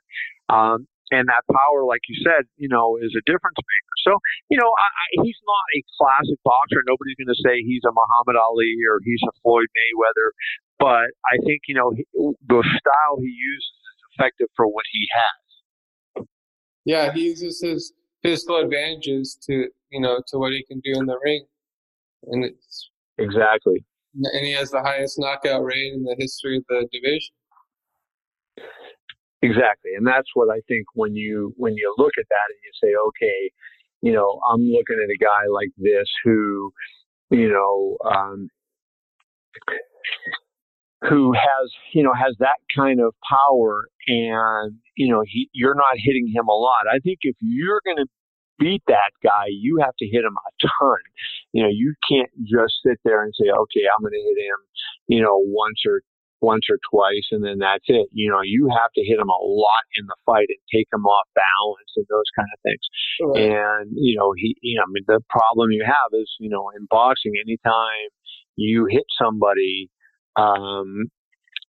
Um, 0.48 0.86
and 1.10 1.28
that 1.28 1.46
power, 1.46 1.86
like 1.86 2.02
you 2.08 2.18
said, 2.26 2.50
you 2.56 2.68
know, 2.68 2.98
is 2.98 3.14
a 3.14 3.22
difference 3.30 3.58
maker. 3.58 3.96
So, 4.02 4.12
you 4.50 4.58
know, 4.58 4.66
I, 4.66 4.88
I, 4.90 5.06
he's 5.22 5.38
not 5.46 5.64
a 5.74 5.80
classic 5.98 6.38
boxer. 6.42 6.82
Nobody's 6.86 7.14
going 7.14 7.30
to 7.30 7.42
say 7.42 7.62
he's 7.62 7.86
a 7.86 7.94
Muhammad 7.94 8.34
Ali 8.34 8.74
or 8.90 8.98
he's 9.06 9.22
a 9.22 9.34
Floyd 9.42 9.70
Mayweather, 9.70 10.34
but 10.78 11.14
I 11.26 11.38
think 11.46 11.62
you 11.68 11.74
know 11.74 11.92
he, 11.94 12.04
the 12.12 12.62
style 12.62 13.16
he 13.18 13.30
uses 13.30 13.70
is 13.70 14.02
effective 14.14 14.48
for 14.56 14.66
what 14.66 14.84
he 14.90 15.06
has. 15.14 16.26
Yeah, 16.84 17.12
he 17.12 17.30
uses 17.30 17.60
his 17.62 17.92
physical 18.22 18.56
advantages 18.56 19.38
to 19.46 19.68
you 19.90 20.00
know 20.00 20.22
to 20.28 20.38
what 20.38 20.52
he 20.52 20.64
can 20.64 20.80
do 20.80 20.98
in 20.98 21.06
the 21.06 21.18
ring, 21.22 21.46
and 22.30 22.44
it's 22.44 22.90
exactly. 23.18 23.84
And 24.14 24.46
he 24.46 24.52
has 24.52 24.70
the 24.70 24.80
highest 24.80 25.18
knockout 25.18 25.62
rate 25.62 25.92
in 25.92 26.02
the 26.04 26.16
history 26.18 26.56
of 26.56 26.64
the 26.68 26.88
division. 26.90 27.34
Exactly, 29.42 29.92
and 29.96 30.06
that's 30.06 30.28
what 30.34 30.48
I 30.50 30.60
think 30.66 30.86
when 30.94 31.14
you 31.14 31.52
when 31.56 31.74
you 31.74 31.94
look 31.98 32.12
at 32.18 32.24
that 32.28 32.48
and 32.48 32.58
you 32.64 32.72
say, 32.82 32.94
okay, 33.08 33.50
you 34.02 34.12
know, 34.12 34.40
I'm 34.50 34.62
looking 34.62 34.96
at 35.02 35.10
a 35.10 35.18
guy 35.22 35.46
like 35.52 35.70
this 35.76 36.08
who, 36.24 36.72
you 37.30 37.48
know, 37.50 37.98
um, 38.10 38.48
who 41.08 41.32
has 41.32 41.70
you 41.92 42.02
know 42.02 42.12
has 42.14 42.34
that 42.38 42.56
kind 42.74 43.00
of 43.00 43.14
power 43.28 43.86
and 44.08 44.74
you 44.96 45.12
know 45.12 45.22
he 45.26 45.48
you're 45.52 45.74
not 45.74 45.94
hitting 45.96 46.32
him 46.34 46.48
a 46.48 46.54
lot. 46.54 46.86
I 46.90 46.98
think 47.00 47.18
if 47.22 47.36
you're 47.40 47.80
going 47.84 47.98
to 47.98 48.06
beat 48.58 48.82
that 48.88 49.12
guy 49.22 49.46
you 49.50 49.78
have 49.82 49.94
to 49.98 50.06
hit 50.06 50.24
him 50.24 50.34
a 50.36 50.50
ton. 50.62 50.98
You 51.52 51.62
know 51.64 51.68
you 51.70 51.94
can't 52.10 52.30
just 52.42 52.74
sit 52.84 52.98
there 53.04 53.22
and 53.22 53.32
say 53.38 53.50
okay 53.50 53.84
i'm 53.84 54.02
going 54.02 54.12
to 54.14 54.18
hit 54.18 54.38
him 54.46 54.60
you 55.08 55.20
know 55.22 55.36
once 55.44 55.82
or 55.86 56.00
once 56.40 56.66
or 56.68 56.78
twice 56.90 57.26
and 57.32 57.44
then 57.44 57.58
that's 57.58 57.84
it 57.88 58.08
you 58.12 58.30
know 58.30 58.40
you 58.42 58.68
have 58.68 58.92
to 58.94 59.02
hit 59.02 59.18
him 59.18 59.28
a 59.28 59.42
lot 59.44 59.84
in 59.96 60.04
the 60.06 60.16
fight 60.24 60.46
and 60.48 60.62
take 60.72 60.86
him 60.92 61.04
off 61.04 61.26
balance 61.34 61.92
and 61.96 62.06
those 62.08 62.28
kind 62.36 62.48
of 62.52 62.58
things 62.62 62.84
right. 63.22 63.56
and 63.56 63.90
you 63.96 64.16
know 64.16 64.32
he 64.36 64.54
you 64.60 64.76
know 64.76 64.84
I 64.84 64.90
mean, 64.92 65.04
the 65.08 65.20
problem 65.28 65.70
you 65.70 65.84
have 65.84 66.12
is 66.12 66.30
you 66.38 66.50
know 66.50 66.70
in 66.76 66.86
boxing 66.90 67.32
anytime 67.40 68.10
you 68.56 68.86
hit 68.90 69.04
somebody 69.20 69.90
um, 70.36 71.10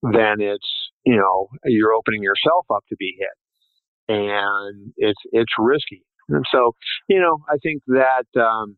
then 0.03 0.39
it's 0.39 0.67
you 1.05 1.15
know 1.15 1.47
you're 1.65 1.93
opening 1.93 2.21
yourself 2.21 2.65
up 2.73 2.83
to 2.89 2.95
be 2.97 3.15
hit, 3.17 4.15
and 4.15 4.93
it's 4.97 5.19
it's 5.31 5.53
risky. 5.57 6.03
And 6.29 6.43
so 6.51 6.75
you 7.07 7.19
know 7.19 7.39
I 7.49 7.57
think 7.63 7.81
that 7.87 8.25
um, 8.39 8.77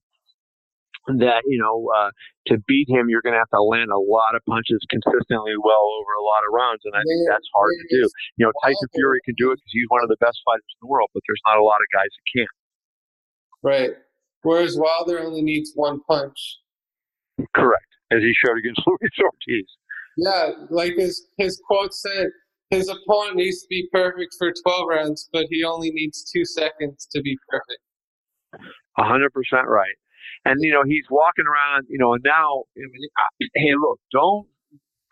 that 1.08 1.42
you 1.48 1.58
know 1.58 1.88
uh, 1.96 2.12
to 2.48 2.58
beat 2.68 2.88
him 2.90 3.10
you're 3.10 3.24
going 3.24 3.34
to 3.34 3.40
have 3.40 3.50
to 3.56 3.62
land 3.62 3.90
a 3.90 3.98
lot 3.98 4.36
of 4.36 4.44
punches 4.46 4.80
consistently 4.90 5.56
well 5.58 5.86
over 6.00 6.12
a 6.14 6.26
lot 6.26 6.42
of 6.46 6.54
rounds, 6.54 6.82
and 6.86 6.94
I 6.94 7.02
think 7.02 7.26
that's 7.30 7.48
hard 7.54 7.74
to 7.74 7.86
do. 7.90 8.04
You 8.38 8.46
know 8.46 8.54
Tyson 8.64 8.90
Fury 8.94 9.20
can 9.26 9.36
do 9.38 9.52
it 9.52 9.58
because 9.58 9.74
he's 9.74 9.90
one 9.90 10.04
of 10.04 10.10
the 10.10 10.20
best 10.20 10.38
fighters 10.46 10.70
in 10.76 10.80
the 10.86 10.92
world, 10.92 11.10
but 11.14 11.24
there's 11.26 11.44
not 11.48 11.58
a 11.58 11.66
lot 11.66 11.80
of 11.80 11.88
guys 11.94 12.12
that 12.12 12.26
can. 12.30 12.52
Right. 13.62 13.92
Whereas 14.44 14.78
Wilder 14.80 15.20
only 15.20 15.42
needs 15.42 15.72
one 15.76 16.00
punch. 16.08 16.38
Correct, 17.56 17.92
as 18.12 18.20
he 18.20 18.32
showed 18.46 18.58
against 18.58 18.82
Luis 18.88 19.16
Ortiz. 19.20 19.68
Yeah, 20.18 20.68
like 20.70 20.94
his 20.98 21.28
his 21.38 21.62
quote 21.68 21.94
said, 21.94 22.28
his 22.70 22.90
opponent 22.90 23.38
needs 23.38 23.62
to 23.62 23.68
be 23.70 23.88
perfect 23.92 24.36
for 24.38 24.54
12 24.64 24.88
rounds, 24.90 25.30
but 25.34 25.48
he 25.50 25.64
only 25.64 25.92
needs 25.92 26.30
two 26.32 26.46
seconds 26.46 27.08
to 27.12 27.22
be 27.22 27.38
perfect. 27.50 27.82
Hundred 28.98 29.32
percent 29.32 29.68
right. 29.68 29.96
And 30.46 30.58
you 30.62 30.72
know 30.72 30.84
he's 30.86 31.06
walking 31.10 31.46
around, 31.46 31.88
you 31.90 31.98
know, 32.00 32.14
and 32.14 32.24
now, 32.24 32.64
hey, 33.56 33.74
look, 33.80 34.00
don't 34.12 34.48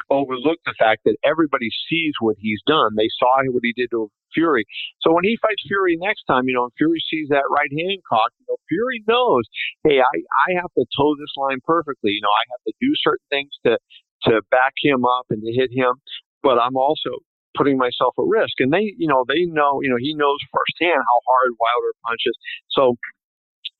overlook 0.09 0.59
the 0.65 0.73
fact 0.79 1.01
that 1.05 1.17
everybody 1.23 1.69
sees 1.89 2.13
what 2.19 2.35
he's 2.39 2.61
done. 2.65 2.95
They 2.95 3.09
saw 3.19 3.43
what 3.51 3.61
he 3.63 3.73
did 3.75 3.91
to 3.91 4.09
Fury. 4.33 4.65
So 5.01 5.11
when 5.13 5.23
he 5.23 5.37
fights 5.41 5.63
Fury 5.67 5.97
next 5.99 6.23
time, 6.27 6.47
you 6.47 6.53
know, 6.53 6.63
and 6.63 6.75
Fury 6.77 7.01
sees 7.09 7.27
that 7.29 7.47
right 7.51 7.71
hand 7.71 7.99
cock, 8.07 8.31
you 8.39 8.45
know, 8.47 8.57
Fury 8.67 9.03
knows, 9.07 9.43
hey, 9.83 9.99
I, 9.99 10.15
I 10.47 10.61
have 10.61 10.71
to 10.77 10.85
toe 10.95 11.15
this 11.19 11.33
line 11.37 11.59
perfectly. 11.63 12.11
You 12.11 12.21
know, 12.21 12.31
I 12.31 12.43
have 12.55 12.63
to 12.67 12.73
do 12.79 12.91
certain 13.03 13.27
things 13.29 13.51
to 13.65 13.77
to 14.23 14.41
back 14.49 14.73
him 14.81 15.05
up 15.05 15.27
and 15.29 15.43
to 15.43 15.51
hit 15.53 15.69
him, 15.71 15.93
but 16.41 16.57
I'm 16.57 16.75
also 16.75 17.21
putting 17.55 17.77
myself 17.77 18.13
at 18.17 18.25
risk. 18.25 18.57
And 18.59 18.73
they, 18.73 18.93
you 18.97 19.07
know, 19.07 19.25
they 19.27 19.45
know, 19.45 19.81
you 19.81 19.89
know, 19.89 19.97
he 19.99 20.13
knows 20.13 20.37
firsthand 20.49 20.97
how 20.97 21.19
hard 21.29 21.51
Wilder 21.57 21.93
punches. 22.05 22.35
So 22.69 22.97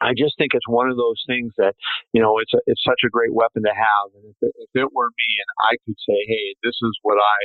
I 0.01 0.13
just 0.13 0.37
think 0.37 0.53
it's 0.53 0.67
one 0.67 0.89
of 0.89 0.97
those 0.97 1.21
things 1.25 1.53
that, 1.57 1.73
you 2.13 2.21
know, 2.21 2.37
it's 2.37 2.53
a, 2.53 2.61
it's 2.67 2.83
such 2.85 3.01
a 3.05 3.09
great 3.09 3.33
weapon 3.33 3.63
to 3.63 3.73
have. 3.73 4.07
And 4.13 4.29
if 4.29 4.37
it, 4.41 4.53
if 4.57 4.71
it 4.73 4.93
were 4.93 5.09
me 5.09 5.29
and 5.41 5.51
I 5.65 5.73
could 5.85 5.97
say, 5.97 6.17
hey, 6.27 6.53
this 6.61 6.77
is 6.77 6.93
what 7.01 7.17
I, 7.17 7.39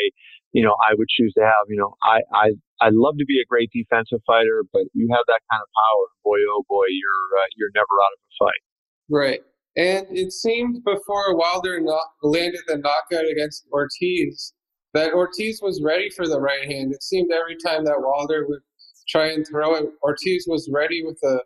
you 0.52 0.62
know, 0.62 0.76
I 0.84 0.92
would 0.92 1.08
choose 1.08 1.32
to 1.34 1.44
have, 1.44 1.64
you 1.68 1.80
know, 1.80 1.96
I, 2.02 2.20
I, 2.32 2.46
I'd 2.84 2.94
love 2.98 3.16
to 3.18 3.24
be 3.24 3.40
a 3.40 3.48
great 3.48 3.70
defensive 3.72 4.20
fighter, 4.26 4.64
but 4.72 4.84
you 4.92 5.08
have 5.10 5.24
that 5.26 5.40
kind 5.50 5.62
of 5.64 5.68
power. 5.72 6.06
Boy, 6.24 6.38
oh 6.52 6.64
boy, 6.68 6.84
you're, 6.92 7.40
uh, 7.40 7.48
you're 7.56 7.72
never 7.74 7.94
out 8.04 8.12
of 8.12 8.20
a 8.20 8.32
fight. 8.36 8.62
Right. 9.08 9.40
And 9.76 10.06
it 10.10 10.32
seemed 10.32 10.84
before 10.84 11.36
Wilder 11.36 11.80
landed 12.22 12.60
the 12.66 12.76
knockout 12.76 13.30
against 13.30 13.64
Ortiz 13.72 14.52
that 14.92 15.14
Ortiz 15.14 15.60
was 15.62 15.80
ready 15.82 16.10
for 16.10 16.28
the 16.28 16.40
right 16.40 16.70
hand. 16.70 16.92
It 16.92 17.02
seemed 17.02 17.30
every 17.32 17.56
time 17.56 17.84
that 17.86 17.96
Wilder 17.98 18.44
would 18.46 18.60
try 19.08 19.30
and 19.30 19.46
throw 19.46 19.74
it, 19.74 19.86
Ortiz 20.02 20.44
was 20.46 20.68
ready 20.70 21.02
with 21.02 21.18
a 21.24 21.40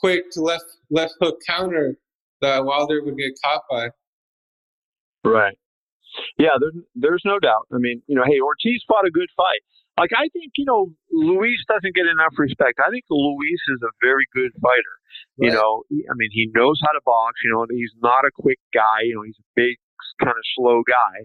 quick 0.00 0.24
left 0.36 0.64
left 0.90 1.14
hook 1.20 1.38
counter 1.46 1.96
that 2.40 2.64
Wilder 2.64 3.02
would 3.02 3.16
get 3.16 3.32
caught 3.44 3.62
by. 3.70 3.88
Right. 5.24 5.56
Yeah, 6.38 6.56
there's 6.60 6.76
there's 6.94 7.22
no 7.24 7.38
doubt. 7.38 7.66
I 7.72 7.78
mean, 7.78 8.02
you 8.06 8.16
know, 8.16 8.24
hey, 8.24 8.40
Ortiz 8.40 8.82
fought 8.88 9.06
a 9.06 9.10
good 9.10 9.28
fight. 9.36 9.60
Like 9.98 10.10
I 10.12 10.28
think, 10.32 10.52
you 10.56 10.64
know, 10.64 10.92
Luis 11.10 11.58
doesn't 11.68 11.94
get 11.94 12.06
enough 12.06 12.36
respect. 12.36 12.80
I 12.84 12.90
think 12.90 13.04
Luis 13.08 13.62
is 13.72 13.80
a 13.82 13.92
very 14.04 14.24
good 14.34 14.52
fighter. 14.60 14.94
Right. 15.40 15.48
You 15.48 15.50
know, 15.52 15.82
I 15.88 16.14
mean, 16.16 16.28
he 16.32 16.50
knows 16.54 16.78
how 16.84 16.92
to 16.92 17.00
box. 17.04 17.40
You 17.44 17.52
know, 17.52 17.66
he's 17.70 17.92
not 18.02 18.24
a 18.24 18.30
quick 18.32 18.60
guy. 18.74 19.08
You 19.08 19.16
know, 19.16 19.22
he's 19.24 19.40
a 19.40 19.48
big, 19.56 19.76
kind 20.20 20.36
of 20.36 20.44
slow 20.56 20.82
guy, 20.84 21.24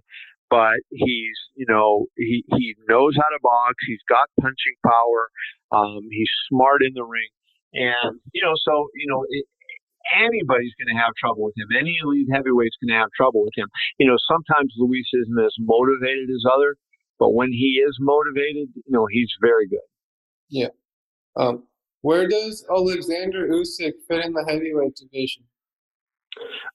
but 0.50 0.80
he's, 0.90 1.36
you 1.56 1.66
know, 1.68 2.08
he 2.16 2.44
he 2.56 2.76
knows 2.88 3.16
how 3.16 3.28
to 3.28 3.40
box. 3.44 3.76
He's 3.86 4.04
got 4.08 4.32
punching 4.40 4.78
power. 4.84 5.32
Um, 5.72 6.08
he's 6.10 6.32
smart 6.48 6.82
in 6.84 6.94
the 6.94 7.04
ring, 7.04 7.32
and 7.74 8.20
you 8.34 8.42
know, 8.44 8.54
so 8.66 8.88
you 8.96 9.08
know, 9.08 9.26
it, 9.30 9.46
anybody's 10.18 10.74
going 10.80 10.94
to 10.96 11.00
have 11.00 11.14
trouble 11.16 11.44
with 11.44 11.56
him. 11.58 11.68
Any 11.78 11.98
elite 12.04 12.28
heavyweight's 12.32 12.78
going 12.82 12.94
to 12.94 13.00
have 13.00 13.12
trouble 13.16 13.44
with 13.44 13.54
him. 13.56 13.68
You 14.00 14.08
know, 14.08 14.18
sometimes 14.28 14.74
Luis 14.78 15.08
isn't 15.14 15.40
as 15.40 15.56
motivated 15.60 16.30
as 16.30 16.44
other, 16.52 16.76
but 17.20 17.34
when 17.34 17.52
he 17.52 17.82
is 17.86 17.98
motivated, 18.00 18.70
you 18.76 18.92
know, 18.92 19.08
he's 19.10 19.32
very 19.42 19.68
good. 19.68 19.88
Yeah. 20.50 20.74
Um, 21.36 21.64
where 22.02 22.28
does 22.28 22.66
Alexander 22.70 23.48
Usyk 23.48 23.94
fit 24.08 24.26
in 24.26 24.34
the 24.34 24.46
heavyweight 24.48 24.96
division? 24.96 25.44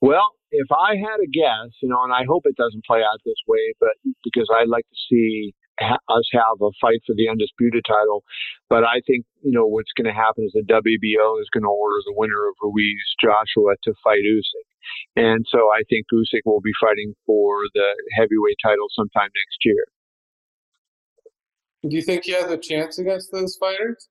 Well, 0.01 0.27
if 0.51 0.69
I 0.71 0.97
had 0.97 1.19
a 1.21 1.27
guess, 1.27 1.75
you 1.83 1.89
know, 1.89 2.03
and 2.05 2.13
I 2.13 2.25
hope 2.29 2.45
it 2.47 2.57
doesn't 2.57 2.85
play 2.85 3.01
out 3.01 3.21
this 3.25 3.41
way, 3.49 3.75
but 3.81 3.91
because 4.23 4.49
I'd 4.55 4.69
like 4.69 4.87
to 4.89 4.97
see 5.11 5.55
ha- 5.81 6.05
us 6.09 6.29
have 6.33 6.61
a 6.61 6.71
fight 6.81 7.01
for 7.07 7.15
the 7.15 7.29
undisputed 7.29 7.85
title, 7.87 8.25
but 8.69 8.85
I 8.85 9.01
think 9.07 9.27
you 9.43 9.53
know 9.53 9.67
what's 9.67 9.93
going 9.97 10.09
to 10.09 10.17
happen 10.17 10.45
is 10.45 10.53
the 10.53 10.67
WBO 10.67 11.41
is 11.41 11.49
going 11.53 11.65
to 11.65 11.73
order 11.73 12.01
the 12.05 12.15
winner 12.17 12.49
of 12.49 12.55
Ruiz 12.63 13.05
Joshua 13.21 13.75
to 13.85 13.95
fight 14.03 14.25
Usyk, 14.25 14.69
and 15.17 15.47
so 15.49 15.71
I 15.71 15.83
think 15.89 16.07
Usyk 16.13 16.45
will 16.45 16.61
be 16.61 16.75
fighting 16.81 17.15
for 17.27 17.63
the 17.75 17.89
heavyweight 18.17 18.59
title 18.63 18.87
sometime 18.95 19.31
next 19.35 19.59
year. 19.65 19.87
Do 21.89 21.95
you 21.95 22.03
think 22.03 22.25
he 22.25 22.33
has 22.33 22.51
a 22.51 22.59
chance 22.59 22.99
against 22.99 23.31
those 23.33 23.57
fighters? 23.57 24.09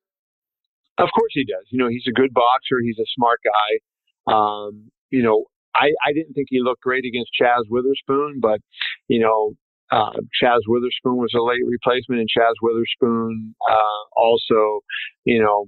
Of 0.98 1.10
course 1.14 1.32
he 1.34 1.44
does. 1.44 1.66
You 1.72 1.80
know, 1.80 1.90
he's 1.90 2.08
a 2.08 2.14
good 2.14 2.34
boxer. 2.34 2.80
He's 2.82 3.00
a 3.00 3.10
smart 3.16 3.42
guy. 3.44 4.32
Um, 4.32 4.92
you 5.10 5.24
know, 5.24 5.46
I, 5.76 5.92
I 6.08 6.14
didn't 6.14 6.34
think 6.34 6.48
he 6.50 6.62
looked 6.62 6.82
great 6.82 7.04
against 7.06 7.32
Chazz 7.40 7.64
Witherspoon, 7.70 8.40
but, 8.40 8.60
you 9.08 9.20
know, 9.20 9.54
uh, 9.92 10.18
Chazz 10.42 10.62
Witherspoon 10.68 11.18
was 11.18 11.34
a 11.36 11.44
late 11.44 11.66
replacement, 11.66 12.22
and 12.22 12.30
Chazz 12.30 12.54
Witherspoon 12.62 13.56
uh, 13.70 14.02
also, 14.16 14.82
you 15.24 15.42
know, 15.42 15.68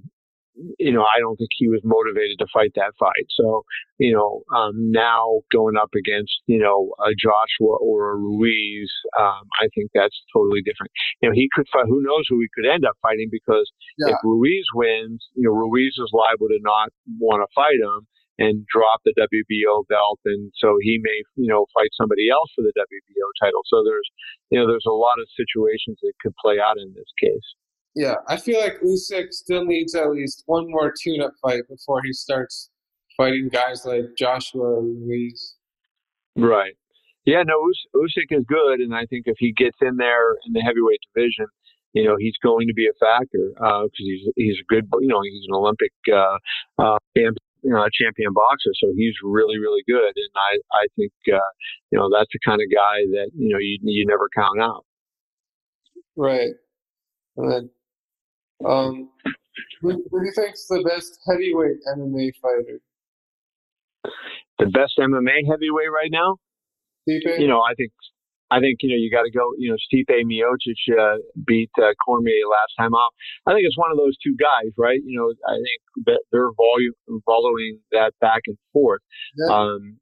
you 0.78 0.92
know, 0.92 1.02
I 1.02 1.20
don't 1.20 1.36
think 1.36 1.50
he 1.56 1.68
was 1.68 1.80
motivated 1.84 2.38
to 2.40 2.46
fight 2.52 2.72
that 2.74 2.92
fight. 2.98 3.26
So, 3.30 3.62
you 3.98 4.12
know, 4.12 4.42
um, 4.56 4.90
now 4.90 5.46
going 5.52 5.76
up 5.76 5.90
against, 5.94 6.34
you 6.46 6.58
know, 6.58 6.90
a 6.98 7.14
Joshua 7.14 7.78
or 7.78 8.12
a 8.12 8.16
Ruiz, 8.16 8.90
um, 9.18 9.46
I 9.62 9.68
think 9.74 9.90
that's 9.94 10.18
totally 10.34 10.62
different. 10.62 10.90
You 11.22 11.28
know, 11.28 11.34
he 11.34 11.48
could 11.54 11.66
fight, 11.72 11.86
who 11.86 12.02
knows 12.02 12.26
who 12.28 12.40
he 12.40 12.48
could 12.54 12.68
end 12.68 12.84
up 12.84 12.98
fighting 13.02 13.28
because 13.30 13.70
yeah. 13.98 14.14
if 14.14 14.16
Ruiz 14.24 14.66
wins, 14.74 15.26
you 15.34 15.46
know, 15.46 15.54
Ruiz 15.54 15.94
is 15.96 16.10
liable 16.12 16.48
to 16.48 16.58
not 16.62 16.90
want 17.20 17.46
to 17.46 17.54
fight 17.54 17.78
him 17.78 18.06
and 18.38 18.64
drop 18.66 19.02
the 19.04 19.14
WBO 19.18 19.86
belt. 19.88 20.20
And 20.24 20.52
so 20.56 20.78
he 20.80 20.98
may, 21.02 21.22
you 21.36 21.48
know, 21.48 21.66
fight 21.74 21.90
somebody 21.98 22.30
else 22.30 22.50
for 22.54 22.62
the 22.62 22.72
WBO 22.72 23.28
title. 23.42 23.60
So 23.66 23.82
there's, 23.84 24.08
you 24.50 24.58
know, 24.58 24.66
there's 24.66 24.86
a 24.86 24.94
lot 24.94 25.18
of 25.20 25.26
situations 25.36 25.98
that 26.02 26.12
could 26.22 26.34
play 26.40 26.56
out 26.62 26.78
in 26.78 26.94
this 26.94 27.10
case. 27.20 27.54
Yeah, 27.94 28.16
I 28.28 28.36
feel 28.36 28.60
like 28.60 28.80
Usyk 28.80 29.32
still 29.32 29.64
needs 29.64 29.94
at 29.94 30.10
least 30.10 30.44
one 30.46 30.70
more 30.70 30.92
tune-up 31.02 31.32
fight 31.42 31.62
before 31.68 32.00
he 32.04 32.12
starts 32.12 32.70
fighting 33.16 33.48
guys 33.52 33.84
like 33.84 34.14
Joshua 34.16 34.80
Ruiz. 34.80 35.56
Right. 36.36 36.74
Yeah, 37.24 37.42
no, 37.42 37.54
Us- 37.68 37.90
Usyk 37.96 38.38
is 38.38 38.44
good, 38.46 38.80
and 38.80 38.94
I 38.94 39.06
think 39.06 39.24
if 39.26 39.36
he 39.38 39.52
gets 39.52 39.76
in 39.82 39.96
there 39.96 40.32
in 40.46 40.52
the 40.52 40.60
heavyweight 40.60 41.00
division, 41.12 41.46
you 41.92 42.04
know, 42.04 42.16
he's 42.18 42.36
going 42.42 42.68
to 42.68 42.74
be 42.74 42.86
a 42.86 42.94
factor 43.00 43.50
because 43.54 43.84
uh, 43.84 43.88
he's 43.96 44.28
he's 44.36 44.56
a 44.60 44.66
good, 44.72 44.84
you 45.00 45.08
know, 45.08 45.20
he's 45.22 45.44
an 45.48 45.54
Olympic 45.54 45.92
uh, 46.12 46.38
uh, 46.78 46.98
champion. 47.16 47.36
You 47.62 47.70
know 47.70 47.82
a 47.82 47.90
champion 47.92 48.32
boxer, 48.32 48.70
so 48.78 48.92
he's 48.96 49.14
really 49.22 49.58
really 49.58 49.82
good, 49.86 50.12
and 50.14 50.32
I 50.36 50.58
I 50.72 50.86
think 50.96 51.12
uh, 51.28 51.50
you 51.90 51.98
know 51.98 52.08
that's 52.12 52.30
the 52.32 52.40
kind 52.44 52.60
of 52.60 52.68
guy 52.74 53.06
that 53.18 53.30
you 53.36 53.52
know 53.52 53.58
you 53.58 53.78
you 53.82 54.06
never 54.06 54.28
count 54.34 54.60
out. 54.60 54.84
Right. 56.18 56.50
And 57.36 57.52
then, 57.52 57.70
um, 58.68 59.10
who, 59.80 59.90
who 60.10 60.20
do 60.20 60.26
you 60.26 60.32
think's 60.34 60.66
the 60.66 60.82
best 60.82 61.20
heavyweight 61.28 61.78
MMA 61.96 62.32
fighter? 62.42 62.80
The 64.58 64.66
best 64.66 64.98
MMA 64.98 65.46
heavyweight 65.48 65.92
right 65.94 66.10
now? 66.10 66.38
Stipe? 67.08 67.38
You 67.38 67.46
know, 67.46 67.60
I 67.60 67.74
think 67.74 67.92
I 68.50 68.60
think 68.60 68.80
you 68.80 68.88
know 68.90 68.96
you 68.96 69.10
got 69.10 69.24
to 69.24 69.30
go. 69.30 69.52
You 69.58 69.70
know, 69.70 69.76
Stipe 69.76 70.08
Miocic 70.08 70.80
uh, 70.96 71.18
beat 71.46 71.70
uh, 71.78 71.92
Cormier 72.04 72.48
last 72.48 72.72
time 72.78 72.94
out. 72.94 73.12
I 73.46 73.52
think 73.52 73.66
it's 73.66 73.76
one 73.76 73.90
of 73.90 73.98
those 73.98 74.16
two 74.24 74.34
guys, 74.38 74.72
right? 74.76 75.00
You 75.04 75.18
know, 75.18 75.28
I 75.46 75.56
think 75.56 76.06
that 76.06 76.20
they're 76.32 76.52
volume, 76.56 76.94
following 77.26 77.80
that 77.92 78.12
back 78.20 78.42
and 78.46 78.56
forth. 78.72 79.02
Yeah. 79.36 79.54
Um, 79.54 79.98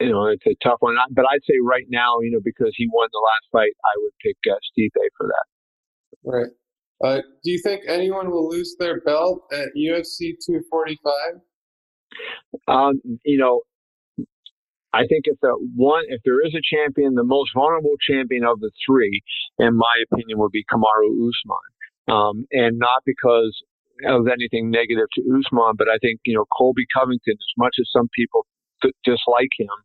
you 0.00 0.10
know, 0.10 0.26
it's 0.26 0.46
a 0.46 0.54
tough 0.62 0.78
one. 0.80 0.96
But 1.10 1.24
I'd 1.30 1.42
say 1.48 1.54
right 1.62 1.86
now, 1.88 2.20
you 2.20 2.30
know, 2.30 2.40
because 2.44 2.72
he 2.76 2.88
won 2.92 3.08
the 3.10 3.18
last 3.18 3.50
fight, 3.50 3.72
I 3.84 3.94
would 3.98 4.12
pick 4.22 4.36
uh, 4.50 4.56
Stipe 4.70 5.10
for 5.16 5.26
that. 5.26 5.46
Right. 6.22 6.50
Uh, 7.04 7.22
do 7.44 7.50
you 7.50 7.60
think 7.62 7.82
anyone 7.88 8.30
will 8.30 8.48
lose 8.48 8.76
their 8.78 9.00
belt 9.00 9.42
at 9.52 9.68
UFC 9.76 10.34
245? 10.44 11.40
Um, 12.68 13.00
you 13.24 13.38
know, 13.38 13.62
I 14.96 15.06
think 15.06 15.24
if 15.24 15.38
the 15.40 15.52
one, 15.74 16.04
if 16.08 16.20
there 16.24 16.40
is 16.44 16.54
a 16.54 16.64
champion, 16.64 17.14
the 17.14 17.24
most 17.24 17.50
vulnerable 17.54 17.96
champion 18.00 18.44
of 18.44 18.60
the 18.60 18.70
three, 18.84 19.22
in 19.58 19.76
my 19.76 20.04
opinion, 20.10 20.38
would 20.38 20.52
be 20.52 20.64
Kamaru 20.64 21.12
Usman. 21.12 21.66
Um, 22.08 22.46
and 22.52 22.78
not 22.78 23.02
because 23.04 23.52
of 24.06 24.28
anything 24.28 24.70
negative 24.70 25.08
to 25.16 25.22
Usman, 25.22 25.74
but 25.76 25.88
I 25.88 25.98
think 26.00 26.20
you 26.24 26.34
know 26.34 26.44
Colby 26.56 26.86
Covington, 26.96 27.34
as 27.34 27.54
much 27.58 27.76
as 27.80 27.88
some 27.92 28.08
people 28.14 28.46
dislike 29.04 29.52
him, 29.58 29.76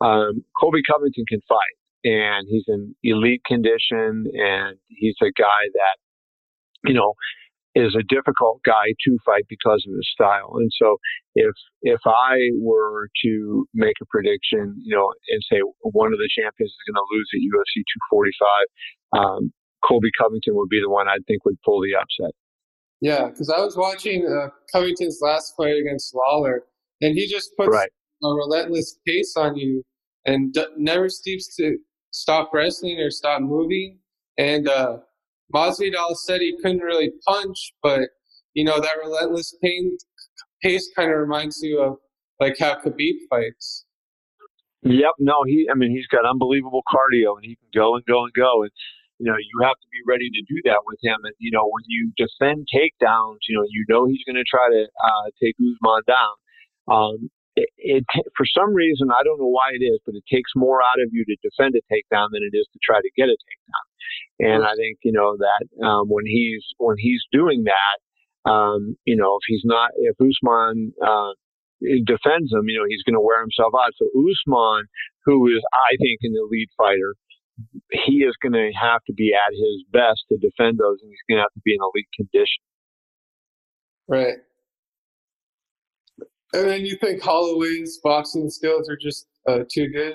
um, 0.00 0.44
Colby 0.58 0.80
Covington 0.88 1.24
can 1.28 1.40
fight, 1.48 1.76
and 2.04 2.46
he's 2.48 2.64
in 2.68 2.94
elite 3.02 3.42
condition, 3.44 4.26
and 4.34 4.78
he's 4.88 5.16
a 5.22 5.30
guy 5.36 5.62
that, 5.72 5.96
you 6.88 6.94
know, 6.94 7.14
is 7.76 7.92
a 7.92 8.02
difficult 8.08 8.64
guy 8.64 8.96
to 9.04 9.18
fight 9.24 9.44
because 9.52 9.84
of 9.86 9.92
his 9.92 10.08
style. 10.10 10.56
And 10.56 10.72
so, 10.72 10.96
if 11.36 11.52
if 11.82 12.00
I 12.06 12.50
were 12.56 13.08
to 13.24 13.66
make 13.74 14.00
a 14.00 14.06
prediction, 14.08 14.80
you 14.80 14.96
know, 14.96 15.12
and 15.28 15.42
say 15.52 15.60
one 15.82 16.12
of 16.12 16.18
the 16.18 16.30
champions 16.32 16.72
is 16.72 16.84
going 16.88 16.96
to 16.96 17.06
lose 17.12 17.28
at 17.36 17.44
UFC 17.44 17.84
245, 19.12 19.20
um, 19.20 19.52
Colby 19.86 20.08
Covington 20.18 20.56
would 20.56 20.70
be 20.72 20.80
the 20.80 20.90
one 20.90 21.06
I 21.06 21.20
think 21.28 21.44
would 21.44 21.60
pull 21.64 21.80
the 21.80 21.94
upset. 21.94 22.32
Yeah, 23.00 23.28
because 23.28 23.50
I 23.50 23.60
was 23.60 23.76
watching 23.76 24.26
uh, 24.26 24.48
Covington's 24.72 25.20
last 25.20 25.52
fight 25.54 25.76
against 25.76 26.16
Lawler, 26.16 26.64
and 27.02 27.14
he 27.14 27.28
just 27.28 27.50
puts 27.56 27.68
right 27.68 27.90
a 28.22 28.28
relentless 28.28 28.98
pace 29.06 29.34
on 29.36 29.56
you 29.56 29.82
and 30.24 30.52
d- 30.52 30.66
never 30.76 31.08
seems 31.08 31.54
to 31.56 31.76
stop 32.10 32.50
wrestling 32.52 32.98
or 32.98 33.10
stop 33.10 33.42
moving. 33.42 33.98
And 34.38 34.68
uh, 34.68 34.98
Masvidal 35.54 36.16
said 36.16 36.40
he 36.40 36.56
couldn't 36.62 36.80
really 36.80 37.10
punch, 37.26 37.72
but 37.82 38.00
you 38.54 38.64
know 38.64 38.80
that 38.80 38.96
relentless 39.02 39.56
pain 39.62 39.96
pace 40.62 40.90
kind 40.96 41.10
of 41.10 41.18
reminds 41.18 41.60
you 41.62 41.80
of 41.80 41.96
like 42.40 42.56
how 42.58 42.74
Khabib 42.74 43.16
fights. 43.30 43.84
Yep, 44.82 45.18
no, 45.18 45.42
he. 45.46 45.68
I 45.70 45.74
mean, 45.74 45.90
he's 45.90 46.06
got 46.06 46.28
unbelievable 46.28 46.82
cardio, 46.86 47.34
and 47.36 47.44
he 47.44 47.56
can 47.56 47.70
go 47.74 47.96
and 47.96 48.04
go 48.06 48.24
and 48.24 48.32
go, 48.34 48.62
and 48.62 48.70
you 49.18 49.26
know 49.26 49.36
you 49.36 49.66
have 49.66 49.74
to 49.74 49.88
be 49.90 49.98
ready 50.06 50.30
to 50.30 50.42
do 50.46 50.62
that 50.64 50.86
with 50.86 50.98
him. 51.02 51.18
And 51.24 51.34
you 51.38 51.50
know 51.50 51.66
when 51.66 51.82
you 51.86 52.12
defend 52.16 52.68
takedowns, 52.70 53.42
you 53.48 53.56
know 53.56 53.64
you 53.66 53.84
know 53.88 54.06
he's 54.06 54.22
going 54.26 54.38
to 54.38 54.46
try 54.46 54.68
to 54.70 54.82
uh, 54.86 55.26
take 55.42 55.56
Usman 55.58 56.02
down. 56.06 56.34
Um, 56.86 57.30
it, 57.56 57.70
it, 57.78 58.04
for 58.36 58.46
some 58.46 58.74
reason 58.74 59.08
I 59.10 59.24
don't 59.24 59.40
know 59.40 59.50
why 59.50 59.74
it 59.74 59.82
is, 59.82 59.98
but 60.04 60.14
it 60.14 60.24
takes 60.30 60.52
more 60.54 60.78
out 60.82 61.00
of 61.02 61.08
you 61.10 61.24
to 61.24 61.36
defend 61.42 61.74
a 61.74 61.82
takedown 61.90 62.28
than 62.30 62.44
it 62.44 62.54
is 62.54 62.68
to 62.72 62.78
try 62.84 63.00
to 63.00 63.10
get 63.16 63.26
a 63.26 63.34
takedown. 63.34 63.85
And 64.38 64.64
I 64.64 64.74
think 64.76 64.98
you 65.02 65.12
know 65.12 65.36
that 65.36 65.86
um, 65.86 66.08
when 66.08 66.26
he's 66.26 66.64
when 66.78 66.96
he's 66.98 67.22
doing 67.32 67.64
that, 67.64 68.50
um, 68.50 68.96
you 69.04 69.16
know, 69.16 69.36
if 69.36 69.44
he's 69.46 69.62
not 69.64 69.90
if 69.96 70.16
Usman 70.20 70.92
uh, 71.02 71.32
defends 72.04 72.52
him, 72.52 72.68
you 72.68 72.78
know, 72.78 72.86
he's 72.88 73.02
going 73.02 73.14
to 73.14 73.20
wear 73.20 73.40
himself 73.40 73.72
out. 73.74 73.92
So 73.96 74.06
Usman, 74.12 74.86
who 75.24 75.46
is 75.48 75.62
I 75.72 75.96
think 76.00 76.20
an 76.22 76.34
elite 76.36 76.70
fighter, 76.76 77.14
he 77.90 78.24
is 78.24 78.34
going 78.42 78.52
to 78.52 78.70
have 78.78 79.00
to 79.06 79.12
be 79.12 79.32
at 79.32 79.52
his 79.52 79.84
best 79.90 80.24
to 80.28 80.36
defend 80.36 80.78
those, 80.78 80.98
and 81.02 81.10
he's 81.10 81.24
going 81.28 81.38
to 81.38 81.42
have 81.42 81.54
to 81.54 81.64
be 81.64 81.74
in 81.74 81.80
elite 81.80 82.08
condition. 82.14 82.62
Right. 84.08 84.38
And 86.52 86.68
then 86.68 86.86
you 86.86 86.96
think 86.96 87.22
Holloway's 87.22 87.98
boxing 88.02 88.48
skills 88.50 88.88
are 88.88 88.96
just 88.96 89.26
uh, 89.48 89.60
too 89.70 89.88
good? 89.88 90.14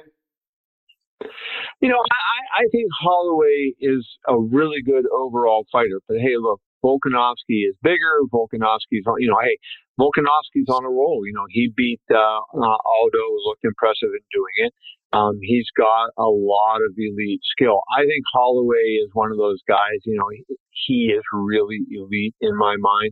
You 1.82 1.90
know, 1.90 2.00
I, 2.00 2.64
I 2.64 2.68
think 2.72 2.90
Holloway 3.02 3.74
is 3.80 4.08
a 4.28 4.38
really 4.38 4.82
good 4.86 5.06
overall 5.12 5.66
fighter. 5.72 6.02
But 6.08 6.18
hey, 6.18 6.38
look, 6.40 6.62
Volkanovski 6.84 7.70
is 7.70 7.76
bigger. 7.82 8.22
Volkanovski's 8.34 9.06
on, 9.08 9.18
you 9.20 9.30
know, 9.30 9.40
hey, 9.42 9.58
Volkanovski's 10.00 10.70
on 10.70 10.86
a 10.86 10.90
roll. 10.90 11.22
You 11.26 11.34
know, 11.34 11.46
he 11.50 11.72
beat 11.76 12.02
uh, 12.12 12.16
uh, 12.18 12.78
Aldo, 13.00 13.24
looked 13.46 13.64
impressive 13.64 14.10
in 14.10 14.26
doing 14.32 14.56
it. 14.58 14.74
Um, 15.14 15.40
he's 15.42 15.68
got 15.76 16.10
a 16.18 16.30
lot 16.30 16.78
of 16.78 16.96
elite 16.98 17.42
skill. 17.44 17.82
I 17.92 18.02
think 18.02 18.24
Holloway 18.34 19.04
is 19.04 19.10
one 19.14 19.32
of 19.32 19.38
those 19.38 19.60
guys, 19.68 20.00
you 20.06 20.16
know, 20.18 20.30
he, 20.32 20.56
he 20.88 21.14
is 21.14 21.24
really 21.34 21.82
elite 21.92 22.36
in 22.40 22.58
my 22.58 22.76
mind. 22.80 23.12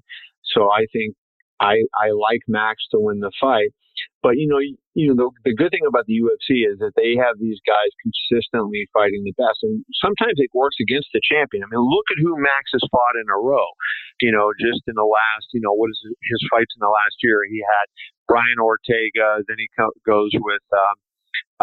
So 0.55 0.71
I 0.71 0.85
think 0.93 1.15
I, 1.59 1.83
I 1.93 2.11
like 2.11 2.39
Max 2.47 2.83
to 2.91 2.99
win 2.99 3.19
the 3.19 3.31
fight. 3.39 3.71
But 4.23 4.37
you 4.37 4.47
know, 4.47 4.59
you 4.99 5.07
know 5.07 5.15
the, 5.15 5.27
the 5.47 5.55
good 5.55 5.71
thing 5.71 5.87
about 5.87 6.03
the 6.11 6.19
UFC 6.19 6.67
is 6.67 6.75
that 6.83 6.91
they 6.99 7.15
have 7.15 7.39
these 7.39 7.63
guys 7.63 7.91
consistently 8.03 8.83
fighting 8.91 9.23
the 9.23 9.31
best, 9.39 9.63
and 9.63 9.79
sometimes 9.95 10.35
it 10.43 10.51
works 10.51 10.75
against 10.83 11.07
the 11.15 11.23
champion. 11.23 11.63
I 11.63 11.71
mean, 11.71 11.79
look 11.79 12.03
at 12.11 12.19
who 12.19 12.35
Max 12.35 12.75
has 12.75 12.83
fought 12.91 13.15
in 13.15 13.31
a 13.31 13.39
row. 13.39 13.71
You 14.19 14.35
know, 14.35 14.51
just 14.59 14.83
in 14.91 14.99
the 14.99 15.07
last, 15.07 15.47
you 15.55 15.63
know, 15.63 15.71
what 15.71 15.87
is 15.87 16.03
his 16.03 16.43
fights 16.51 16.75
in 16.75 16.83
the 16.83 16.91
last 16.91 17.15
year? 17.23 17.47
He 17.47 17.63
had 17.63 17.87
Brian 18.27 18.59
Ortega, 18.59 19.47
then 19.47 19.55
he 19.55 19.71
co- 19.71 19.95
goes 20.03 20.35
with 20.35 20.67
um, 20.75 20.97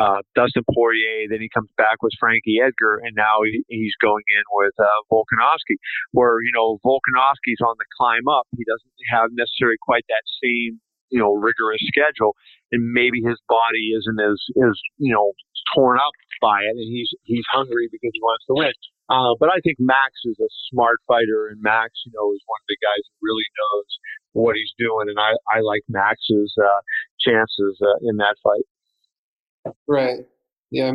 uh, 0.01 0.21
Dustin 0.33 0.65
Poirier. 0.73 1.29
Then 1.29 1.45
he 1.45 1.53
comes 1.53 1.69
back 1.77 2.01
with 2.01 2.17
Frankie 2.17 2.65
Edgar, 2.65 3.05
and 3.05 3.13
now 3.13 3.45
he, 3.45 3.61
he's 3.69 3.97
going 4.01 4.25
in 4.33 4.45
with 4.65 4.73
uh, 4.81 4.97
Volkanovski. 5.13 5.77
Where 6.17 6.41
you 6.41 6.57
know 6.57 6.81
Volkanovski's 6.81 7.61
on 7.61 7.77
the 7.77 7.89
climb 8.01 8.33
up. 8.33 8.49
He 8.57 8.65
doesn't 8.65 8.97
have 9.13 9.29
necessarily 9.37 9.77
quite 9.85 10.09
that 10.09 10.25
same 10.41 10.81
you 11.11 11.19
know 11.19 11.35
rigorous 11.35 11.81
schedule, 11.89 12.35
and 12.73 12.93
maybe 12.93 13.21
his 13.23 13.39
body 13.49 13.95
isn't 13.97 14.21
as 14.21 14.39
as 14.63 14.75
you 14.99 15.13
know 15.13 15.33
torn 15.75 15.99
up 15.99 16.13
by 16.41 16.63
it, 16.63 16.75
and 16.77 16.89
he's 16.89 17.11
he's 17.25 17.45
hungry 17.53 17.89
because 17.91 18.11
he 18.13 18.21
wants 18.21 18.45
to 18.47 18.55
win. 18.55 18.73
Uh, 19.09 19.39
but 19.39 19.49
I 19.49 19.61
think 19.63 19.77
Max 19.79 20.13
is 20.25 20.37
a 20.41 20.51
smart 20.71 20.99
fighter, 21.07 21.47
and 21.49 21.63
Max, 21.63 21.93
you 22.05 22.13
know, 22.15 22.33
is 22.35 22.43
one 22.47 22.59
of 22.63 22.69
the 22.69 22.79
guys 22.83 23.03
who 23.07 23.15
really 23.23 23.47
knows 23.55 23.87
what 24.33 24.57
he's 24.57 24.73
doing, 24.79 25.09
and 25.09 25.19
I, 25.19 25.31
I 25.49 25.61
like 25.61 25.83
Max's 25.89 26.55
uh, 26.59 26.81
chances 27.21 27.79
uh, 27.81 27.99
in 28.03 28.17
that 28.17 28.35
fight. 28.43 29.75
Right. 29.87 30.27
Yeah. 30.71 30.93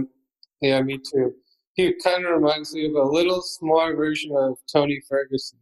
Yeah, 0.62 0.82
me 0.82 1.00
too. 1.00 1.34
He 1.74 1.94
kind 2.04 2.26
of 2.26 2.32
reminds 2.32 2.74
me 2.74 2.86
of 2.86 2.96
a 2.96 3.04
little 3.04 3.42
smaller 3.42 3.96
version 3.96 4.32
of 4.36 4.58
Tony 4.72 5.02
Ferguson. 5.10 5.60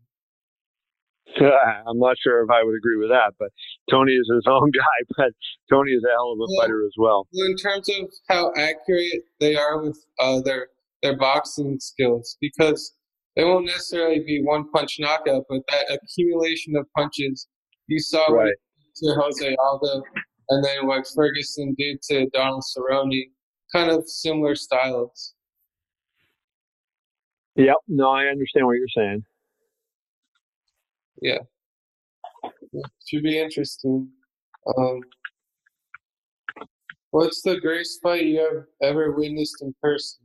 I'm 1.88 2.00
not 2.00 2.16
sure 2.22 2.44
if 2.44 2.50
I 2.50 2.64
would 2.64 2.76
agree 2.76 2.98
with 2.98 3.10
that, 3.10 3.34
but 3.38 3.50
Tony 3.90 4.14
is 4.14 4.30
his 4.34 4.46
own 4.48 4.72
guy, 4.72 5.14
but 5.18 5.32
Tony 5.70 5.92
is 5.92 6.04
a 6.04 6.12
hell 6.12 6.34
of 6.34 6.40
a 6.40 6.62
fighter 6.62 6.86
as 6.86 6.94
well. 6.98 7.28
well. 7.32 7.48
In 7.50 7.56
terms 7.58 7.90
of 7.90 8.10
how 8.28 8.52
accurate 8.58 9.24
they 9.40 9.56
are 9.56 9.82
with 9.82 9.98
uh, 10.20 10.42
their 10.42 10.68
their 11.02 11.18
boxing 11.18 11.80
skills, 11.80 12.38
because 12.42 12.94
they 13.36 13.46
won't 13.46 13.66
necessarily 13.66 14.20
be 14.20 14.42
one 14.44 14.70
punch 14.72 14.98
knockout, 15.00 15.46
but 15.48 15.62
that 15.70 15.86
accumulation 15.90 16.76
of 16.76 16.86
punches 16.98 17.48
you 17.88 18.00
saw 18.00 18.26
right. 18.32 18.54
to 18.98 19.16
Jose 19.18 19.56
Aldo 19.56 20.04
and 20.50 20.64
then 20.64 20.88
what 20.88 21.08
Ferguson 21.16 21.76
did 21.78 22.02
to 22.04 22.28
Donald 22.34 22.64
Cerrone, 22.64 23.32
kind 23.72 23.92
of 23.92 24.04
similar 24.08 24.56
styles. 24.56 25.36
Yep. 27.56 27.76
No, 27.88 28.10
I 28.10 28.26
understand 28.26 28.66
what 28.66 28.74
you're 28.74 28.88
saying. 28.96 29.24
Yeah. 31.22 31.40
Should 33.08 33.24
be 33.24 33.40
interesting. 33.40 34.10
Um, 34.78 35.02
what's 37.12 37.42
the 37.42 37.60
greatest 37.60 38.02
fight 38.02 38.26
you 38.26 38.40
have 38.40 38.92
ever 38.92 39.12
witnessed 39.12 39.62
in 39.62 39.74
person? 39.82 40.20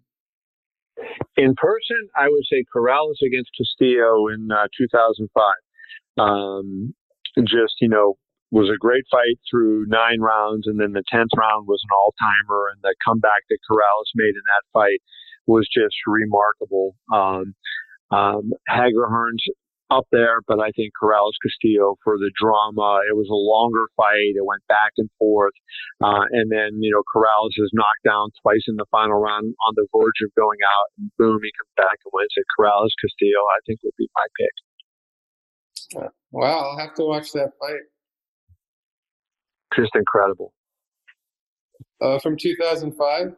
In 1.36 1.54
person, 1.56 2.08
I 2.16 2.28
would 2.28 2.44
say 2.50 2.64
Corrales 2.74 3.18
against 3.26 3.50
Castillo 3.56 4.28
in 4.28 4.48
uh, 4.52 4.68
2005. 4.78 5.54
Um, 6.16 6.94
just, 7.38 7.74
you 7.80 7.88
know, 7.88 8.14
was 8.52 8.70
a 8.70 8.78
great 8.78 9.02
fight 9.10 9.38
through 9.50 9.86
nine 9.88 10.20
rounds, 10.20 10.68
and 10.68 10.78
then 10.78 10.92
the 10.92 11.02
tenth 11.10 11.30
round 11.36 11.66
was 11.66 11.82
an 11.82 11.90
all 11.96 12.14
timer, 12.20 12.68
and 12.70 12.80
the 12.82 12.94
comeback 13.04 13.42
that 13.50 13.58
Corrales 13.68 14.14
made 14.14 14.30
in 14.30 14.46
that 14.46 14.62
fight 14.72 15.02
was 15.46 15.68
just 15.74 15.96
remarkable. 16.06 16.94
Um, 17.12 17.54
um, 18.12 18.52
Hagler 18.70 19.10
Hearns 19.10 19.42
up 19.94 20.10
there, 20.10 20.42
but 20.50 20.58
I 20.58 20.74
think 20.74 20.90
Corrales 20.98 21.38
Castillo 21.38 21.94
for 22.02 22.18
the 22.18 22.34
drama. 22.34 23.06
It 23.06 23.14
was 23.14 23.30
a 23.30 23.38
longer 23.38 23.86
fight. 23.96 24.34
It 24.34 24.42
went 24.42 24.66
back 24.66 24.90
and 24.98 25.08
forth. 25.18 25.54
Uh, 26.02 26.26
and 26.34 26.50
then, 26.50 26.82
you 26.82 26.90
know, 26.90 27.06
Corrales 27.06 27.54
is 27.54 27.70
knocked 27.72 28.02
down 28.02 28.34
twice 28.42 28.66
in 28.66 28.74
the 28.74 28.90
final 28.90 29.22
round 29.22 29.54
on 29.66 29.72
the 29.78 29.86
verge 29.94 30.20
of 30.26 30.34
going 30.34 30.58
out. 30.66 30.88
And 30.98 31.10
boom, 31.16 31.38
he 31.38 31.54
comes 31.54 31.74
back 31.78 32.02
and 32.02 32.10
wins 32.10 32.34
it. 32.34 32.44
Corrales 32.58 32.90
Castillo, 32.98 33.38
I 33.38 33.58
think, 33.66 33.78
would 33.86 33.94
be 33.96 34.10
my 34.10 34.26
pick. 34.34 34.54
Wow, 36.32 36.74
I'll 36.74 36.78
have 36.78 36.94
to 36.94 37.04
watch 37.04 37.30
that 37.32 37.52
fight. 37.60 37.86
Just 39.76 39.94
incredible. 39.94 40.52
Uh, 42.00 42.18
from 42.18 42.36
2005? 42.36 43.34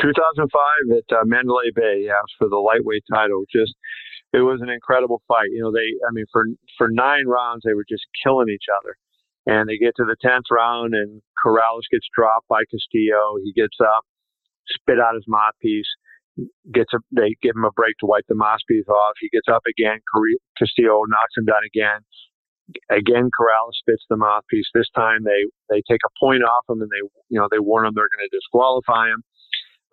2005 0.00 0.48
at 0.96 1.08
uh, 1.16 1.24
Mandalay 1.24 1.70
Bay, 1.74 2.04
yes, 2.04 2.24
for 2.38 2.48
the 2.48 2.56
lightweight 2.56 3.04
title. 3.12 3.44
Just 3.50 3.74
it 4.32 4.42
was 4.44 4.60
an 4.60 4.70
incredible 4.70 5.22
fight. 5.28 5.48
You 5.52 5.62
know, 5.62 5.72
they, 5.72 5.96
I 6.06 6.12
mean, 6.12 6.26
for 6.32 6.44
for 6.78 6.88
nine 6.90 7.26
rounds, 7.26 7.62
they 7.64 7.74
were 7.74 7.86
just 7.88 8.04
killing 8.24 8.48
each 8.48 8.68
other. 8.80 8.96
And 9.46 9.68
they 9.68 9.78
get 9.78 9.94
to 9.96 10.04
the 10.04 10.16
tenth 10.20 10.50
round, 10.50 10.94
and 10.94 11.22
Corrales 11.38 11.86
gets 11.90 12.06
dropped 12.10 12.48
by 12.48 12.66
Castillo. 12.66 13.38
He 13.44 13.52
gets 13.54 13.78
up, 13.78 14.02
spit 14.66 14.98
out 14.98 15.14
his 15.14 15.24
mouthpiece, 15.28 15.86
gets 16.74 16.92
a, 16.92 16.98
they 17.14 17.38
give 17.42 17.54
him 17.54 17.64
a 17.64 17.70
break 17.70 17.94
to 18.02 18.06
wipe 18.06 18.26
the 18.28 18.34
mouthpiece 18.34 18.88
off. 18.88 19.14
He 19.20 19.30
gets 19.30 19.46
up 19.46 19.62
again. 19.70 20.02
Castillo 20.58 21.06
knocks 21.06 21.36
him 21.36 21.46
down 21.46 21.62
again. 21.64 22.02
Again, 22.90 23.30
Corrales 23.30 23.78
spits 23.78 24.02
the 24.10 24.16
mouthpiece. 24.18 24.66
This 24.74 24.90
time 24.94 25.22
they 25.22 25.46
they 25.70 25.80
take 25.88 26.02
a 26.02 26.12
point 26.18 26.42
off 26.42 26.66
him, 26.68 26.82
and 26.82 26.90
they 26.90 27.06
you 27.30 27.38
know 27.38 27.46
they 27.48 27.62
warn 27.62 27.86
him 27.86 27.94
they're 27.94 28.10
going 28.10 28.26
to 28.26 28.36
disqualify 28.36 29.08
him. 29.08 29.22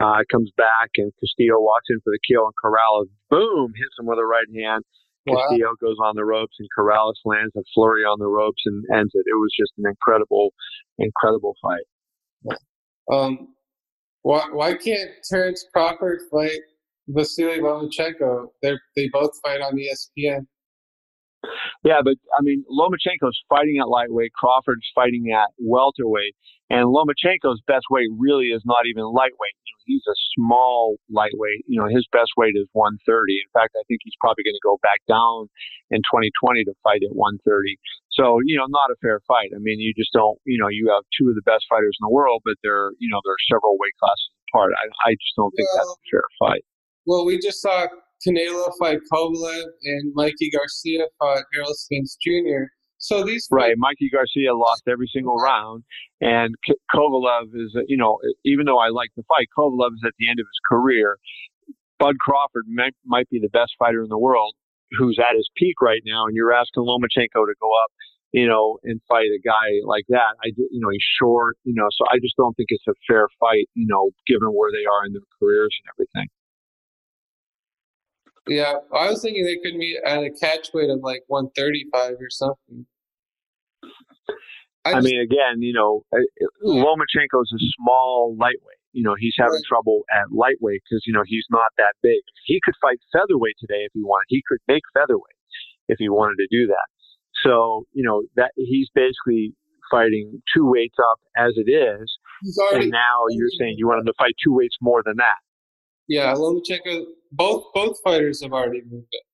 Uh, 0.03 0.19
comes 0.29 0.51
back 0.57 0.89
and 0.97 1.13
Castillo 1.19 1.63
walks 1.63 1.87
in 1.89 1.99
for 2.03 2.11
the 2.11 2.19
kill 2.27 2.43
and 2.43 2.53
Corrales, 2.59 3.07
boom, 3.29 3.71
hits 3.71 3.95
him 3.97 4.05
with 4.05 4.19
a 4.19 4.25
right 4.25 4.47
hand. 4.51 4.83
Wow. 5.25 5.39
Castillo 5.39 5.71
goes 5.79 5.95
on 6.03 6.15
the 6.15 6.25
ropes 6.25 6.55
and 6.59 6.67
Corrales 6.77 7.15
lands 7.23 7.55
a 7.55 7.61
flurry 7.73 8.03
on 8.03 8.19
the 8.19 8.27
ropes 8.27 8.61
and 8.65 8.83
ends 8.93 9.11
it. 9.13 9.23
It 9.25 9.39
was 9.39 9.55
just 9.57 9.71
an 9.77 9.85
incredible, 9.87 10.51
incredible 10.99 11.55
fight. 11.61 12.57
Um, 13.11 13.53
why, 14.23 14.47
why 14.51 14.73
can't 14.73 15.11
Terrence 15.29 15.65
Crawford 15.73 16.19
fight 16.29 16.59
Vasily 17.07 17.59
Lomachenko? 17.59 18.47
They 18.61 18.73
they 18.95 19.09
both 19.11 19.31
fight 19.41 19.61
on 19.61 19.77
ESPN. 19.77 20.47
Yeah, 21.83 21.99
but 22.03 22.15
I 22.37 22.41
mean, 22.41 22.63
Lomachenko's 22.71 23.39
fighting 23.49 23.79
at 23.79 23.89
lightweight. 23.89 24.31
Crawford's 24.33 24.87
fighting 24.95 25.35
at 25.35 25.51
welterweight, 25.59 26.35
and 26.69 26.87
Lomachenko's 26.87 27.61
best 27.67 27.85
weight 27.91 28.07
really 28.17 28.55
is 28.55 28.63
not 28.65 28.87
even 28.87 29.03
lightweight. 29.03 29.55
You 29.67 29.71
know, 29.75 29.83
he's 29.85 30.07
a 30.07 30.17
small 30.35 30.95
lightweight. 31.11 31.67
You 31.67 31.79
know, 31.79 31.87
his 31.91 32.07
best 32.11 32.31
weight 32.37 32.55
is 32.55 32.67
130. 32.71 33.03
In 33.03 33.51
fact, 33.51 33.75
I 33.75 33.83
think 33.87 33.99
he's 34.03 34.15
probably 34.23 34.47
going 34.47 34.55
to 34.55 34.63
go 34.63 34.79
back 34.79 35.03
down 35.07 35.51
in 35.91 35.99
2020 36.07 36.63
to 36.65 36.73
fight 36.83 37.03
at 37.03 37.11
130. 37.11 37.43
So, 38.15 38.39
you 38.45 38.55
know, 38.55 38.69
not 38.69 38.93
a 38.93 38.97
fair 39.03 39.19
fight. 39.27 39.51
I 39.51 39.59
mean, 39.59 39.83
you 39.83 39.91
just 39.91 40.13
don't. 40.13 40.39
You 40.45 40.61
know, 40.61 40.71
you 40.71 40.87
have 40.93 41.03
two 41.19 41.27
of 41.27 41.35
the 41.35 41.43
best 41.43 41.67
fighters 41.67 41.97
in 41.99 42.07
the 42.07 42.13
world, 42.13 42.41
but 42.45 42.55
they're 42.63 42.95
you 42.97 43.11
know 43.11 43.19
they're 43.27 43.43
several 43.51 43.75
weight 43.75 43.95
classes 43.99 44.31
apart. 44.47 44.71
I, 44.79 44.87
I 45.09 45.19
just 45.19 45.35
don't 45.35 45.51
think 45.51 45.67
well, 45.73 45.77
that's 45.83 45.93
a 45.93 46.03
fair 46.07 46.25
fight. 46.39 46.63
Well, 47.05 47.25
we 47.25 47.35
just 47.37 47.59
saw 47.59 47.91
Canelo 48.25 48.71
fight 48.79 48.99
Kovalev 49.11 49.65
and 49.83 50.13
Mikey 50.13 50.49
Garcia 50.51 51.05
fought 51.19 51.43
Errol 51.55 51.73
Spence 51.73 52.17
Jr. 52.25 52.65
So 52.97 53.23
these 53.25 53.47
right, 53.51 53.75
Mikey 53.77 54.09
Garcia 54.09 54.55
lost 54.55 54.83
every 54.87 55.09
single 55.13 55.35
round, 55.35 55.83
and 56.21 56.55
Kovalev 56.93 57.51
is 57.53 57.75
you 57.87 57.97
know 57.97 58.17
even 58.45 58.65
though 58.65 58.79
I 58.79 58.89
like 58.89 59.09
the 59.17 59.23
fight, 59.27 59.47
Kovalev 59.57 59.91
is 59.95 60.03
at 60.05 60.13
the 60.17 60.29
end 60.29 60.39
of 60.39 60.45
his 60.45 60.59
career. 60.71 61.17
Bud 61.99 62.15
Crawford 62.19 62.63
might, 62.67 62.95
might 63.05 63.29
be 63.29 63.39
the 63.39 63.49
best 63.49 63.73
fighter 63.79 64.03
in 64.03 64.09
the 64.09 64.17
world, 64.17 64.55
who's 64.97 65.19
at 65.19 65.35
his 65.35 65.47
peak 65.55 65.79
right 65.81 66.01
now, 66.05 66.25
and 66.25 66.35
you're 66.35 66.51
asking 66.51 66.83
Lomachenko 66.83 67.47
to 67.47 67.55
go 67.61 67.69
up, 67.85 67.91
you 68.31 68.47
know, 68.47 68.77
and 68.83 68.99
fight 69.07 69.27
a 69.31 69.39
guy 69.43 69.79
like 69.85 70.05
that. 70.09 70.35
I 70.43 70.51
you 70.55 70.79
know 70.79 70.89
he's 70.89 71.05
short, 71.19 71.57
you 71.63 71.73
know, 71.75 71.87
so 71.91 72.05
I 72.11 72.19
just 72.21 72.35
don't 72.37 72.55
think 72.55 72.67
it's 72.69 72.87
a 72.87 72.95
fair 73.07 73.27
fight, 73.39 73.67
you 73.73 73.85
know, 73.87 74.11
given 74.27 74.49
where 74.49 74.71
they 74.71 74.85
are 74.85 75.05
in 75.05 75.13
their 75.13 75.27
careers 75.39 75.75
and 75.83 75.91
everything. 75.93 76.29
Yeah, 78.47 78.73
I 78.93 79.09
was 79.09 79.21
thinking 79.21 79.45
they 79.45 79.57
could 79.57 79.77
meet 79.77 79.97
at 80.05 80.23
a 80.23 80.29
catch 80.29 80.69
weight 80.73 80.89
of 80.89 80.99
like 81.01 81.23
135 81.27 82.15
or 82.19 82.29
something. 82.29 82.85
I, 84.85 84.93
I 84.93 85.01
mean, 85.01 85.19
again, 85.21 85.61
you 85.61 85.71
know, 85.71 86.03
uh, 86.13 86.19
Lomachenko 86.65 87.41
is 87.41 87.53
a 87.55 87.63
small 87.79 88.35
lightweight. 88.37 88.83
You 88.91 89.03
know, 89.03 89.15
he's 89.17 89.33
having 89.37 89.53
right. 89.53 89.67
trouble 89.67 90.03
at 90.11 90.31
lightweight 90.31 90.81
because 90.83 91.03
you 91.07 91.13
know 91.13 91.23
he's 91.25 91.45
not 91.49 91.71
that 91.77 91.95
big. 92.03 92.19
He 92.45 92.59
could 92.63 92.75
fight 92.81 92.99
featherweight 93.11 93.55
today 93.59 93.87
if 93.87 93.91
he 93.93 94.03
wanted. 94.03 94.25
He 94.27 94.43
could 94.47 94.59
make 94.67 94.83
featherweight 94.93 95.39
if 95.87 95.97
he 95.99 96.09
wanted 96.09 96.35
to 96.37 96.47
do 96.51 96.67
that. 96.67 96.87
So 97.43 97.87
you 97.93 98.03
know 98.03 98.23
that 98.35 98.51
he's 98.55 98.89
basically 98.93 99.55
fighting 99.89 100.41
two 100.53 100.69
weights 100.69 100.97
up 100.99 101.19
as 101.37 101.53
it 101.55 101.71
is, 101.71 102.11
and 102.73 102.91
now 102.91 103.25
you're 103.29 103.49
saying 103.57 103.75
you 103.77 103.87
want 103.87 104.01
him 104.01 104.05
to 104.07 104.13
fight 104.17 104.35
two 104.43 104.53
weights 104.53 104.75
more 104.81 105.01
than 105.03 105.15
that. 105.17 105.39
Yeah, 106.07 106.33
Lomachenko. 106.33 107.05
Both 107.35 107.65
both 107.73 107.97
fighters 108.03 108.41
have 108.43 108.53
already 108.53 108.81
moved 108.89 109.07
up. 109.13 109.25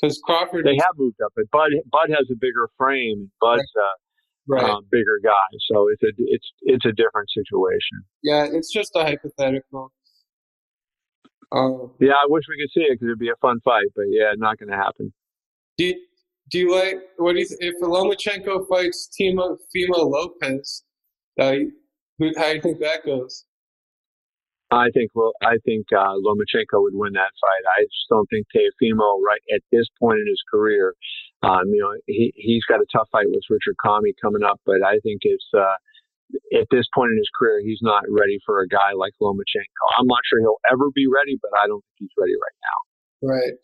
Because 0.00 0.20
Crawford, 0.22 0.66
they 0.66 0.76
have 0.76 0.92
moved 0.98 1.16
up, 1.24 1.32
but 1.34 1.50
Bud 1.50 1.70
Bud 1.90 2.10
has 2.10 2.26
a 2.30 2.36
bigger 2.38 2.68
frame. 2.76 3.30
Bud's 3.40 3.62
right. 3.74 3.82
a 3.82 4.64
right. 4.64 4.70
Um, 4.70 4.86
bigger 4.90 5.18
guy, 5.24 5.48
so 5.70 5.88
it's 5.88 6.02
a 6.02 6.12
it's 6.18 6.52
it's 6.62 6.84
a 6.84 6.92
different 6.92 7.30
situation. 7.30 8.04
Yeah, 8.22 8.46
it's 8.50 8.70
just 8.70 8.92
a 8.94 9.02
hypothetical. 9.02 9.92
Um, 11.52 11.92
yeah, 12.00 12.12
I 12.12 12.26
wish 12.28 12.44
we 12.48 12.62
could 12.62 12.70
see 12.74 12.84
it 12.84 12.94
because 12.94 13.06
it'd 13.06 13.18
be 13.18 13.30
a 13.30 13.36
fun 13.40 13.60
fight, 13.64 13.86
but 13.94 14.04
yeah, 14.10 14.32
not 14.36 14.58
going 14.58 14.70
to 14.70 14.76
happen. 14.76 15.12
Do 15.78 15.84
you, 15.84 15.94
do 16.50 16.58
you 16.58 16.74
like 16.74 16.96
what 17.16 17.34
do 17.34 17.40
you 17.40 17.46
if 17.60 17.74
Lomachenko 17.80 18.68
fights 18.68 19.08
Teofimo 19.18 20.10
Lopez? 20.10 20.84
Uh, 21.38 21.52
how 22.36 22.48
do 22.48 22.54
you 22.54 22.60
think 22.60 22.80
that 22.80 23.04
goes? 23.04 23.44
I 24.70 24.90
think 24.92 25.10
well, 25.14 25.32
I 25.42 25.58
think 25.64 25.86
uh, 25.94 26.18
Lomachenko 26.18 26.82
would 26.82 26.94
win 26.94 27.12
that 27.12 27.32
fight. 27.38 27.64
I 27.78 27.82
just 27.84 28.06
don't 28.10 28.26
think 28.26 28.46
Teofimo, 28.50 29.22
right 29.22 29.40
at 29.54 29.62
this 29.70 29.86
point 29.98 30.18
in 30.18 30.26
his 30.26 30.42
career, 30.50 30.94
um, 31.42 31.70
you 31.70 31.80
know, 31.80 31.94
he 32.06 32.32
he's 32.34 32.64
got 32.64 32.80
a 32.80 32.86
tough 32.92 33.08
fight 33.12 33.26
with 33.28 33.42
Richard 33.48 33.76
Commey 33.84 34.12
coming 34.20 34.42
up, 34.42 34.60
but 34.66 34.82
I 34.84 34.98
think 35.04 35.20
it's 35.22 35.46
uh, 35.54 35.78
at 36.58 36.66
this 36.70 36.86
point 36.94 37.12
in 37.12 37.18
his 37.18 37.30
career, 37.38 37.60
he's 37.60 37.80
not 37.82 38.02
ready 38.10 38.38
for 38.44 38.60
a 38.60 38.68
guy 38.68 38.92
like 38.96 39.12
Lomachenko. 39.22 39.84
I'm 39.98 40.06
not 40.06 40.18
sure 40.28 40.40
he'll 40.40 40.60
ever 40.70 40.90
be 40.94 41.06
ready, 41.06 41.38
but 41.40 41.50
I 41.62 41.66
don't 41.66 41.82
think 41.84 42.10
he's 42.10 42.16
ready 42.18 42.34
right 42.34 42.58
now. 42.66 42.78
Right. 43.22 43.54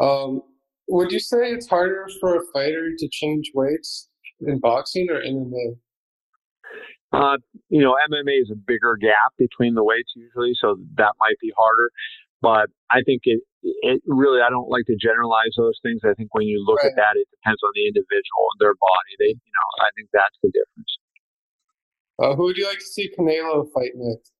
Um, 0.00 0.42
would 0.88 1.12
you 1.12 1.20
say 1.20 1.52
it's 1.52 1.68
harder 1.68 2.06
for 2.20 2.36
a 2.36 2.42
fighter 2.52 2.90
to 2.98 3.08
change 3.10 3.50
weights 3.54 4.08
in 4.40 4.58
boxing 4.58 5.08
or 5.10 5.20
MMA? 5.22 5.76
Uh, 7.14 7.38
you 7.70 7.78
know, 7.78 7.94
MMA 8.10 8.42
is 8.42 8.50
a 8.50 8.58
bigger 8.58 8.98
gap 8.98 9.30
between 9.38 9.74
the 9.74 9.84
weights 9.84 10.10
usually, 10.16 10.52
so 10.58 10.76
that 10.98 11.14
might 11.20 11.38
be 11.40 11.52
harder. 11.56 11.90
But 12.42 12.74
I 12.90 13.06
think 13.06 13.22
it, 13.24 13.40
it 13.62 14.02
really, 14.06 14.42
I 14.42 14.50
don't 14.50 14.68
like 14.68 14.84
to 14.86 14.96
generalize 14.98 15.54
those 15.56 15.78
things. 15.82 16.02
I 16.02 16.14
think 16.14 16.34
when 16.34 16.46
you 16.50 16.58
look 16.66 16.82
right. 16.82 16.90
at 16.90 16.96
that, 16.96 17.14
it 17.14 17.30
depends 17.30 17.62
on 17.62 17.70
the 17.74 17.86
individual 17.86 18.50
and 18.50 18.58
their 18.58 18.74
body. 18.74 19.12
They, 19.22 19.32
you 19.38 19.52
know, 19.54 19.68
I 19.78 19.88
think 19.94 20.10
that's 20.12 20.38
the 20.42 20.50
difference. 20.50 20.92
Uh, 22.18 22.34
who 22.34 22.50
would 22.50 22.58
you 22.58 22.66
like 22.66 22.82
to 22.82 22.90
see 22.90 23.10
Canelo 23.14 23.64
fight 23.70 23.94
next? 23.94 24.32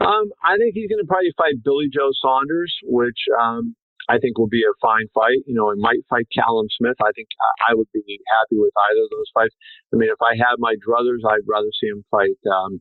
Um, 0.00 0.32
I 0.42 0.56
think 0.56 0.74
he's 0.74 0.88
going 0.88 0.98
to 0.98 1.06
probably 1.06 1.32
fight 1.36 1.62
Billy 1.62 1.86
Joe 1.92 2.10
Saunders, 2.20 2.74
which 2.82 3.28
um, 3.38 3.76
I 4.08 4.18
think 4.18 4.38
will 4.38 4.50
be 4.50 4.64
a 4.64 4.74
fine 4.80 5.06
fight. 5.14 5.46
You 5.46 5.54
know, 5.54 5.70
I 5.70 5.74
might 5.76 6.02
fight 6.10 6.26
Callum 6.34 6.66
Smith. 6.78 6.96
I 7.00 7.12
think 7.12 7.28
I 7.68 7.74
would 7.74 7.88
be 7.92 8.02
happy 8.40 8.58
with 8.58 8.72
either 8.90 9.04
of 9.04 9.10
those 9.10 9.30
fights. 9.34 9.54
I 9.92 9.96
mean, 9.96 10.10
if 10.10 10.20
I 10.22 10.34
had 10.34 10.58
my 10.58 10.74
druthers, 10.80 11.22
I'd 11.26 11.46
rather 11.46 11.70
see 11.80 11.88
him 11.88 12.04
fight 12.10 12.38
um, 12.50 12.80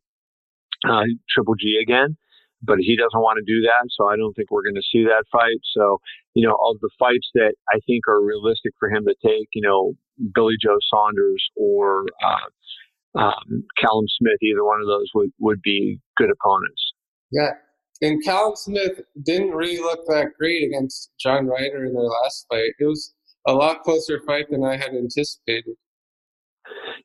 uh, 0.88 1.06
Triple 1.30 1.56
G 1.56 1.80
again. 1.82 2.18
But 2.64 2.78
he 2.78 2.96
doesn't 2.96 3.20
want 3.20 3.42
to 3.42 3.46
do 3.46 3.66
that, 3.66 3.90
so 3.90 4.06
I 4.08 4.16
don't 4.16 4.34
think 4.34 4.52
we're 4.52 4.62
going 4.62 4.78
to 4.78 4.86
see 4.94 5.02
that 5.06 5.26
fight. 5.32 5.58
So, 5.74 5.98
you 6.36 6.46
know, 6.48 6.54
of 6.54 6.78
the 6.80 6.92
fights 7.00 7.26
that 7.34 7.58
I 7.74 7.80
think 7.88 8.08
are 8.08 8.22
realistic 8.22 8.74
for 8.78 8.88
him 8.88 9.04
to 9.06 9.16
take, 9.26 9.50
you 9.54 9.66
know, 9.66 9.94
Billy 10.36 10.54
Joe 10.62 10.78
Saunders 10.94 11.42
or 11.58 12.06
uh, 12.22 13.20
um, 13.20 13.66
Callum 13.82 14.06
Smith, 14.08 14.38
either 14.44 14.64
one 14.64 14.80
of 14.80 14.86
those 14.86 15.10
would, 15.16 15.32
would 15.40 15.62
be 15.64 16.00
good 16.18 16.30
opponents. 16.30 16.94
Yeah, 17.32 17.58
and 18.02 18.24
Callum 18.24 18.56
Smith 18.56 19.02
didn't 19.24 19.52
really 19.52 19.78
look 19.78 20.06
that 20.08 20.30
great 20.38 20.64
against 20.64 21.12
John 21.20 21.48
Ryder 21.48 21.86
in 21.86 21.94
their 21.94 22.04
last 22.04 22.46
fight. 22.50 22.72
It 22.80 22.86
was 22.86 23.14
a 23.48 23.54
lot 23.54 23.84
closer 23.84 24.22
fight 24.26 24.50
than 24.50 24.64
I 24.64 24.78
had 24.78 24.94
anticipated. 24.94 25.76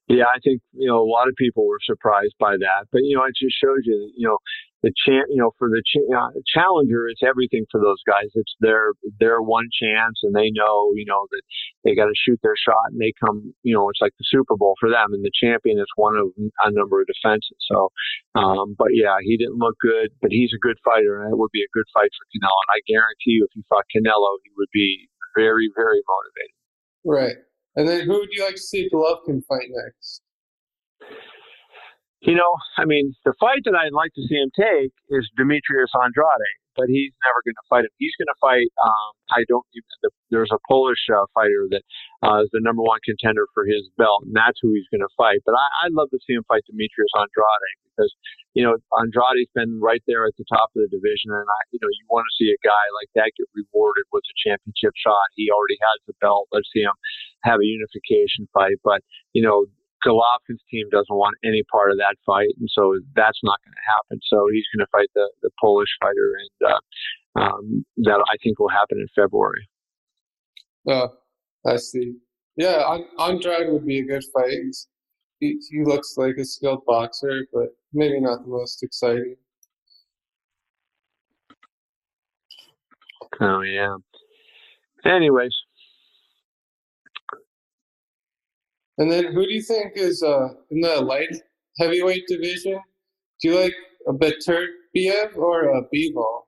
Yeah, 0.09 0.25
I 0.25 0.39
think 0.45 0.63
you 0.73 0.89
know 0.89 1.03
a 1.03 1.11
lot 1.11 1.29
of 1.29 1.35
people 1.37 1.67
were 1.67 1.81
surprised 1.85 2.35
by 2.39 2.53
that, 2.53 2.87
but 2.93 3.03
you 3.03 3.17
know 3.17 3.25
it 3.25 3.35
just 3.37 3.57
shows 3.63 3.81
you 3.85 4.13
you 4.17 4.27
know 4.27 4.39
the 4.83 4.93
chance, 5.07 5.27
you 5.31 5.41
know, 5.41 5.53
for 5.59 5.69
the 5.69 5.83
uh, 6.13 6.31
challenger, 6.53 7.09
it's 7.09 7.23
everything 7.25 7.65
for 7.71 7.81
those 7.81 8.01
guys. 8.07 8.29
It's 8.35 8.55
their 8.61 8.93
their 9.19 9.41
one 9.41 9.67
chance, 9.73 10.21
and 10.23 10.35
they 10.35 10.51
know, 10.53 10.93
you 10.95 11.05
know, 11.09 11.27
that 11.31 11.43
they 11.85 11.95
got 11.95 12.07
to 12.07 12.15
shoot 12.17 12.39
their 12.43 12.57
shot, 12.57 12.93
and 12.93 13.01
they 13.01 13.13
come, 13.25 13.55
you 13.63 13.75
know, 13.75 13.89
it's 13.89 14.01
like 14.01 14.13
the 14.19 14.29
Super 14.29 14.57
Bowl 14.57 14.75
for 14.79 14.91
them. 14.91 15.13
And 15.13 15.25
the 15.25 15.33
champion 15.33 15.79
is 15.79 15.89
one 15.97 16.17
of 16.17 16.29
a 16.37 16.71
number 16.73 17.01
of 17.01 17.09
defenses. 17.09 17.57
So, 17.73 17.89
um, 18.37 18.77
but 18.77 18.93
yeah, 18.93 19.17
he 19.23 19.37
didn't 19.37 19.59
look 19.59 19.77
good, 19.81 20.13
but 20.21 20.31
he's 20.31 20.53
a 20.53 20.61
good 20.61 20.77
fighter, 20.85 21.23
and 21.23 21.33
it 21.33 21.39
would 21.39 21.53
be 21.53 21.65
a 21.65 21.73
good 21.73 21.89
fight 21.95 22.13
for 22.13 22.25
Canelo. 22.31 22.59
And 22.69 22.73
I 22.77 22.81
guarantee 22.85 23.41
you, 23.41 23.49
if 23.49 23.53
he 23.55 23.65
fought 23.69 23.89
Canelo, 23.89 24.39
he 24.45 24.51
would 24.57 24.73
be 24.73 25.09
very, 25.37 25.71
very 25.75 26.01
motivated. 26.05 26.57
Right. 27.05 27.37
And 27.77 27.87
then 27.89 28.07
who 28.07 28.19
would 28.19 28.33
you 28.33 28.45
like 28.45 28.57
to 28.57 28.61
see 28.61 28.89
Golovkin 28.93 29.45
fight 29.45 29.69
next? 29.69 30.23
You 32.21 32.35
know, 32.35 32.57
I 32.79 32.85
mean, 32.85 33.15
the 33.25 33.35
fight 33.39 33.63
that 33.65 33.75
I'd 33.75 33.93
like 33.93 34.13
to 34.15 34.23
see 34.23 34.37
him 34.37 34.51
take 34.57 34.93
is 35.11 35.29
Demetrius 35.37 35.93
Andrade 35.95 36.57
but 36.77 36.93
he's 36.93 37.11
never 37.25 37.41
going 37.43 37.57
to 37.57 37.67
fight 37.73 37.89
him. 37.89 37.95
He's 37.97 38.15
going 38.21 38.29
to 38.29 38.39
fight. 38.39 38.69
Um, 38.77 39.13
I 39.33 39.43
don't. 39.49 39.65
The, 40.05 40.13
there's 40.31 40.53
a 40.53 40.61
Polish 40.69 41.01
uh, 41.09 41.25
fighter 41.33 41.67
that 41.73 41.83
uh, 42.21 42.45
is 42.45 42.53
the 42.53 42.61
number 42.61 42.85
one 42.85 43.01
contender 43.03 43.49
for 43.57 43.65
his 43.65 43.89
belt, 43.97 44.29
and 44.29 44.37
that's 44.37 44.61
who 44.61 44.77
he's 44.77 44.87
going 44.93 45.03
to 45.03 45.11
fight. 45.17 45.41
But 45.49 45.57
I, 45.57 45.89
I'd 45.89 45.97
love 45.97 46.13
to 46.13 46.21
see 46.23 46.37
him 46.37 46.45
fight 46.47 46.69
Demetrius 46.69 47.11
Andrade 47.17 47.77
because 47.91 48.13
you 48.53 48.63
know 48.63 48.77
Andrade's 49.01 49.51
been 49.57 49.81
right 49.81 50.05
there 50.05 50.29
at 50.29 50.37
the 50.37 50.47
top 50.53 50.71
of 50.77 50.85
the 50.85 50.93
division, 50.93 51.33
and 51.33 51.49
I, 51.49 51.61
you 51.73 51.81
know, 51.81 51.91
you 51.91 52.05
want 52.13 52.29
to 52.29 52.37
see 52.37 52.53
a 52.53 52.61
guy 52.61 52.85
like 52.95 53.11
that 53.17 53.33
get 53.35 53.49
rewarded 53.57 54.05
with 54.13 54.23
a 54.29 54.37
championship 54.37 54.93
shot. 55.01 55.33
He 55.35 55.49
already 55.49 55.81
has 55.81 55.99
the 56.07 56.15
belt. 56.21 56.53
Let's 56.53 56.69
see 56.71 56.85
him 56.85 56.95
have 57.49 57.59
a 57.59 57.67
unification 57.67 58.47
fight. 58.53 58.77
But 58.85 59.01
you 59.33 59.41
know, 59.41 59.67
Golovkin's 60.05 60.63
team 60.71 60.89
doesn't 60.91 61.15
want 61.15 61.37
any 61.45 61.63
part 61.71 61.91
of 61.91 61.99
that 61.99 62.17
fight, 62.25 62.51
and 62.59 62.69
so 62.73 62.99
that's 63.15 63.39
not 63.43 63.59
going 63.65 63.75
to 63.75 63.87
happen. 63.89 64.21
So 64.29 64.47
he's 64.53 64.65
going 64.75 64.85
to 64.87 64.91
fight 64.91 65.09
the, 65.15 65.31
the 65.43 65.51
Polish 65.61 65.89
fighter, 66.01 66.35
and 66.39 66.71
uh, 66.71 67.41
um, 67.41 67.85
that 67.99 68.25
I 68.33 68.37
think 68.43 68.59
will 68.59 68.69
happen 68.69 68.99
in 68.99 69.09
February. 69.15 69.69
Oh, 70.89 71.09
I 71.67 71.77
see. 71.77 72.17
Yeah, 72.57 72.99
Andrade 73.19 73.73
would 73.73 73.87
be 73.87 74.01
a 74.01 74.05
good 74.05 74.25
fight. 74.33 74.51
He, 75.41 75.59
he 75.71 75.85
looks 75.85 76.15
like 76.17 76.37
a 76.39 76.45
skilled 76.45 76.85
boxer, 76.87 77.47
but 77.53 77.77
maybe 77.93 78.21
not 78.21 78.43
the 78.43 78.49
most 78.49 78.83
exciting. 78.83 79.37
Oh 83.41 83.61
yeah. 83.61 83.97
Anyways, 85.05 85.55
And 88.99 89.11
then 89.11 89.33
who 89.33 89.47
do 89.47 89.53
you 89.53 89.63
think 89.63 89.93
is 89.97 90.23
uh, 90.23 90.49
in 90.71 90.81
the 90.81 91.01
light 91.01 91.35
heavyweight 91.79 92.25
division? 92.29 92.81
Do 93.41 93.49
you 93.51 93.61
like 93.61 93.75
a 94.09 94.13
Beterbiev 94.13 95.37
or 95.37 95.65
a 95.65 95.83
Bivol? 95.95 96.43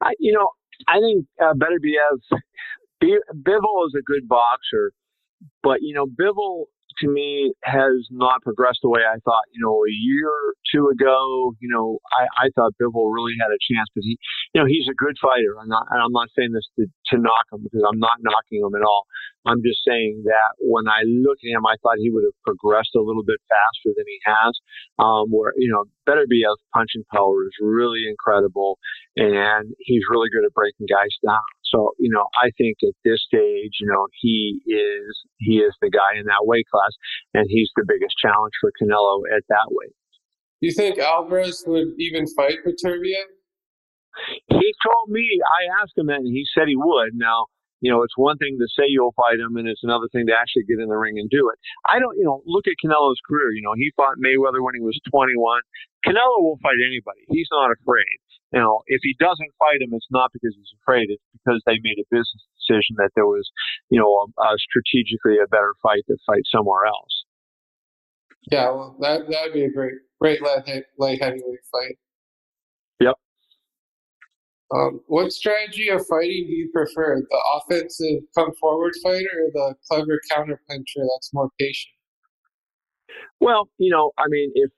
I, 0.00 0.12
you 0.18 0.32
know, 0.32 0.48
I 0.88 0.98
think 1.00 1.26
uh, 1.40 1.52
Beterbiev, 1.54 2.38
Bivol 3.02 3.86
is 3.86 3.94
a 3.98 4.02
good 4.04 4.26
boxer, 4.28 4.92
but 5.62 5.78
you 5.82 5.94
know, 5.94 6.06
Bivol 6.06 6.64
to 7.00 7.08
me 7.08 7.52
has 7.64 8.06
not 8.10 8.42
progressed 8.42 8.80
the 8.82 8.88
way 8.88 9.00
I 9.00 9.18
thought. 9.24 9.44
You 9.52 9.64
know, 9.64 9.74
a 9.84 9.92
year 9.92 10.28
or 10.28 10.54
two 10.72 10.88
ago, 10.88 11.54
you 11.60 11.68
know, 11.68 11.98
I, 12.18 12.46
I 12.46 12.50
thought 12.54 12.74
Bivol 12.80 13.12
really 13.12 13.34
had 13.40 13.50
a 13.50 13.60
chance, 13.60 13.88
but 13.94 14.02
he, 14.04 14.18
you 14.54 14.60
know, 14.60 14.66
he's 14.66 14.88
a 14.90 14.94
good 14.94 15.16
fighter. 15.20 15.56
I'm 15.60 15.68
not, 15.68 15.86
and 15.90 16.02
I'm 16.02 16.12
not 16.12 16.28
saying 16.36 16.52
this 16.52 16.68
to, 16.78 16.86
to 17.12 17.22
knock 17.22 17.46
him 17.52 17.62
because 17.64 17.82
I'm 17.86 17.98
not 17.98 18.20
knocking 18.20 18.64
him 18.64 18.74
at 18.74 18.82
all. 18.82 19.06
I'm 19.44 19.62
just 19.62 19.82
saying 19.82 20.22
that 20.24 20.54
when 20.62 20.86
I 20.86 21.02
look 21.02 21.38
at 21.42 21.50
him, 21.50 21.66
I 21.66 21.74
thought 21.82 21.98
he 21.98 22.10
would 22.10 22.22
have 22.22 22.38
progressed 22.46 22.94
a 22.94 23.02
little 23.02 23.26
bit 23.26 23.42
faster 23.50 23.90
than 23.90 24.06
he 24.06 24.18
has. 24.22 24.54
Um, 25.02 25.34
where, 25.34 25.52
you 25.56 25.66
know, 25.66 25.84
Beterbiev 26.06 26.56
punching 26.72 27.04
power 27.10 27.42
is 27.46 27.56
really 27.60 28.06
incredible 28.08 28.78
and 29.16 29.74
he's 29.78 30.02
really 30.10 30.30
good 30.30 30.44
at 30.44 30.54
breaking 30.54 30.86
guys 30.86 31.10
down. 31.26 31.42
So, 31.72 31.94
you 31.98 32.10
know, 32.12 32.28
I 32.36 32.50
think 32.58 32.76
at 32.82 32.94
this 33.04 33.24
stage, 33.24 33.80
you 33.80 33.88
know, 33.88 34.06
he 34.20 34.60
is, 34.66 35.20
he 35.38 35.56
is 35.58 35.72
the 35.80 35.90
guy 35.90 36.18
in 36.18 36.26
that 36.26 36.44
weight 36.44 36.66
class 36.70 36.92
and 37.34 37.46
he's 37.48 37.70
the 37.76 37.84
biggest 37.88 38.14
challenge 38.20 38.52
for 38.60 38.70
Canelo 38.76 39.22
at 39.34 39.42
that 39.48 39.68
weight. 39.70 39.96
Do 40.60 40.68
you 40.68 40.72
think 40.72 40.98
Alvarez 40.98 41.64
would 41.66 41.94
even 41.98 42.26
fight 42.36 42.58
Beterbiev? 42.66 43.26
He 44.48 44.74
told 44.84 45.08
me, 45.08 45.26
I 45.40 45.82
asked 45.82 45.96
him 45.96 46.06
that 46.06 46.20
and 46.20 46.28
he 46.28 46.44
said 46.54 46.68
he 46.68 46.76
would. 46.76 47.14
Now, 47.14 47.46
you 47.82 47.90
know, 47.90 48.06
it's 48.06 48.14
one 48.16 48.38
thing 48.38 48.58
to 48.62 48.68
say 48.78 48.86
you'll 48.86 49.16
fight 49.18 49.42
him, 49.42 49.58
and 49.58 49.66
it's 49.66 49.82
another 49.82 50.06
thing 50.14 50.30
to 50.30 50.36
actually 50.38 50.62
get 50.70 50.78
in 50.78 50.86
the 50.86 50.94
ring 50.94 51.18
and 51.18 51.28
do 51.28 51.50
it. 51.50 51.58
I 51.90 51.98
don't, 51.98 52.14
you 52.14 52.22
know, 52.22 52.38
look 52.46 52.70
at 52.70 52.78
Canelo's 52.78 53.18
career. 53.26 53.50
You 53.50 53.62
know, 53.66 53.74
he 53.74 53.90
fought 53.98 54.22
Mayweather 54.22 54.62
when 54.62 54.78
he 54.78 54.80
was 54.80 54.94
21. 55.10 55.34
Canelo 56.06 56.46
will 56.46 56.62
fight 56.62 56.78
anybody. 56.78 57.26
He's 57.26 57.50
not 57.50 57.74
afraid. 57.74 58.22
You 58.52 58.60
know, 58.60 58.82
if 58.86 59.00
he 59.02 59.16
doesn't 59.18 59.52
fight 59.58 59.80
him, 59.80 59.94
it's 59.94 60.06
not 60.10 60.30
because 60.32 60.54
he's 60.54 60.72
afraid. 60.82 61.08
It's 61.08 61.22
because 61.32 61.62
they 61.64 61.80
made 61.82 61.96
a 61.98 62.06
business 62.10 62.44
decision 62.60 62.96
that 62.98 63.10
there 63.16 63.26
was, 63.26 63.48
you 63.88 63.98
know, 63.98 64.12
a, 64.12 64.24
a 64.42 64.58
strategically 64.58 65.40
a 65.42 65.48
better 65.48 65.74
fight 65.82 66.04
to 66.08 66.16
fight 66.26 66.42
somewhere 66.52 66.84
else. 66.84 67.24
Yeah, 68.50 68.70
well, 68.70 68.96
that 69.00 69.30
that'd 69.30 69.54
be 69.54 69.64
a 69.64 69.72
great, 69.72 69.94
great 70.20 70.42
light, 70.42 70.84
light 70.98 71.22
heavyweight 71.22 71.64
fight. 71.70 71.96
Yep. 73.00 73.14
Um, 74.74 75.00
what 75.06 75.32
strategy 75.32 75.88
of 75.88 76.06
fighting 76.06 76.46
do 76.46 76.52
you 76.52 76.70
prefer? 76.74 77.20
The 77.20 77.42
offensive 77.56 78.22
come 78.36 78.52
forward 78.60 78.92
fighter 79.02 79.28
or 79.46 79.50
the 79.52 79.74
clever 79.88 80.20
counter 80.30 80.60
puncher 80.68 81.00
that's 81.14 81.30
more 81.32 81.48
patient? 81.58 81.92
Well, 83.40 83.68
you 83.78 83.90
know, 83.90 84.12
I 84.18 84.24
mean, 84.28 84.50
if 84.54 84.70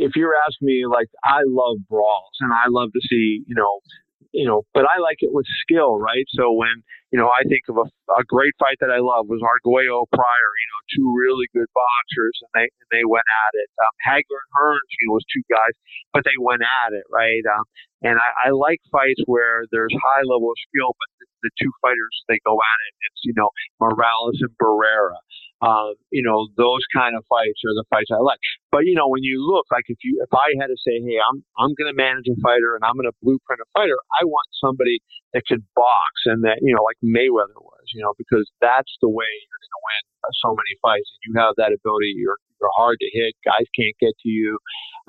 if 0.00 0.16
you're 0.16 0.32
asking 0.48 0.66
me, 0.66 0.88
like, 0.88 1.12
I 1.22 1.44
love 1.44 1.76
brawls 1.88 2.32
and 2.40 2.52
I 2.52 2.72
love 2.72 2.88
to 2.96 3.02
see, 3.04 3.44
you 3.44 3.54
know, 3.54 3.84
you 4.32 4.46
know, 4.46 4.62
but 4.72 4.86
I 4.88 5.02
like 5.02 5.20
it 5.20 5.34
with 5.34 5.44
skill, 5.66 5.98
right? 5.98 6.24
So 6.38 6.54
when, 6.54 6.86
you 7.10 7.18
know, 7.18 7.28
I 7.28 7.42
think 7.44 7.66
of 7.68 7.76
a, 7.82 7.86
a 8.14 8.24
great 8.24 8.54
fight 8.62 8.78
that 8.80 8.88
I 8.88 9.02
love 9.02 9.26
was 9.26 9.42
Arguello 9.42 10.06
Pryor, 10.08 10.50
you 10.54 10.68
know, 10.70 10.80
two 10.94 11.08
really 11.10 11.50
good 11.52 11.66
boxers 11.74 12.36
and 12.46 12.50
they, 12.54 12.66
and 12.70 12.88
they 12.94 13.04
went 13.04 13.26
at 13.26 13.52
it. 13.58 13.68
Um, 13.76 13.94
Hagler 14.06 14.40
and 14.40 14.52
Hearns, 14.54 14.90
you 15.02 15.10
know, 15.10 15.18
was 15.18 15.26
two 15.28 15.44
guys, 15.50 15.74
but 16.14 16.22
they 16.22 16.38
went 16.38 16.62
at 16.62 16.94
it, 16.94 17.04
right? 17.10 17.42
Um, 17.42 17.66
and 18.06 18.16
I, 18.22 18.48
I 18.48 18.56
like 18.56 18.80
fights 18.94 19.20
where 19.26 19.66
there's 19.74 19.92
high 19.92 20.24
level 20.24 20.48
of 20.48 20.58
skill, 20.70 20.94
but 20.94 21.10
the, 21.18 21.26
the 21.50 21.52
two 21.58 21.72
fighters, 21.82 22.14
they 22.30 22.38
go 22.46 22.54
at 22.54 22.78
it. 22.86 22.92
It's, 23.10 23.22
you 23.26 23.34
know, 23.34 23.50
Morales 23.82 24.38
and 24.40 24.54
Barrera. 24.56 25.18
Um, 25.60 25.92
you 26.08 26.24
know, 26.24 26.48
those 26.56 26.80
kind 26.88 27.12
of 27.12 27.24
fights 27.28 27.60
are 27.68 27.76
the 27.76 27.84
fights 27.92 28.08
I 28.08 28.20
like. 28.24 28.40
But 28.72 28.88
you 28.88 28.96
know, 28.96 29.08
when 29.12 29.22
you 29.22 29.44
look, 29.44 29.68
like 29.68 29.84
if 29.92 30.00
you, 30.00 30.24
if 30.24 30.32
I 30.32 30.56
had 30.56 30.72
to 30.72 30.80
say, 30.80 31.04
hey, 31.04 31.20
I'm, 31.20 31.44
I'm 31.60 31.76
going 31.76 31.92
to 31.92 31.96
manage 31.96 32.24
a 32.32 32.36
fighter 32.40 32.72
and 32.72 32.80
I'm 32.80 32.96
going 32.96 33.10
to 33.10 33.16
blueprint 33.20 33.60
a 33.60 33.68
fighter, 33.76 34.00
I 34.16 34.24
want 34.24 34.48
somebody 34.56 35.04
that 35.36 35.44
could 35.44 35.60
box 35.76 36.24
and 36.24 36.44
that, 36.48 36.64
you 36.64 36.72
know, 36.72 36.80
like 36.80 36.96
Mayweather 37.04 37.60
was, 37.60 37.84
you 37.92 38.00
know, 38.00 38.16
because 38.16 38.48
that's 38.64 38.90
the 39.04 39.12
way 39.12 39.28
you're 39.28 39.60
going 39.60 39.76
to 39.76 39.84
win 39.84 40.02
so 40.40 40.50
many 40.56 40.72
fights. 40.80 41.08
And 41.12 41.22
you 41.28 41.32
have 41.40 41.54
that 41.60 41.76
ability. 41.76 42.16
You're, 42.16 42.40
you're 42.56 42.72
hard 42.76 42.96
to 43.00 43.08
hit. 43.12 43.36
Guys 43.44 43.68
can't 43.76 43.96
get 44.00 44.16
to 44.16 44.28
you. 44.32 44.56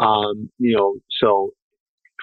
Um, 0.04 0.52
you 0.60 0.76
know, 0.76 0.99
so 1.24 1.56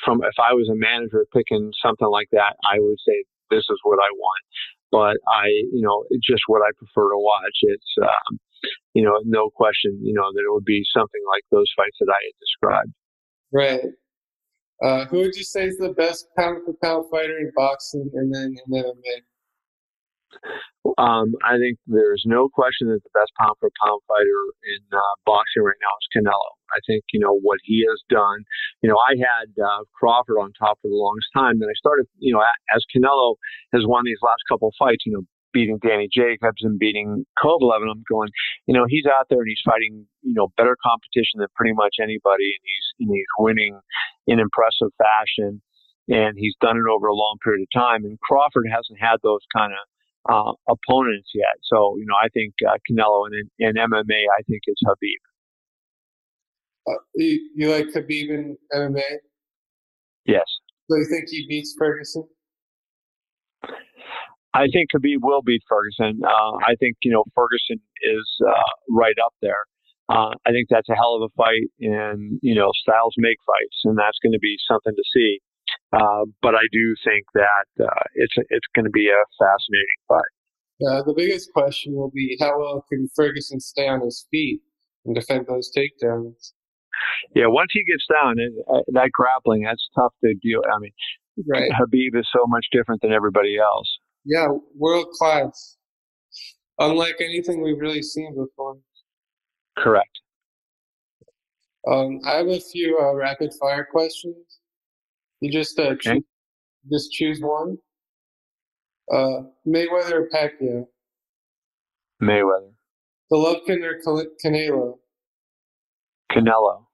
from, 0.05 0.21
if 0.21 0.37
I 0.37 0.53
was 0.53 0.69
a 0.69 0.77
manager 0.77 1.25
picking 1.33 1.73
something 1.81 2.09
like 2.09 2.29
that, 2.37 2.61
I 2.61 2.77
would 2.77 3.01
say, 3.01 3.25
this 3.49 3.65
is 3.73 3.81
what 3.83 3.97
I 3.97 4.13
want 4.13 4.45
but 4.91 5.17
I, 5.29 5.47
you 5.73 5.83
know, 5.83 6.05
just 6.23 6.43
what 6.47 6.63
I 6.63 6.71
prefer 6.77 7.11
to 7.11 7.19
watch. 7.19 7.59
It's, 7.63 7.95
um, 8.03 8.39
you 8.95 9.05
know, 9.05 9.21
no 9.25 9.51
question, 9.51 9.99
you 10.03 10.15
know, 10.15 10.33
that 10.33 10.41
it 10.41 10.53
would 10.53 10.65
be 10.65 10.83
something 10.97 11.23
like 11.33 11.43
those 11.51 11.71
fights 11.77 11.97
that 12.01 12.11
I 12.11 12.21
had 12.25 12.37
described. 12.41 12.93
Right. 13.53 13.85
Uh, 14.83 15.07
who 15.07 15.19
would 15.19 15.35
you 15.35 15.45
say 15.45 15.67
is 15.67 15.77
the 15.79 15.91
best 15.91 16.27
pound 16.37 16.63
for 16.65 16.75
pound 16.83 17.07
fighter 17.11 17.37
in 17.39 17.51
boxing 17.57 18.11
and 18.15 18.33
then 18.33 18.55
in 18.67 18.73
MMA? 18.73 19.23
Um, 20.97 21.35
I 21.45 21.59
think 21.59 21.79
there's 21.87 22.25
no 22.27 22.49
question 22.49 22.89
that 22.89 23.03
the 23.05 23.15
best 23.15 23.33
pound 23.39 23.57
for 23.61 23.71
pound 23.83 24.01
fighter 24.09 24.41
in 24.65 24.83
uh, 24.91 25.15
boxing 25.27 25.63
right 25.63 25.79
now 25.79 25.95
is 26.01 26.09
Canelo. 26.17 26.51
I 26.73 26.81
think 26.87 27.05
you 27.13 27.21
know 27.21 27.39
what 27.43 27.59
he 27.65 27.85
has 27.89 28.01
done. 28.09 28.45
You 28.83 28.91
know, 28.91 28.99
I 28.99 29.17
had 29.17 29.49
uh, 29.57 29.85
Crawford 29.93 30.37
on 30.41 30.53
top 30.59 30.79
for 30.81 30.89
the 30.89 30.97
longest 30.97 31.29
time, 31.37 31.61
and 31.61 31.69
I 31.69 31.77
started, 31.77 32.07
you 32.19 32.33
know, 32.33 32.43
as 32.75 32.85
Canelo 32.95 33.37
has 33.73 33.85
won 33.85 34.05
these 34.05 34.21
last 34.23 34.43
couple 34.49 34.69
of 34.69 34.75
fights, 34.79 35.05
you 35.07 35.13
know, 35.13 35.25
beating 35.53 35.79
Danny 35.81 36.09
Jacobs 36.13 36.63
and 36.63 36.79
beating 36.79 37.25
Kovalev, 37.43 37.81
and 37.81 37.91
I'm 37.91 38.05
going, 38.09 38.29
you 38.67 38.75
know, 38.75 38.85
he's 38.89 39.07
out 39.07 39.27
there 39.31 39.41
and 39.41 39.49
he's 39.49 39.65
fighting, 39.65 40.07
you 40.23 40.35
know, 40.35 40.49
better 40.57 40.77
competition 40.83 41.41
than 41.41 41.49
pretty 41.57 41.75
much 41.75 41.97
anybody, 42.03 42.53
and 42.53 42.63
he's 42.65 42.87
and 43.01 43.11
he's 43.13 43.33
winning 43.39 43.81
in 44.27 44.41
impressive 44.41 44.93
fashion, 44.99 45.63
and 46.09 46.37
he's 46.37 46.55
done 46.61 46.77
it 46.77 46.89
over 46.89 47.09
a 47.09 47.15
long 47.15 47.37
period 47.43 47.65
of 47.65 47.73
time. 47.73 48.05
And 48.05 48.21
Crawford 48.21 48.67
hasn't 48.71 49.01
had 49.01 49.19
those 49.23 49.45
kind 49.55 49.73
of 49.73 49.79
uh, 50.29 50.53
opponents 50.69 51.31
yet. 51.35 51.57
So, 51.63 51.97
you 51.99 52.07
know, 52.07 52.17
I 52.23 52.29
think 52.29 52.55
uh, 52.67 52.77
Canelo 52.89 53.27
and 53.27 53.35
in, 53.59 53.69
in 53.69 53.75
MMA, 53.77 54.25
I 54.39 54.43
think 54.47 54.63
it's 54.67 54.81
Khabib. 54.87 55.21
Uh, 56.87 56.99
you, 57.15 57.51
you 57.55 57.71
like 57.71 57.87
Khabib 57.87 58.31
in 58.31 58.57
MMA? 58.75 59.03
Yes. 60.25 60.45
So 60.91 60.97
you 60.97 61.07
think 61.11 61.29
he 61.29 61.47
beats 61.49 61.75
Ferguson? 61.79 62.25
I 64.55 64.67
think 64.73 64.91
Khabib 64.95 65.19
will 65.21 65.43
beat 65.43 65.63
Ferguson. 65.69 66.21
Uh, 66.25 66.57
I 66.65 66.75
think 66.81 66.97
you 67.03 67.13
know 67.13 67.25
Ferguson 67.35 67.81
is 68.03 68.29
uh, 68.47 68.73
right 68.91 69.17
up 69.25 69.35
there. 69.43 69.65
Uh, 70.09 70.33
I 70.47 70.51
think 70.51 70.69
that's 70.71 70.89
a 70.89 70.95
hell 70.95 71.21
of 71.21 71.23
a 71.23 71.33
fight, 71.37 71.69
and 71.81 72.41
you 72.43 72.55
know 72.55 72.71
styles 72.81 73.15
make 73.19 73.37
fights, 73.45 73.79
and 73.85 73.99
that's 73.99 74.19
going 74.23 74.33
to 74.33 74.41
be 74.41 74.57
something 74.69 74.95
to 74.95 75.05
see. 75.13 75.41
Uh, 75.93 76.25
but 76.43 76.55
I 76.55 76.67
do 76.71 76.95
think 77.05 77.25
that 77.35 77.85
uh, 77.85 78.05
it's 78.15 78.35
it's 78.51 78.67
going 78.75 78.85
to 78.85 78.91
be 78.91 79.09
a 79.09 79.23
fascinating 79.39 80.01
fight. 80.07 80.35
Uh, 80.87 81.03
the 81.03 81.15
biggest 81.17 81.53
question 81.53 81.95
will 81.95 82.11
be 82.11 82.37
how 82.41 82.59
well 82.59 82.85
can 82.89 83.09
Ferguson 83.17 83.59
stay 83.59 83.89
on 83.89 84.01
his 84.03 84.27
feet 84.31 84.61
and 85.05 85.15
defend 85.15 85.47
those 85.49 85.71
takedowns. 85.77 86.53
Yeah, 87.35 87.47
once 87.47 87.71
he 87.73 87.83
gets 87.85 88.05
down, 88.13 88.39
it, 88.39 88.53
uh, 88.71 88.83
that 88.89 89.11
grappling 89.13 89.63
that's 89.63 89.89
tough 89.95 90.13
to 90.25 90.35
deal. 90.43 90.61
I 90.73 90.79
mean, 90.79 90.93
right. 91.49 91.71
Khabib 91.73 92.19
is 92.19 92.27
so 92.33 92.45
much 92.47 92.67
different 92.71 93.01
than 93.03 93.13
everybody 93.13 93.57
else. 93.59 93.89
yeah, 94.25 94.49
world 94.77 95.07
class. 95.19 95.77
Unlike 96.79 97.17
anything 97.21 97.63
we've 97.63 97.81
really 97.81 98.03
seen 98.03 98.37
before. 98.37 98.77
Correct. 99.77 100.21
Um, 101.91 102.21
I 102.25 102.37
have 102.37 102.49
a 102.49 102.61
few 102.61 102.99
uh, 103.01 103.15
rapid 103.15 103.53
fire 103.61 103.87
questions. 103.91 104.58
You 105.41 105.51
just 105.53 105.79
uh, 105.79 105.83
Okay. 105.93 105.99
choose, 106.15 106.25
just 106.91 107.13
choose 107.13 107.41
one. 107.41 107.79
Uh, 109.13 109.43
Mayweather 109.67 110.13
or 110.13 110.29
Pacquiao? 110.35 110.87
Mayweather. 112.23 112.73
Golovkin 113.33 113.83
or 113.85 113.99
Can- 114.03 114.31
Canelo? 114.45 114.99
Canelo. 116.33 116.85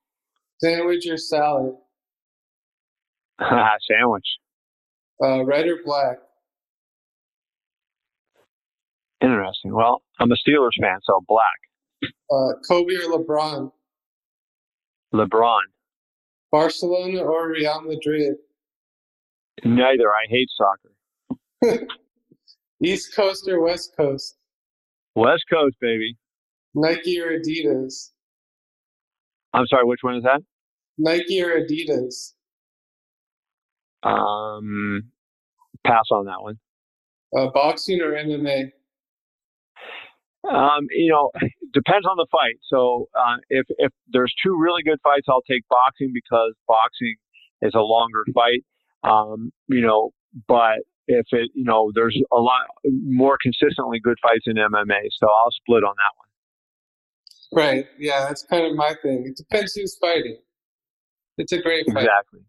Sandwich 0.58 1.06
or 1.08 1.16
salad? 1.16 1.74
Sandwich. 3.40 4.26
Uh, 5.22 5.44
red 5.44 5.66
or 5.66 5.78
black? 5.84 6.18
Interesting. 9.20 9.72
Well, 9.74 10.02
I'm 10.20 10.30
a 10.30 10.34
Steelers 10.34 10.70
fan, 10.80 10.98
so 11.04 11.24
black. 11.26 12.10
Uh, 12.30 12.52
Kobe 12.68 12.94
or 12.94 13.18
LeBron? 13.18 13.72
LeBron. 15.14 15.60
Barcelona 16.54 17.18
or 17.18 17.50
Real 17.50 17.80
Madrid? 17.80 18.36
Neither. 19.64 20.08
I 20.08 20.24
hate 20.28 20.48
soccer. 20.56 21.84
East 22.80 23.16
Coast 23.16 23.48
or 23.48 23.60
West 23.60 23.96
Coast? 23.96 24.36
West 25.16 25.42
Coast, 25.52 25.74
baby. 25.80 26.16
Nike 26.76 27.20
or 27.20 27.40
Adidas? 27.40 28.10
I'm 29.52 29.66
sorry, 29.66 29.84
which 29.84 29.98
one 30.02 30.14
is 30.14 30.22
that? 30.22 30.42
Nike 30.96 31.42
or 31.42 31.60
Adidas? 31.60 32.34
Um, 34.04 35.10
pass 35.84 36.04
on 36.12 36.26
that 36.26 36.40
one. 36.40 36.56
Uh, 37.36 37.48
boxing 37.52 38.00
or 38.00 38.12
MMA? 38.12 38.70
Um, 40.50 40.86
you 40.90 41.10
know, 41.10 41.30
depends 41.72 42.06
on 42.06 42.16
the 42.16 42.26
fight. 42.30 42.56
So 42.68 43.08
uh, 43.18 43.36
if 43.48 43.66
if 43.78 43.92
there's 44.08 44.32
two 44.44 44.56
really 44.58 44.82
good 44.82 44.98
fights, 45.02 45.26
I'll 45.28 45.42
take 45.42 45.62
boxing 45.68 46.12
because 46.12 46.54
boxing 46.68 47.16
is 47.62 47.72
a 47.74 47.80
longer 47.80 48.24
fight. 48.34 48.64
Um, 49.02 49.52
you 49.68 49.80
know, 49.80 50.10
but 50.48 50.80
if 51.06 51.26
it, 51.32 51.50
you 51.54 51.64
know, 51.64 51.92
there's 51.94 52.18
a 52.32 52.38
lot 52.38 52.62
more 52.84 53.36
consistently 53.42 54.00
good 54.02 54.16
fights 54.22 54.44
in 54.46 54.56
MMA, 54.56 55.08
so 55.18 55.26
I'll 55.28 55.50
split 55.50 55.84
on 55.84 55.94
that 55.96 56.14
one. 56.16 56.24
Right. 57.54 57.86
Yeah, 57.98 58.24
that's 58.26 58.42
kind 58.44 58.66
of 58.66 58.74
my 58.74 58.94
thing. 59.02 59.24
It 59.26 59.36
depends 59.36 59.74
who's 59.74 59.96
fighting. 60.00 60.38
It's 61.38 61.52
a 61.52 61.60
great 61.60 61.86
fight. 61.86 62.04
Exactly. 62.04 62.40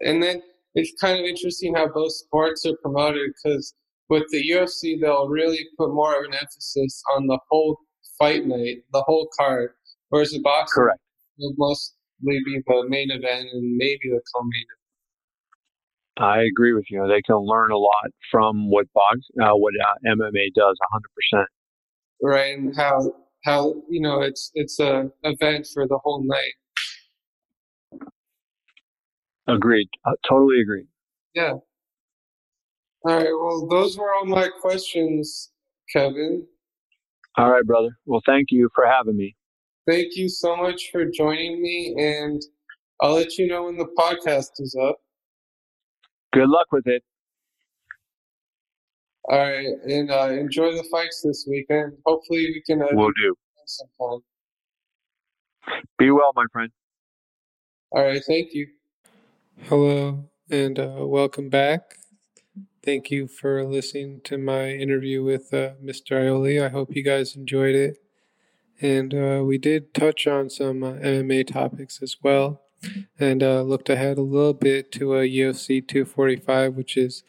And 0.00 0.22
then 0.22 0.42
it's 0.74 0.92
kind 1.00 1.18
of 1.18 1.24
interesting 1.24 1.74
how 1.74 1.88
both 1.88 2.12
sports 2.12 2.66
are 2.66 2.76
promoted 2.82 3.30
because 3.34 3.74
with 4.08 4.24
the 4.30 4.42
UFC, 4.50 5.00
they'll 5.00 5.28
really 5.28 5.66
put 5.76 5.92
more 5.92 6.18
of 6.18 6.24
an 6.24 6.34
emphasis 6.34 7.02
on 7.16 7.26
the 7.26 7.38
whole 7.50 7.78
fight 8.18 8.46
night, 8.46 8.78
the 8.92 9.02
whole 9.06 9.28
card, 9.38 9.70
whereas 10.08 10.30
the 10.30 10.40
boxing 10.40 10.82
Correct. 10.82 11.00
will 11.38 11.54
mostly 11.56 11.94
be 12.44 12.60
the 12.66 12.86
main 12.88 13.10
event 13.10 13.48
and 13.52 13.76
maybe 13.76 14.00
the 14.04 14.20
co-main 14.34 14.64
event. 14.64 14.78
I 16.20 16.42
agree 16.42 16.72
with 16.72 16.86
you. 16.90 17.06
They 17.06 17.22
can 17.22 17.36
learn 17.36 17.70
a 17.70 17.78
lot 17.78 18.10
from 18.30 18.70
what 18.70 18.92
box, 18.92 19.20
uh, 19.40 19.52
what 19.52 19.72
uh, 19.80 19.94
MMA 20.16 20.52
does, 20.54 20.76
100%. 21.34 21.44
right? 22.22 22.58
And 22.58 22.74
how 22.76 23.12
how 23.44 23.74
you 23.88 24.00
know 24.00 24.22
it's 24.22 24.50
it's 24.54 24.80
a 24.80 25.10
event 25.22 25.68
for 25.72 25.86
the 25.86 25.98
whole 26.02 26.24
night. 26.24 28.00
Agreed. 29.46 29.88
Uh, 30.04 30.12
totally 30.28 30.60
agreed. 30.60 30.86
Yeah. 31.34 31.54
All 33.04 33.16
right. 33.16 33.30
Well, 33.30 33.66
those 33.68 33.96
were 33.96 34.12
all 34.14 34.26
my 34.26 34.48
questions, 34.60 35.50
Kevin. 35.92 36.46
All 37.36 37.50
right, 37.50 37.64
brother. 37.64 37.90
Well, 38.06 38.22
thank 38.26 38.48
you 38.50 38.68
for 38.74 38.86
having 38.86 39.16
me. 39.16 39.36
Thank 39.88 40.16
you 40.16 40.28
so 40.28 40.56
much 40.56 40.90
for 40.90 41.04
joining 41.04 41.62
me, 41.62 41.94
and 41.98 42.42
I'll 43.00 43.14
let 43.14 43.38
you 43.38 43.46
know 43.46 43.64
when 43.64 43.76
the 43.76 43.88
podcast 43.96 44.50
is 44.58 44.76
up. 44.80 44.96
Good 46.32 46.48
luck 46.48 46.66
with 46.72 46.86
it. 46.86 47.02
All 49.30 49.38
right, 49.38 49.66
and 49.84 50.10
uh, 50.10 50.30
enjoy 50.30 50.72
the 50.72 50.84
fights 50.90 51.22
this 51.24 51.46
weekend. 51.48 51.92
Hopefully, 52.06 52.46
we 52.46 52.62
can 52.66 52.82
uh, 52.82 52.88
Will 52.92 53.12
do. 53.12 53.34
sometime. 53.66 54.20
Be 55.98 56.10
well, 56.10 56.32
my 56.34 56.44
friend. 56.52 56.70
All 57.92 58.04
right, 58.04 58.22
thank 58.26 58.52
you. 58.52 58.66
Hello, 59.64 60.28
and 60.50 60.78
uh, 60.78 60.96
welcome 60.98 61.48
back. 61.48 61.82
Thank 62.88 63.10
you 63.10 63.28
for 63.28 63.66
listening 63.66 64.22
to 64.24 64.38
my 64.38 64.70
interview 64.70 65.22
with 65.22 65.52
uh, 65.52 65.72
Mr. 65.84 66.24
Iole. 66.24 66.64
I 66.64 66.70
hope 66.70 66.96
you 66.96 67.02
guys 67.02 67.36
enjoyed 67.36 67.74
it. 67.74 67.98
And 68.80 69.12
uh, 69.12 69.44
we 69.44 69.58
did 69.58 69.92
touch 69.92 70.26
on 70.26 70.48
some 70.48 70.82
uh, 70.82 70.92
MMA 70.92 71.48
topics 71.48 72.00
as 72.00 72.16
well, 72.22 72.62
and 73.20 73.42
uh, 73.42 73.60
looked 73.60 73.90
ahead 73.90 74.16
a 74.16 74.22
little 74.22 74.54
bit 74.54 74.90
to 74.92 75.16
a 75.16 75.28
UFC 75.28 75.86
245, 75.86 76.76
which 76.76 76.96
is 76.96 77.24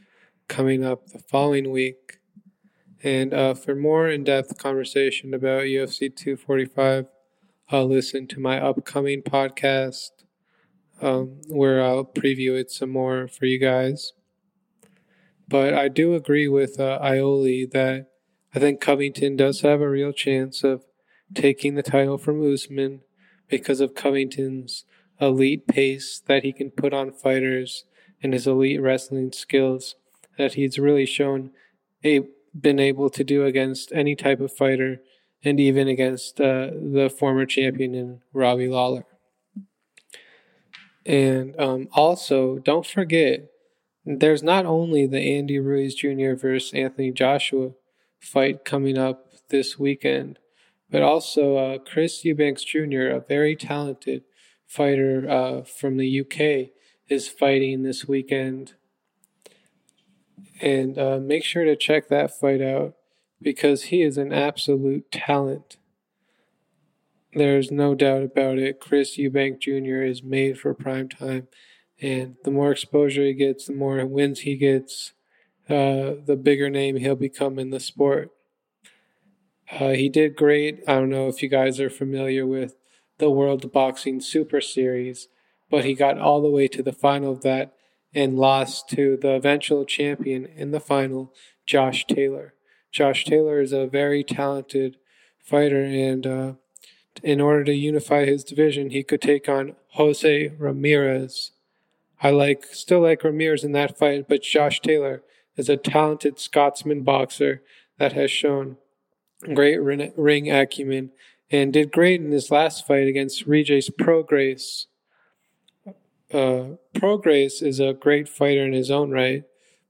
coming 0.47 0.86
up 0.86 1.07
the 1.07 1.20
following 1.20 1.72
week. 1.72 2.20
And 3.03 3.34
uh, 3.34 3.53
for 3.53 3.76
more 3.76 4.07
in 4.07 4.24
depth 4.24 4.57
conversation 4.57 5.34
about 5.34 5.64
UFC 5.64 6.16
245, 6.16 7.07
I'll 7.70 7.86
listen 7.86 8.28
to 8.28 8.39
my 8.39 8.62
upcoming 8.62 9.24
podcast 9.24 10.12
um, 11.01 11.41
where 11.49 11.84
I'll 11.84 12.05
preview 12.05 12.57
it 12.57 12.72
some 12.72 12.91
more 12.91 13.28
for 13.28 13.43
you 13.43 13.60
guys. 13.60 14.14
But 15.50 15.74
I 15.74 15.88
do 15.88 16.14
agree 16.14 16.47
with 16.47 16.80
uh, 16.80 17.00
Iole 17.02 17.66
that 17.72 18.06
I 18.54 18.60
think 18.60 18.80
Covington 18.80 19.36
does 19.36 19.62
have 19.62 19.82
a 19.82 19.89
real 19.89 20.12
chance 20.12 20.64
of 20.64 20.84
taking 21.34 21.74
the 21.74 21.84
title 21.84 22.20
from 22.20 22.41
Usman 22.41 23.02
because 23.47 23.82
of 23.82 23.95
Covington's 23.95 24.86
elite 25.20 25.68
pace 25.68 26.22
that 26.28 26.43
he 26.43 26.54
can 26.54 26.70
put 26.70 26.93
on 26.93 27.12
fighters 27.12 27.86
and 28.22 28.34
his 28.34 28.45
elite 28.45 28.80
wrestling 28.80 29.32
skills 29.32 29.95
that 30.38 30.54
he's 30.54 30.78
really 30.78 31.06
shown 31.06 31.50
a, 32.06 32.22
been 32.60 32.80
able 32.80 33.10
to 33.10 33.24
do 33.24 33.43
against 33.43 33.91
any 33.91 34.16
type 34.16 34.39
of 34.39 34.56
fighter 34.56 35.02
and 35.43 35.60
even 35.60 35.88
against 35.88 36.39
uh, 36.39 36.70
the 36.74 37.14
former 37.18 37.45
champion 37.45 37.95
in 37.95 38.22
Robbie 38.34 38.68
Lawler. 38.68 39.06
And 41.06 41.60
um, 41.60 41.88
also, 41.93 42.60
don't 42.60 42.86
forget, 42.86 43.50
there's 44.18 44.41
not 44.41 44.66
only 44.66 45.05
the 45.05 45.20
Andy 45.20 45.60
Ruiz 45.60 45.93
Jr. 45.93 46.34
versus 46.34 46.74
Anthony 46.74 47.12
Joshua 47.12 47.74
fight 48.20 48.66
coming 48.66 48.97
up 48.97 49.32
this 49.49 49.78
weekend, 49.78 50.39
but 50.89 51.03
also 51.03 51.57
uh, 51.57 51.78
Chris 51.78 52.26
Eubanks 52.26 52.64
Jr., 52.64 53.10
a 53.10 53.24
very 53.28 53.55
talented 53.55 54.24
fighter 54.66 55.30
uh, 55.30 55.62
from 55.62 55.97
the 55.97 56.22
UK, 56.22 56.72
is 57.07 57.28
fighting 57.28 57.84
this 57.84 58.07
weekend. 58.07 58.74
And 60.60 60.97
uh, 60.97 61.20
make 61.20 61.43
sure 61.43 61.66
to 61.66 61.76
check 61.76 62.07
that 62.07 62.38
fight 62.38 62.62
out 62.62 62.95
because 63.39 63.84
he 63.84 64.01
is 64.01 64.18
an 64.18 64.34
absolute 64.34 65.12
talent. 65.12 65.78
There's 67.34 67.72
no 67.72 67.93
doubt 67.93 68.24
about 68.24 68.57
it. 68.57 68.80
Chris 68.80 69.18
Eubank 69.18 69.60
Jr. 69.60 70.03
is 70.03 70.24
made 70.24 70.60
for 70.60 70.74
prime 70.74 71.10
time, 71.10 71.47
and 72.02 72.36
the 72.43 72.52
more 72.52 72.72
exposure 72.72 73.24
he 73.24 73.34
gets, 73.34 73.66
the 73.66 73.74
more 73.74 74.06
wins 74.06 74.41
he 74.41 74.56
gets, 74.56 75.14
uh, 75.70 76.16
the 76.26 76.39
bigger 76.41 76.70
name 76.70 76.95
he'll 76.95 77.16
become 77.16 77.60
in 77.60 77.70
the 77.70 77.80
sport. 77.80 78.32
Uh, 79.72 79.89
he 79.89 80.10
did 80.10 80.36
great. 80.36 80.84
I 80.88 80.93
don't 80.93 81.10
know 81.10 81.28
if 81.28 81.43
you 81.43 81.50
guys 81.50 81.80
are 81.80 81.89
familiar 81.89 82.45
with 82.45 82.76
the 83.20 83.30
World 83.30 83.72
Boxing 83.72 84.20
Super 84.20 84.62
Series, 84.62 85.28
but 85.70 85.86
he 85.86 85.93
got 85.93 86.18
all 86.18 86.41
the 86.41 86.50
way 86.50 86.68
to 86.70 86.82
the 86.82 86.93
final 86.93 87.34
of 87.34 87.41
that 87.41 87.74
and 88.14 88.39
lost 88.39 88.89
to 88.89 89.18
the 89.18 89.34
eventual 89.34 89.86
champion 89.86 90.45
in 90.45 90.72
the 90.72 90.80
final, 90.80 91.34
Josh 91.66 92.08
Taylor. 92.08 92.56
Josh 92.91 93.26
Taylor 93.26 93.62
is 93.62 93.72
a 93.72 93.86
very 93.86 94.24
talented 94.24 94.97
fighter, 95.38 95.84
and 95.84 96.26
uh, 96.26 96.54
in 97.22 97.39
order 97.39 97.64
to 97.66 97.74
unify 97.74 98.26
his 98.26 98.43
division, 98.43 98.89
he 98.89 99.04
could 99.04 99.22
take 99.22 99.47
on 99.47 99.76
Jose 99.89 100.47
Ramirez. 100.58 101.52
I 102.22 102.32
like 102.32 102.66
still 102.72 103.02
like 103.02 103.24
Ramirez 103.24 103.64
in 103.64 103.72
that 103.74 103.98
fight, 103.98 104.28
but 104.28 104.44
Josh 104.44 104.82
Taylor 104.82 105.24
is 105.56 105.70
a 105.70 105.78
talented 105.78 106.40
Scotsman 106.40 107.04
boxer 107.04 107.62
that 107.98 108.14
has 108.14 108.32
shown 108.32 108.78
great 109.54 109.78
ring 109.78 110.52
acumen 110.52 111.12
and 111.52 111.74
did 111.74 111.92
great 111.92 112.22
in 112.22 112.32
his 112.32 112.52
last 112.52 112.86
fight 112.86 113.08
against 113.08 113.48
Regis 113.48 113.90
Prograis. 113.90 114.86
Uh, 116.32 116.76
Prograis 116.94 117.64
is 117.64 117.80
a 117.80 117.94
great 117.94 118.30
fighter 118.30 118.64
in 118.66 118.74
his 118.74 118.92
own 118.92 119.12
right, 119.12 119.44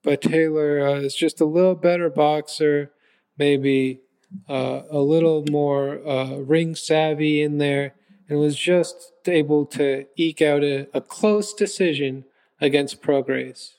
but 0.03 0.21
Taylor 0.21 0.79
uh, 0.87 0.95
is 0.95 1.15
just 1.15 1.41
a 1.41 1.45
little 1.45 1.75
better 1.75 2.09
boxer, 2.09 2.91
maybe 3.37 3.99
uh, 4.47 4.83
a 4.89 4.99
little 4.99 5.43
more 5.49 5.99
uh, 6.07 6.35
ring 6.37 6.75
savvy 6.75 7.41
in 7.41 7.57
there, 7.57 7.95
and 8.29 8.39
was 8.39 8.55
just 8.55 9.11
able 9.25 9.65
to 9.65 10.05
eke 10.15 10.41
out 10.41 10.63
a, 10.63 10.87
a 10.93 11.01
close 11.01 11.53
decision 11.53 12.23
against 12.61 13.01
Prograis. 13.01 13.71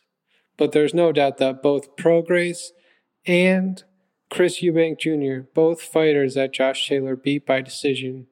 but 0.56 0.72
there's 0.72 0.92
no 0.92 1.10
doubt 1.12 1.38
that 1.38 1.62
both 1.62 1.96
Prograis 1.96 2.72
and 3.24 3.82
Chris 4.28 4.60
Eubank 4.60 4.98
Jr., 4.98 5.48
both 5.54 5.80
fighters 5.80 6.34
that 6.34 6.52
Josh 6.52 6.86
Taylor 6.86 7.16
beat 7.16 7.46
by 7.46 7.60
decision. 7.62 8.26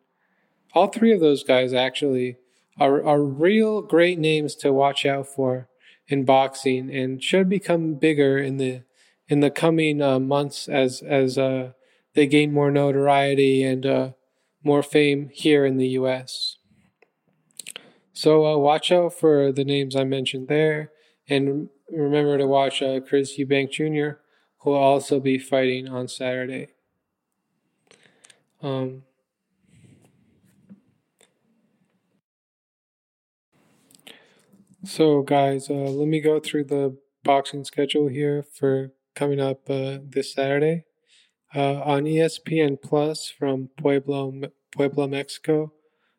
All 0.75 0.89
three 0.89 1.13
of 1.13 1.21
those 1.21 1.43
guys 1.43 1.73
actually 1.73 2.37
are, 2.79 3.03
are 3.05 3.23
real 3.23 3.81
great 3.81 4.19
names 4.19 4.55
to 4.57 4.73
watch 4.73 5.07
out 5.07 5.27
for 5.27 5.69
in 6.07 6.25
boxing 6.25 6.95
and 6.95 7.23
should 7.23 7.49
become 7.49 7.95
bigger 7.95 8.39
in 8.39 8.57
the 8.59 8.83
in 9.27 9.41
the 9.41 9.51
coming 9.51 10.01
uh, 10.01 10.19
months 10.19 10.69
as 10.69 11.03
as 11.03 11.37
uh, 11.37 11.73
they 12.15 12.27
gain 12.27 12.53
more 12.53 12.71
notoriety 12.71 13.63
and 13.63 13.85
uh, 13.85 14.11
more 14.63 14.83
fame 14.83 15.31
here 15.33 15.65
in 15.65 15.77
the 15.77 15.89
U.S. 15.89 16.57
So 18.13 18.47
uh, 18.47 18.57
watch 18.57 18.91
out 18.91 19.15
for 19.15 19.53
the 19.53 19.65
names 19.65 19.95
I 19.95 20.05
mentioned 20.05 20.49
there, 20.49 20.91
and 21.29 21.69
remember 21.91 22.37
to 22.39 22.47
watch 22.47 22.83
uh, 22.83 23.01
Chris 23.01 23.39
Eubank 23.39 23.71
Jr., 23.71 24.21
who 24.59 24.71
will 24.71 24.77
also 24.77 25.21
be 25.21 25.39
fighting 25.39 25.89
on 25.89 26.09
Saturday. 26.09 26.69
Um, 28.61 29.05
so, 34.85 35.23
guys, 35.23 35.71
uh, 35.71 35.75
let 35.75 36.09
me 36.09 36.21
go 36.21 36.41
through 36.41 36.65
the 36.65 36.97
boxing 37.23 37.65
schedule 37.65 38.09
here 38.09 38.43
for 38.43 38.91
coming 39.15 39.41
up 39.41 39.71
uh, 39.71 39.99
this 40.03 40.33
Saturday. 40.33 40.85
Uh, 41.55 41.81
on 41.81 42.05
ESPN 42.05 42.81
Plus 42.81 43.31
from 43.31 43.71
Pueblo, 43.79 44.33
Puebla, 44.71 45.09
Mexico, 45.09 45.73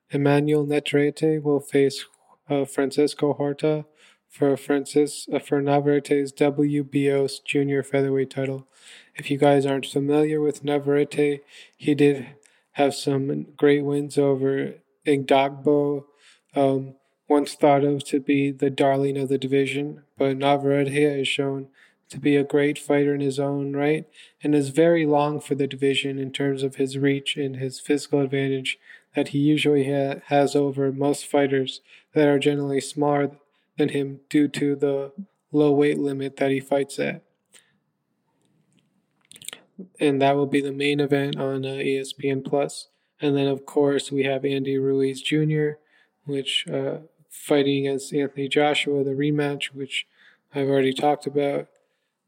Emmanuel 0.09 0.65
Navarrete 0.65 1.39
will 1.43 1.59
face 1.59 2.05
uh, 2.49 2.65
Francisco 2.65 3.33
Horta 3.33 3.85
for 4.27 4.57
Francis 4.57 5.27
uh, 5.31 5.39
for 5.39 5.61
Navarrete's 5.61 6.31
WBO 6.31 7.29
junior 7.45 7.83
featherweight 7.83 8.31
title. 8.31 8.67
If 9.15 9.29
you 9.29 9.37
guys 9.37 9.65
aren't 9.65 9.85
familiar 9.85 10.41
with 10.41 10.63
Navarrete, 10.63 11.41
he 11.77 11.95
did 11.95 12.27
have 12.73 12.95
some 12.95 13.47
great 13.57 13.83
wins 13.83 14.17
over 14.17 14.75
Igdagbo, 15.05 16.05
um, 16.55 16.95
once 17.27 17.53
thought 17.53 17.83
of 17.83 18.03
to 18.05 18.19
be 18.19 18.51
the 18.51 18.69
darling 18.69 19.17
of 19.17 19.29
the 19.29 19.37
division, 19.37 20.03
but 20.17 20.37
Navarrete 20.37 21.17
has 21.17 21.27
shown 21.27 21.67
to 22.09 22.19
be 22.19 22.35
a 22.35 22.43
great 22.43 22.77
fighter 22.77 23.13
in 23.13 23.21
his 23.21 23.39
own 23.39 23.73
right 23.73 24.05
and 24.43 24.55
is 24.55 24.69
very 24.69 25.05
long 25.05 25.39
for 25.39 25.55
the 25.55 25.67
division 25.67 26.17
in 26.17 26.31
terms 26.31 26.63
of 26.63 26.75
his 26.75 26.97
reach 26.97 27.37
and 27.37 27.57
his 27.57 27.79
physical 27.79 28.21
advantage 28.21 28.79
that 29.15 29.29
he 29.29 29.39
usually 29.39 29.85
ha- 29.85 30.19
has 30.25 30.55
over 30.55 30.91
most 30.91 31.25
fighters 31.25 31.81
that 32.13 32.27
are 32.27 32.39
generally 32.39 32.81
smaller 32.81 33.31
than 33.77 33.89
him 33.89 34.19
due 34.29 34.47
to 34.47 34.75
the 34.75 35.11
low 35.51 35.71
weight 35.71 35.97
limit 35.97 36.37
that 36.37 36.51
he 36.51 36.59
fights 36.59 36.99
at. 36.99 37.23
And 39.99 40.21
that 40.21 40.35
will 40.35 40.45
be 40.45 40.61
the 40.61 40.73
main 40.73 40.99
event 40.99 41.37
on 41.37 41.65
uh, 41.65 41.69
ESPN 41.69 42.43
Plus. 42.43 42.87
And 43.21 43.35
then, 43.35 43.47
of 43.47 43.65
course, 43.65 44.11
we 44.11 44.23
have 44.23 44.45
Andy 44.45 44.77
Ruiz 44.77 45.21
Jr., 45.21 45.71
which 46.25 46.65
uh, 46.67 46.97
fighting 47.29 47.87
against 47.87 48.13
Anthony 48.13 48.47
Joshua, 48.47 49.03
the 49.03 49.11
rematch, 49.11 49.73
which 49.73 50.05
I've 50.53 50.67
already 50.67 50.93
talked 50.93 51.25
about. 51.25 51.67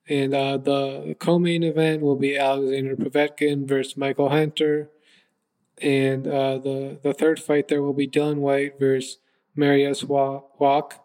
And 0.09 0.33
uh, 0.33 0.57
the 0.57 1.15
co-main 1.19 1.63
event 1.63 2.01
will 2.01 2.15
be 2.15 2.37
Alexander 2.37 2.95
Povetkin 2.95 3.67
versus 3.67 3.95
Michael 3.95 4.29
Hunter. 4.29 4.89
And 5.81 6.27
uh, 6.27 6.57
the 6.57 6.99
the 7.01 7.13
third 7.13 7.39
fight 7.39 7.67
there 7.67 7.81
will 7.81 7.93
be 7.93 8.07
Dillian 8.07 8.37
Whyte 8.37 8.79
versus 8.79 9.17
Mariusz 9.57 10.03
Wach. 10.03 10.95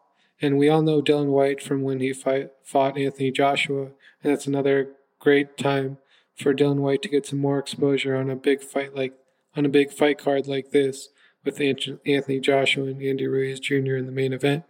And 0.40 0.59
we 0.59 0.68
all 0.68 0.82
know 0.82 1.01
Dillian 1.01 1.28
Whyte 1.28 1.62
from 1.62 1.82
when 1.82 2.01
he 2.01 2.12
fight, 2.12 2.51
fought 2.62 2.99
Anthony 2.99 3.30
Joshua. 3.30 3.84
And 4.22 4.32
that's 4.32 4.47
another 4.47 4.92
great 5.18 5.57
time 5.57 5.99
for 6.34 6.55
Dillian 6.55 6.80
Whyte 6.80 7.03
to 7.03 7.09
get 7.09 7.26
some 7.26 7.38
more 7.38 7.59
exposure 7.59 8.16
on 8.16 8.30
a 8.30 8.36
big 8.36 8.62
fight 8.62 8.94
like 8.94 9.14
on 9.57 9.64
a 9.64 9.70
big 9.70 9.92
fight 9.92 10.18
card 10.18 10.47
like 10.47 10.70
this 10.70 11.09
with 11.44 11.61
Anthony 11.61 12.40
Joshua 12.40 12.86
and 12.88 13.03
Andy 13.03 13.26
Ruiz 13.26 13.61
Jr. 13.61 13.97
in 13.97 14.07
the 14.07 14.12
main 14.12 14.32
event. 14.32 14.64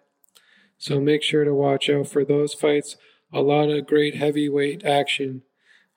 So 0.79 1.01
make 1.01 1.23
sure 1.23 1.45
to 1.45 1.55
watch 1.55 1.89
out 1.89 2.07
for 2.07 2.25
those 2.25 2.55
fights 2.55 2.97
a 3.37 3.43
lot 3.43 3.69
of 3.69 3.87
great 3.87 4.17
heavyweight 4.17 4.83
action 4.83 5.43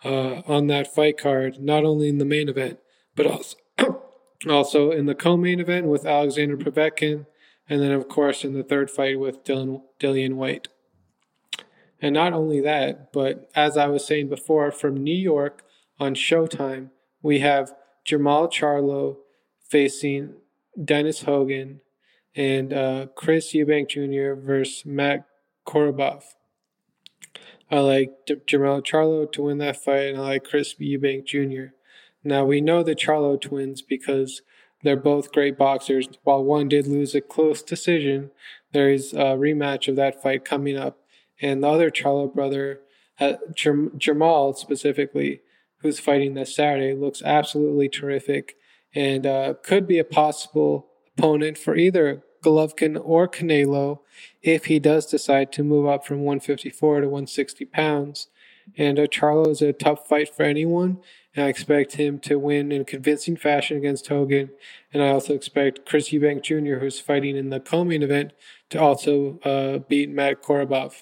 uh, 0.03 0.41
on 0.45 0.67
that 0.67 0.93
fight 0.93 1.17
card, 1.17 1.59
not 1.59 1.85
only 1.85 2.09
in 2.09 2.17
the 2.17 2.25
main 2.25 2.49
event, 2.49 2.79
but 3.15 3.25
also 3.25 3.57
also 4.49 4.91
in 4.91 5.05
the 5.05 5.15
co-main 5.15 5.61
event 5.61 5.87
with 5.87 6.05
Alexander 6.05 6.57
Povetkin, 6.57 7.25
and 7.69 7.81
then 7.81 7.91
of 7.91 8.09
course 8.09 8.43
in 8.43 8.53
the 8.53 8.63
third 8.63 8.91
fight 8.91 9.19
with 9.19 9.45
Dylan, 9.45 9.81
Dillian 10.01 10.33
Whyte. 10.33 10.67
And 12.01 12.13
not 12.13 12.33
only 12.33 12.59
that, 12.59 13.13
but 13.13 13.49
as 13.55 13.77
I 13.77 13.87
was 13.87 14.05
saying 14.05 14.27
before, 14.27 14.71
from 14.71 14.95
New 14.95 15.15
York 15.15 15.63
on 15.97 16.15
Showtime, 16.15 16.89
we 17.21 17.39
have 17.39 17.73
Jermall 18.05 18.51
Charlo 18.51 19.17
facing 19.69 20.35
Dennis 20.81 21.23
Hogan 21.23 21.79
and 22.35 22.73
uh, 22.73 23.07
Chris 23.15 23.53
Eubank 23.53 23.89
Jr. 23.89 24.39
versus 24.39 24.85
Matt 24.85 25.25
Korobov. 25.65 26.23
I 27.72 27.80
like 27.80 28.11
Jermall 28.28 28.84
Charlo 28.84 29.32
to 29.32 29.43
win 29.43 29.59
that 29.59 29.84
fight, 29.84 30.07
and 30.07 30.17
I 30.17 30.22
like 30.22 30.43
Chris 30.43 30.74
Eubank 30.76 31.26
Jr. 31.26 31.74
Now 32.24 32.43
we 32.45 32.61
know 32.61 32.82
the 32.82 32.95
Charlo 32.95 33.39
twins 33.39 33.82
because 33.82 34.41
they're 34.84 34.95
both 34.95 35.32
great 35.32 35.57
boxers. 35.57 36.07
While 36.24 36.43
one 36.43 36.67
did 36.67 36.88
lose 36.88 37.13
a 37.13 37.22
close 37.22 37.61
decision, 37.61 38.32
there 38.72 38.89
is 38.89 39.13
a 39.13 39.36
rematch 39.38 39.88
of 39.88 39.95
that 39.97 40.22
fight 40.22 40.45
coming 40.45 40.78
up, 40.78 40.99
and 41.41 41.63
the 41.63 41.67
other 41.67 41.91
Charlo 41.91 42.34
brother, 42.34 42.82
uh, 43.20 43.34
Jermall 43.53 44.55
specifically, 44.55 45.41
who's 45.82 45.99
fighting 45.99 46.34
this 46.34 46.55
Saturday, 46.55 46.93
looks 46.93 47.22
absolutely 47.22 47.88
terrific 47.88 48.55
and 48.95 49.26
uh, 49.26 49.53
could 49.63 49.88
be 49.88 49.99
a 49.99 50.03
possible 50.03 50.88
opponent 51.17 51.57
for 51.57 51.76
either 51.76 52.24
Golovkin 52.41 52.99
or 53.03 53.27
Canelo 53.27 53.99
if 54.41 54.65
he 54.65 54.79
does 54.79 55.05
decide 55.05 55.51
to 55.53 55.63
move 55.63 55.87
up 55.87 56.05
from 56.05 56.19
154 56.19 57.01
to 57.01 57.07
160 57.07 57.65
pounds. 57.65 58.27
And 58.77 58.99
uh, 58.99 59.07
Charlo 59.07 59.47
is 59.47 59.61
a 59.61 59.73
tough 59.73 60.07
fight 60.07 60.33
for 60.33 60.43
anyone, 60.43 60.99
and 61.35 61.45
I 61.45 61.47
expect 61.47 61.93
him 61.93 62.19
to 62.19 62.37
win 62.37 62.71
in 62.71 62.85
convincing 62.85 63.35
fashion 63.35 63.77
against 63.77 64.07
Hogan. 64.07 64.51
And 64.93 65.01
I 65.01 65.09
also 65.09 65.33
expect 65.33 65.87
Chris 65.87 66.09
Eubank 66.09 66.43
Jr., 66.43 66.79
who's 66.79 66.99
fighting 66.99 67.35
in 67.35 67.49
the 67.49 67.59
co-main 67.59 68.03
event, 68.03 68.33
to 68.69 68.79
also 68.79 69.39
uh, 69.39 69.79
beat 69.79 70.09
Matt 70.09 70.43
Korobov. 70.43 71.01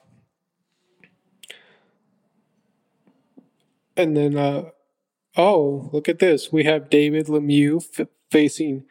And 3.98 4.16
then, 4.16 4.38
uh, 4.38 4.70
oh, 5.36 5.90
look 5.92 6.08
at 6.08 6.20
this. 6.20 6.52
We 6.52 6.64
have 6.66 6.90
David 6.90 7.26
Lemieux 7.28 7.84
f- 8.00 8.08
facing 8.30 8.86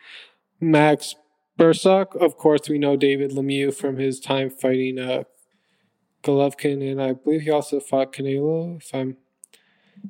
Max 0.61 1.14
Bursak, 1.59 2.15
of 2.17 2.37
course, 2.37 2.69
we 2.69 2.79
know 2.79 2.97
David 2.97 3.31
Lemieux 3.31 3.75
from 3.75 3.97
his 3.97 4.21
time 4.21 4.51
fighting 4.51 4.99
uh, 4.99 5.25
Golovkin, 6.23 6.83
and 6.91 7.01
I 7.01 7.13
believe 7.13 7.43
he 7.43 7.51
also 7.51 7.81
fought 7.81 8.13
Canelo. 8.13 8.77
If 8.77 8.95
I'm 8.95 9.17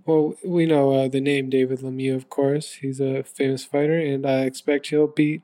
well, 0.05 0.35
we 0.45 0.67
know 0.67 0.93
uh, 0.93 1.09
the 1.09 1.21
name 1.21 1.49
David 1.49 1.81
Lemieux, 1.81 2.17
of 2.17 2.29
course. 2.29 2.75
He's 2.75 3.01
a 3.01 3.23
famous 3.23 3.65
fighter, 3.65 3.99
and 3.99 4.27
I 4.27 4.41
expect 4.41 4.89
he'll 4.89 5.07
beat 5.07 5.43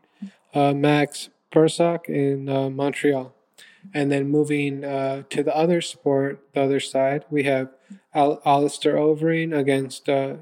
uh, 0.54 0.72
Max 0.72 1.30
Bursak 1.52 2.06
in 2.08 2.48
uh, 2.48 2.68
Montreal. 2.70 3.34
And 3.94 4.12
then 4.12 4.28
moving 4.28 4.84
uh, 4.84 5.22
to 5.30 5.42
the 5.42 5.56
other 5.56 5.80
sport, 5.80 6.46
the 6.54 6.62
other 6.62 6.80
side, 6.80 7.24
we 7.30 7.44
have 7.44 7.70
Al- 8.14 8.40
Alistair 8.44 8.94
Overeem 8.94 9.56
against 9.56 10.08
uh, 10.08 10.36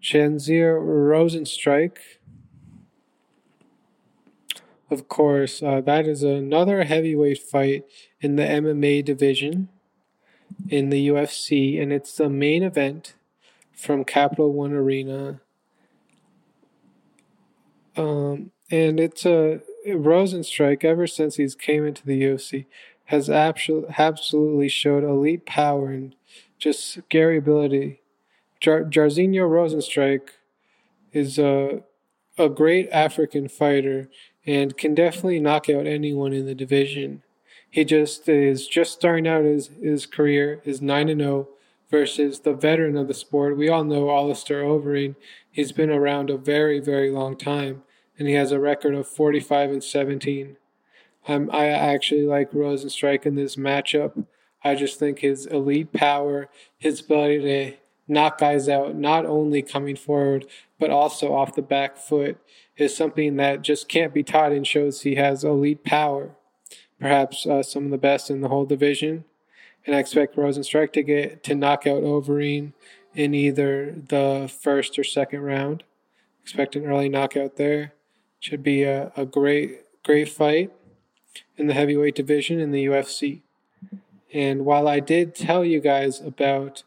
Chandler 0.00 0.78
Rozenstruik 0.78 1.96
of 4.90 5.08
course, 5.08 5.62
uh, 5.62 5.80
that 5.82 6.06
is 6.06 6.22
another 6.22 6.84
heavyweight 6.84 7.38
fight 7.38 7.84
in 8.20 8.36
the 8.36 8.42
MMA 8.42 9.04
division 9.04 9.68
in 10.68 10.90
the 10.90 11.08
UFC, 11.08 11.80
and 11.80 11.92
it's 11.92 12.16
the 12.16 12.30
main 12.30 12.62
event 12.62 13.14
from 13.72 14.04
Capital 14.04 14.52
One 14.52 14.72
Arena. 14.72 15.40
Um, 17.96 18.50
and 18.70 18.98
it's 18.98 19.26
a 19.26 19.60
Rozenstruik 19.86 20.84
ever 20.84 21.06
since 21.06 21.36
he's 21.36 21.54
came 21.54 21.86
into 21.86 22.04
the 22.04 22.22
UFC 22.22 22.66
has 23.06 23.30
absolutely 23.30 24.68
showed 24.68 25.02
elite 25.02 25.46
power 25.46 25.90
and 25.90 26.14
just 26.58 26.92
scary 26.92 27.38
ability. 27.38 28.02
Jar- 28.60 28.84
Jairzinho 28.84 29.48
Rozenstruik 29.48 30.28
is 31.12 31.38
a 31.38 31.82
a 32.36 32.48
great 32.48 32.88
African 32.90 33.48
fighter 33.48 34.08
and 34.48 34.78
can 34.78 34.94
definitely 34.94 35.38
knock 35.38 35.68
out 35.68 35.86
anyone 35.86 36.32
in 36.32 36.46
the 36.46 36.54
division. 36.54 37.22
He 37.68 37.84
just 37.84 38.26
is 38.30 38.66
just 38.66 38.94
starting 38.94 39.28
out 39.28 39.44
his, 39.44 39.68
his 39.82 40.06
career, 40.06 40.62
is 40.64 40.80
9 40.80 41.10
and 41.10 41.20
0 41.20 41.48
versus 41.90 42.40
the 42.40 42.54
veteran 42.54 42.96
of 42.96 43.08
the 43.08 43.14
sport. 43.14 43.58
We 43.58 43.68
all 43.68 43.84
know 43.84 44.10
Alistair 44.10 44.62
Overeem. 44.62 45.16
He's 45.50 45.70
been 45.70 45.90
around 45.90 46.30
a 46.30 46.38
very, 46.38 46.80
very 46.80 47.10
long 47.10 47.36
time, 47.36 47.82
and 48.18 48.26
he 48.26 48.34
has 48.34 48.50
a 48.50 48.58
record 48.58 48.94
of 48.94 49.06
45 49.06 49.70
and 49.70 49.84
17. 49.84 50.56
I'm, 51.28 51.50
I 51.50 51.66
actually 51.66 52.22
like 52.22 52.52
Rozenstruik 52.52 53.26
in 53.26 53.34
this 53.34 53.56
matchup. 53.56 54.24
I 54.64 54.76
just 54.76 54.98
think 54.98 55.18
his 55.18 55.44
elite 55.44 55.92
power, 55.92 56.48
his 56.78 57.02
ability 57.02 57.40
to 57.40 57.76
knock 58.08 58.38
guys 58.38 58.68
out, 58.68 58.94
not 58.94 59.26
only 59.26 59.62
coming 59.62 59.96
forward, 59.96 60.46
but 60.78 60.90
also 60.90 61.34
off 61.34 61.54
the 61.54 61.62
back 61.62 61.96
foot, 61.96 62.38
is 62.76 62.96
something 62.96 63.36
that 63.36 63.62
just 63.62 63.88
can't 63.88 64.14
be 64.14 64.22
taught 64.22 64.52
and 64.52 64.66
shows 64.66 65.02
he 65.02 65.16
has 65.16 65.44
elite 65.44 65.84
power. 65.84 66.30
Perhaps 66.98 67.46
uh, 67.46 67.62
some 67.62 67.84
of 67.84 67.90
the 67.90 67.98
best 67.98 68.30
in 68.30 68.40
the 68.40 68.48
whole 68.48 68.64
division. 68.64 69.24
And 69.86 69.94
I 69.94 70.00
expect 70.00 70.36
Rozenstruik 70.36 70.92
to 70.94 71.02
get 71.02 71.42
to 71.44 71.54
knock 71.54 71.86
out 71.86 72.02
Overeem 72.02 72.72
in 73.14 73.34
either 73.34 73.92
the 73.92 74.50
first 74.60 74.98
or 74.98 75.04
second 75.04 75.40
round. 75.42 75.84
Expect 76.42 76.76
an 76.76 76.86
early 76.86 77.08
knockout 77.08 77.56
there. 77.56 77.94
Should 78.40 78.62
be 78.62 78.82
a, 78.84 79.12
a 79.16 79.24
great, 79.24 79.80
great 80.04 80.28
fight 80.28 80.72
in 81.56 81.66
the 81.66 81.74
heavyweight 81.74 82.14
division 82.14 82.60
in 82.60 82.70
the 82.70 82.86
UFC. 82.86 83.42
And 84.32 84.64
while 84.64 84.86
I 84.86 85.00
did 85.00 85.34
tell 85.34 85.64
you 85.64 85.80
guys 85.80 86.20
about 86.20 86.82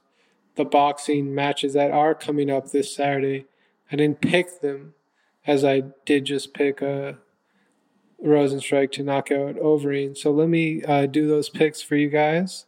the 0.56 0.66
boxing 0.66 1.34
matches 1.34 1.74
that 1.74 1.92
are 1.92 2.14
coming 2.14 2.50
up 2.50 2.72
this 2.72 2.96
Saturday, 2.96 3.46
I 3.92 3.96
didn't 3.96 4.22
pick 4.22 4.62
them 4.62 4.94
as 5.48 5.64
I 5.64 5.84
did 6.06 6.26
just 6.26 6.54
pick 6.54 6.82
a 6.82 7.18
Rozenstruik 8.24 8.92
to 8.94 9.04
knock 9.04 9.32
out 9.32 9.56
Overeem. 9.56 10.16
So 10.16 10.32
let 10.32 10.50
me 10.50 10.84
uh, 10.84 11.08
do 11.08 11.28
those 11.28 11.50
picks 11.50 11.82
for 11.82 11.96
you 11.96 12.10
guys. 12.10 12.66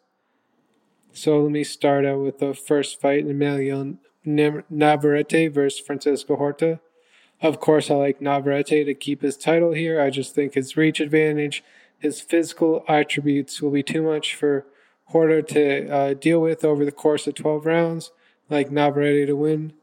So 1.12 1.42
let 1.42 1.52
me 1.52 1.64
start 1.64 2.06
out 2.06 2.22
with 2.22 2.40
the 2.40 2.56
first 2.56 3.00
fight, 3.00 3.26
Emilio 3.26 3.98
Navarrete 4.26 5.54
versus 5.54 5.80
Francisco 5.80 6.38
Horta. 6.38 6.80
Of 7.42 7.60
course, 7.60 7.92
I 7.92 7.96
like 7.96 8.22
Navarrete 8.22 8.86
to 8.86 8.94
keep 8.96 9.22
his 9.22 9.38
title 9.38 9.74
here. 9.74 10.02
I 10.02 10.10
just 10.10 10.34
think 10.34 10.54
his 10.54 10.76
reach 10.76 11.00
advantage, 11.00 11.64
his 12.00 12.22
physical 12.22 12.84
attributes 12.88 13.62
will 13.62 13.72
be 13.72 13.84
too 13.84 14.02
much 14.02 14.34
for 14.34 14.66
Horta 15.06 15.44
to 15.44 15.90
uh, 15.90 16.14
deal 16.14 16.40
with 16.40 16.64
over 16.64 16.86
the 16.86 16.92
course 16.92 17.28
of 17.28 17.36
12 17.36 17.66
rounds. 17.66 18.12
Like 18.50 18.72
Navarrete 18.72 19.28
to 19.28 19.36
win, 19.36 19.74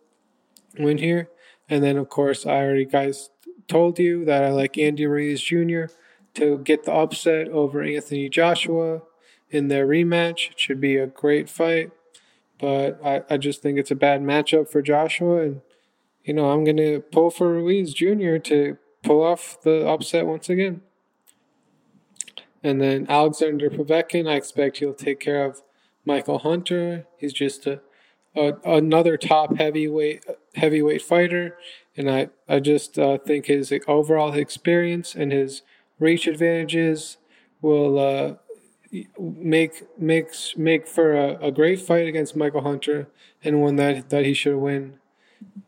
win 0.79 0.99
here. 0.99 1.29
And 1.68 1.83
then, 1.83 1.97
of 1.97 2.09
course, 2.09 2.47
I 2.47 2.57
already 2.57 2.85
guys 2.85 3.31
told 3.68 3.99
you 3.99 4.25
that 4.25 4.45
I 4.45 4.51
like 4.51 4.77
Andy 4.77 5.07
Ruiz 5.07 5.41
Jr. 5.41 5.85
to 6.35 6.59
get 6.59 6.85
the 6.85 6.93
upset 6.93 7.49
over 7.49 7.83
Anthony 7.83 8.29
Joshua 8.29 9.03
in 9.51 9.68
their 9.68 9.87
rematch. 9.87 10.51
It 10.51 10.61
should 10.61 10.81
be 10.81 10.97
a 10.97 11.07
great 11.07 11.49
fight, 11.49 11.91
but 12.59 13.01
I, 13.05 13.23
I 13.31 13.37
just 13.37 13.62
think 13.62 13.79
it's 13.79 13.91
a 13.91 13.97
bad 13.97 14.23
matchup 14.23 14.68
for 14.68 14.83
Joshua. 14.83 15.43
And, 15.43 15.61
you 16.25 16.35
know, 16.35 16.51
I'm 16.51 16.64
to 16.64 17.01
pull 17.12 17.31
for 17.31 17.53
Ruiz 17.53 17.95
Jr. 17.95 18.37
to 18.39 18.77
pull 19.03 19.23
off 19.23 19.61
the 19.62 19.87
upset 19.87 20.27
once 20.27 20.49
again. 20.49 20.83
And 22.63 22.81
then 22.81 23.07
Alexander 23.09 23.71
Povetkin, 23.71 24.29
I 24.29 24.35
expect 24.35 24.79
he'll 24.79 24.95
take 24.95 25.21
care 25.21 25.45
of 25.45 25.63
Michael 26.05 26.41
Hunter. 26.41 27.07
He's 27.17 27.33
just 27.33 27.67
a, 27.67 27.81
a 28.37 28.55
another 28.65 29.17
top 29.17 29.57
heavyweight 29.57 30.25
heavyweight 30.55 31.03
fighter, 31.03 31.57
and 31.97 32.11
I 32.11 32.29
I 32.49 32.61
just 32.61 32.99
uh, 32.99 33.19
think 33.19 33.47
his 33.47 33.73
overall 33.87 34.35
experience 34.35 35.15
and 35.15 35.33
his 35.33 35.63
reach 35.99 36.27
advantages 36.27 37.17
will 37.63 37.99
uh, 37.99 38.35
make 39.19 39.85
makes 39.99 40.57
make 40.57 40.87
for 40.87 41.15
a, 41.15 41.47
a 41.47 41.53
great 41.53 41.81
fight 41.81 42.07
against 42.07 42.37
Michael 42.37 42.63
Hunter 42.63 43.09
and 43.43 43.61
one 43.61 43.77
that 43.77 44.11
that 44.11 44.25
he 44.25 44.35
should 44.35 44.57
win, 44.57 44.99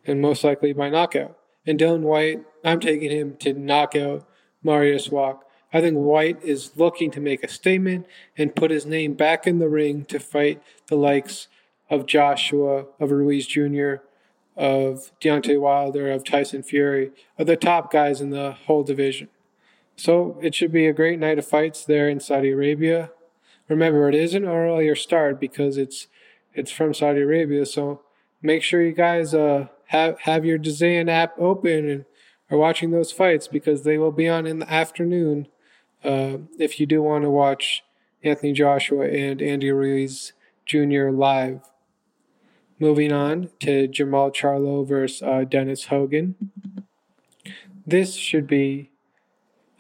and 0.07 0.21
most 0.21 0.45
likely 0.45 0.73
by 0.73 0.91
knockout. 0.91 1.39
And 1.67 1.79
Dillian 1.79 2.01
Whyte, 2.01 2.43
I'm 2.65 2.81
taking 2.81 3.11
him 3.11 3.37
to 3.39 3.53
knock 3.53 3.95
out 3.95 4.27
Mariusz 4.65 5.11
Wach. 5.11 5.45
I 5.73 5.81
think 5.81 5.97
Whyte 5.97 6.43
is 6.43 6.73
looking 6.77 7.11
to 7.13 7.21
make 7.21 7.43
a 7.43 7.49
statement 7.49 8.07
and 8.37 8.55
put 8.55 8.71
his 8.71 8.85
name 8.85 9.15
back 9.15 9.47
in 9.47 9.59
the 9.59 9.69
ring 9.69 10.05
to 10.07 10.21
fight 10.21 10.63
the 10.89 10.97
likes 10.97 11.49
of 11.89 12.07
Joshua, 12.07 12.87
of 13.01 13.11
Ruiz 13.11 13.47
Jr., 13.47 13.97
of 14.57 15.11
Deontay 15.21 15.59
Wilder, 15.59 16.11
of 16.11 16.25
Tyson 16.25 16.63
Fury, 16.63 17.11
of 17.39 17.47
the 17.47 17.57
top 17.57 17.91
guys 17.91 18.21
in 18.21 18.31
the 18.31 18.53
whole 18.53 18.83
division. 18.83 19.29
So 19.97 20.39
it 20.43 20.55
should 20.55 20.73
be 20.73 20.87
a 20.87 20.93
great 20.93 21.19
night 21.19 21.39
of 21.39 21.47
fights 21.47 21.85
there 21.85 22.09
in 22.09 22.21
Saudi 22.21 22.51
Arabia. 22.51 23.11
Remember, 23.69 24.09
it 24.09 24.15
is 24.15 24.35
an 24.35 24.45
earlier 24.45 24.95
start 24.95 25.41
because 25.41 25.77
it's 25.77 26.09
it's 26.55 26.71
from 26.71 26.93
Saudi 26.93 27.21
Arabia. 27.21 27.65
So 27.65 28.03
make 28.43 28.63
sure 28.63 28.83
you 28.83 28.93
guys 28.93 29.33
uh, 29.33 29.69
have 29.87 30.21
have 30.21 30.45
your 30.45 30.59
DAZN 30.59 31.09
app 31.09 31.39
open 31.39 31.89
and 31.89 32.05
are 32.51 32.59
watching 32.59 32.91
those 32.91 33.13
fights 33.13 33.49
because 33.49 33.83
they 33.83 33.97
will 33.97 34.13
be 34.13 34.29
on 34.29 34.47
in 34.47 34.59
the 34.59 34.71
afternoon. 34.71 35.49
Uh, 36.05 36.39
if 36.59 36.81
you 36.81 36.87
do 36.87 37.03
want 37.03 37.23
to 37.23 37.31
watch 37.31 37.85
Anthony 38.25 38.53
Joshua 38.53 39.07
and 39.07 39.43
Andy 39.43 39.71
Ruiz 39.71 40.33
Jr. 40.65 41.11
live. 41.11 41.61
Moving 42.79 43.13
on 43.13 43.51
to 43.61 43.89
Jermall 43.89 44.35
Charlo 44.35 44.87
versus 44.87 45.23
uh, 45.23 45.45
Dennis 45.45 45.87
Hogan. 45.87 46.37
This 47.87 48.15
should 48.15 48.47
be 48.47 48.91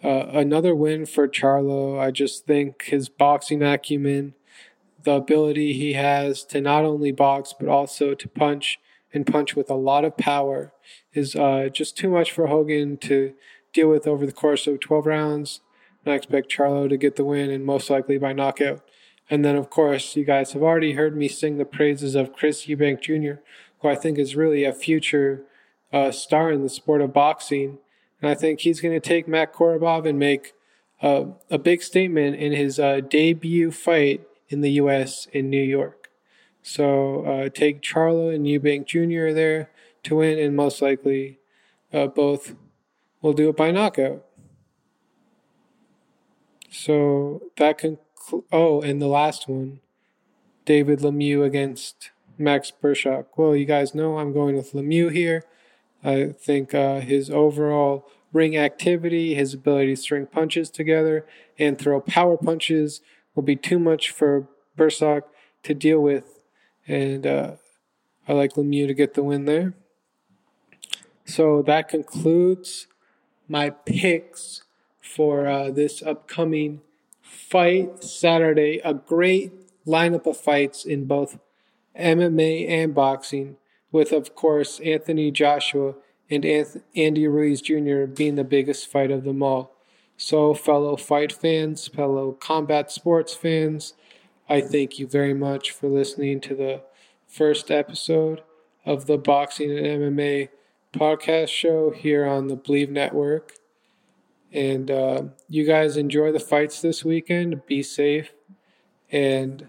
uh, 0.02 0.26
another 0.32 0.74
win 0.74 1.06
for 1.06 1.28
Charlo. 1.28 1.98
I 1.98 2.10
just 2.10 2.46
think 2.46 2.84
his 2.84 3.08
boxing 3.08 3.62
acumen, 3.62 4.34
the 5.02 5.12
ability 5.12 5.72
he 5.72 5.92
has 5.94 6.44
to 6.46 6.60
not 6.60 6.84
only 6.84 7.12
box 7.12 7.54
but 7.58 7.68
also 7.68 8.14
to 8.14 8.28
punch 8.28 8.80
and 9.12 9.26
punch 9.26 9.54
with 9.54 9.70
a 9.70 9.74
lot 9.74 10.04
of 10.04 10.16
power, 10.16 10.72
is 11.12 11.36
uh, 11.36 11.68
just 11.72 11.96
too 11.96 12.08
much 12.08 12.32
for 12.32 12.46
Hogan 12.46 12.96
to 12.98 13.34
deal 13.72 13.88
with 13.88 14.06
over 14.06 14.26
the 14.26 14.32
course 14.32 14.66
of 14.66 14.80
12 14.80 15.06
rounds. 15.06 15.60
And 16.04 16.12
I 16.12 16.16
expect 16.16 16.50
Charlo 16.50 16.88
to 16.88 16.96
get 16.96 17.16
the 17.16 17.24
win 17.24 17.50
and 17.50 17.64
most 17.64 17.90
likely 17.90 18.18
by 18.18 18.32
knockout. 18.32 18.82
And 19.30 19.44
then, 19.44 19.56
of 19.56 19.70
course, 19.70 20.16
you 20.16 20.24
guys 20.24 20.52
have 20.52 20.62
already 20.62 20.92
heard 20.92 21.16
me 21.16 21.28
sing 21.28 21.56
the 21.56 21.64
praises 21.64 22.14
of 22.14 22.34
Chris 22.34 22.66
Eubank 22.66 23.00
Jr., 23.00 23.40
who 23.80 23.88
I 23.88 23.94
think 23.94 24.18
is 24.18 24.36
really 24.36 24.64
a 24.64 24.72
future 24.72 25.44
uh, 25.92 26.10
star 26.10 26.50
in 26.50 26.62
the 26.62 26.68
sport 26.68 27.00
of 27.00 27.12
boxing. 27.12 27.78
And 28.20 28.30
I 28.30 28.34
think 28.34 28.60
he's 28.60 28.80
going 28.80 28.94
to 28.94 29.08
take 29.08 29.28
Matt 29.28 29.52
Korobov 29.52 30.06
and 30.06 30.18
make 30.18 30.52
uh, 31.00 31.24
a 31.50 31.58
big 31.58 31.82
statement 31.82 32.36
in 32.36 32.52
his 32.52 32.78
uh, 32.78 33.00
debut 33.00 33.70
fight 33.70 34.22
in 34.48 34.60
the 34.60 34.72
U.S. 34.72 35.26
in 35.32 35.50
New 35.50 35.62
York. 35.62 36.10
So 36.62 37.24
uh, 37.24 37.48
take 37.48 37.82
Charlo 37.82 38.32
and 38.32 38.46
Eubank 38.46 38.86
Jr. 38.86 39.34
there 39.34 39.70
to 40.04 40.16
win, 40.16 40.38
and 40.38 40.54
most 40.54 40.80
likely 40.80 41.40
uh, 41.92 42.06
both 42.06 42.54
will 43.20 43.32
do 43.32 43.48
it 43.48 43.56
by 43.56 43.70
knockout. 43.70 44.24
So 46.72 47.42
that 47.58 47.78
can. 47.78 47.98
Oh, 48.50 48.80
and 48.80 49.00
the 49.00 49.06
last 49.06 49.48
one, 49.48 49.80
David 50.64 51.00
Lemieux 51.00 51.44
against 51.44 52.10
Max 52.38 52.72
Bursak. 52.72 53.26
Well, 53.36 53.54
you 53.54 53.66
guys 53.66 53.94
know 53.94 54.18
I'm 54.18 54.32
going 54.32 54.56
with 54.56 54.72
Lemieux 54.72 55.12
here. 55.12 55.44
I 56.02 56.34
think 56.38 56.74
uh, 56.74 57.00
his 57.00 57.30
overall 57.30 58.08
ring 58.32 58.56
activity, 58.56 59.34
his 59.34 59.52
ability 59.54 59.94
to 59.94 60.00
string 60.00 60.26
punches 60.26 60.70
together 60.70 61.26
and 61.58 61.78
throw 61.78 62.00
power 62.00 62.36
punches 62.38 63.02
will 63.34 63.42
be 63.42 63.56
too 63.56 63.78
much 63.78 64.10
for 64.10 64.48
Bursak 64.76 65.22
to 65.64 65.74
deal 65.74 66.00
with. 66.00 66.42
And 66.88 67.26
uh, 67.26 67.52
I 68.26 68.32
like 68.32 68.54
Lemieux 68.54 68.86
to 68.86 68.94
get 68.94 69.14
the 69.14 69.22
win 69.22 69.44
there. 69.44 69.74
So 71.26 71.62
that 71.62 71.88
concludes 71.88 72.86
my 73.46 73.70
picks 73.70 74.62
for 75.02 75.46
uh, 75.46 75.70
this 75.70 76.02
upcoming 76.02 76.80
fight 77.20 78.02
Saturday. 78.02 78.80
A 78.84 78.94
great 78.94 79.52
lineup 79.86 80.26
of 80.26 80.36
fights 80.38 80.84
in 80.84 81.04
both 81.04 81.38
MMA 81.98 82.68
and 82.68 82.94
boxing 82.94 83.56
with, 83.90 84.12
of 84.12 84.34
course, 84.34 84.80
Anthony 84.80 85.30
Joshua 85.30 85.94
and 86.30 86.46
Andy 86.96 87.28
Ruiz 87.28 87.60
Jr. 87.60 88.06
being 88.06 88.36
the 88.36 88.44
biggest 88.44 88.90
fight 88.90 89.10
of 89.10 89.24
them 89.24 89.42
all. 89.42 89.76
So, 90.16 90.54
fellow 90.54 90.96
fight 90.96 91.32
fans, 91.32 91.88
fellow 91.88 92.32
combat 92.32 92.90
sports 92.90 93.34
fans, 93.34 93.94
I 94.48 94.60
thank 94.60 94.98
you 94.98 95.06
very 95.06 95.34
much 95.34 95.70
for 95.70 95.88
listening 95.88 96.40
to 96.42 96.54
the 96.54 96.82
first 97.26 97.70
episode 97.70 98.42
of 98.84 99.06
the 99.06 99.18
Boxing 99.18 99.70
and 99.70 99.86
MMA 99.86 100.48
podcast 100.92 101.48
show 101.48 101.90
here 101.90 102.26
on 102.26 102.48
the 102.48 102.56
Bleav 102.56 102.88
Network. 102.88 103.54
And 104.52 104.90
uh, 104.90 105.22
you 105.48 105.66
guys 105.66 105.96
enjoy 105.96 106.32
the 106.32 106.40
fights 106.40 106.82
this 106.82 107.04
weekend. 107.04 107.66
Be 107.66 107.82
safe. 107.82 108.32
And 109.10 109.66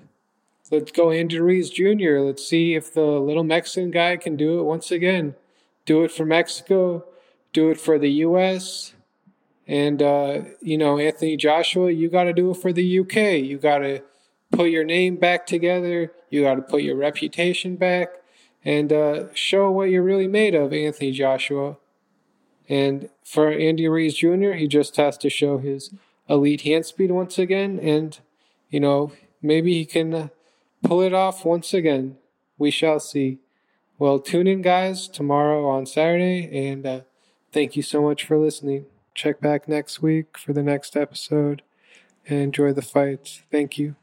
let's 0.72 0.92
go 0.92 1.12
Andy 1.12 1.40
Ruiz 1.40 1.70
Jr. 1.70 2.20
Let's 2.20 2.46
see 2.46 2.76
if 2.76 2.94
the 2.94 3.02
little 3.02 3.44
Mexican 3.44 3.92
guy 3.92 4.18
can 4.18 4.36
do 4.36 4.60
it 4.60 4.64
once 4.64 4.92
again. 4.92 5.36
Do 5.86 6.04
it 6.04 6.12
for 6.12 6.26
Mexico, 6.26 7.06
do 7.52 7.70
it 7.70 7.80
for 7.80 8.00
the 8.00 8.12
U.S., 8.12 8.94
and, 9.68 10.02
uh, 10.02 10.42
you 10.62 10.78
know, 10.78 10.98
Anthony 10.98 11.38
Joshua, 11.38 11.92
you 11.92 12.10
got 12.10 12.26
to 12.26 12.34
do 12.34 12.52
it 12.52 12.58
for 12.58 12.74
the 12.74 13.00
UK. 13.00 13.44
You 13.44 13.58
got 13.58 13.80
to 13.80 14.02
put 14.52 14.70
your 14.70 14.84
name 14.84 15.16
back 15.16 15.46
together. 15.46 16.12
You 16.30 16.44
got 16.44 16.56
to 16.56 16.62
put 16.62 16.84
your 16.84 16.96
reputation 16.96 17.76
back 17.76 18.10
and 18.66 18.92
uh, 18.92 19.34
show 19.34 19.72
what 19.72 19.90
you're 19.90 20.04
really 20.04 20.28
made 20.28 20.56
of, 20.56 20.74
Anthony 20.74 21.12
Joshua. 21.12 21.78
And 22.74 23.10
for 23.24 23.52
Andy 23.52 23.88
Ruiz 23.88 24.16
Jr., 24.16 24.54
he 24.54 24.68
just 24.68 24.96
has 24.96 25.16
to 25.20 25.30
show 25.30 25.60
his 25.60 25.94
elite 26.28 26.62
hand 26.62 26.88
speed 26.88 27.12
once 27.12 27.38
again 27.38 27.80
and, 27.80 28.18
you 28.72 28.80
know, 28.80 29.12
maybe 29.44 29.76
he 29.76 29.86
can 29.86 30.12
uh, 30.12 30.28
pull 30.82 31.04
it 31.04 31.14
off 31.14 31.46
once 31.46 31.72
again. 31.72 32.18
We 32.58 32.72
shall 32.72 33.00
see. 33.00 33.38
Well, 34.00 34.18
tune 34.18 34.48
in, 34.48 34.64
guys, 34.64 35.08
tomorrow 35.08 35.70
on 35.70 35.86
Saturday, 35.86 36.50
and 36.72 36.84
uh, 36.84 37.02
thank 37.52 37.76
you 37.76 37.84
so 37.84 38.02
much 38.02 38.26
for 38.26 38.40
listening. 38.40 38.88
Check 39.14 39.40
back 39.40 39.68
next 39.68 40.02
week 40.02 40.36
for 40.36 40.52
the 40.52 40.64
next 40.64 40.98
episode 40.98 41.62
and 42.28 42.40
enjoy 42.40 42.74
the 42.74 42.82
fights. 42.82 43.44
Thank 43.52 43.78
you. 43.78 43.96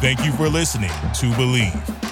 Thank 0.00 0.24
you 0.24 0.32
for 0.32 0.48
listening 0.48 0.88
to 0.88 1.26
Bleav. 1.36 2.11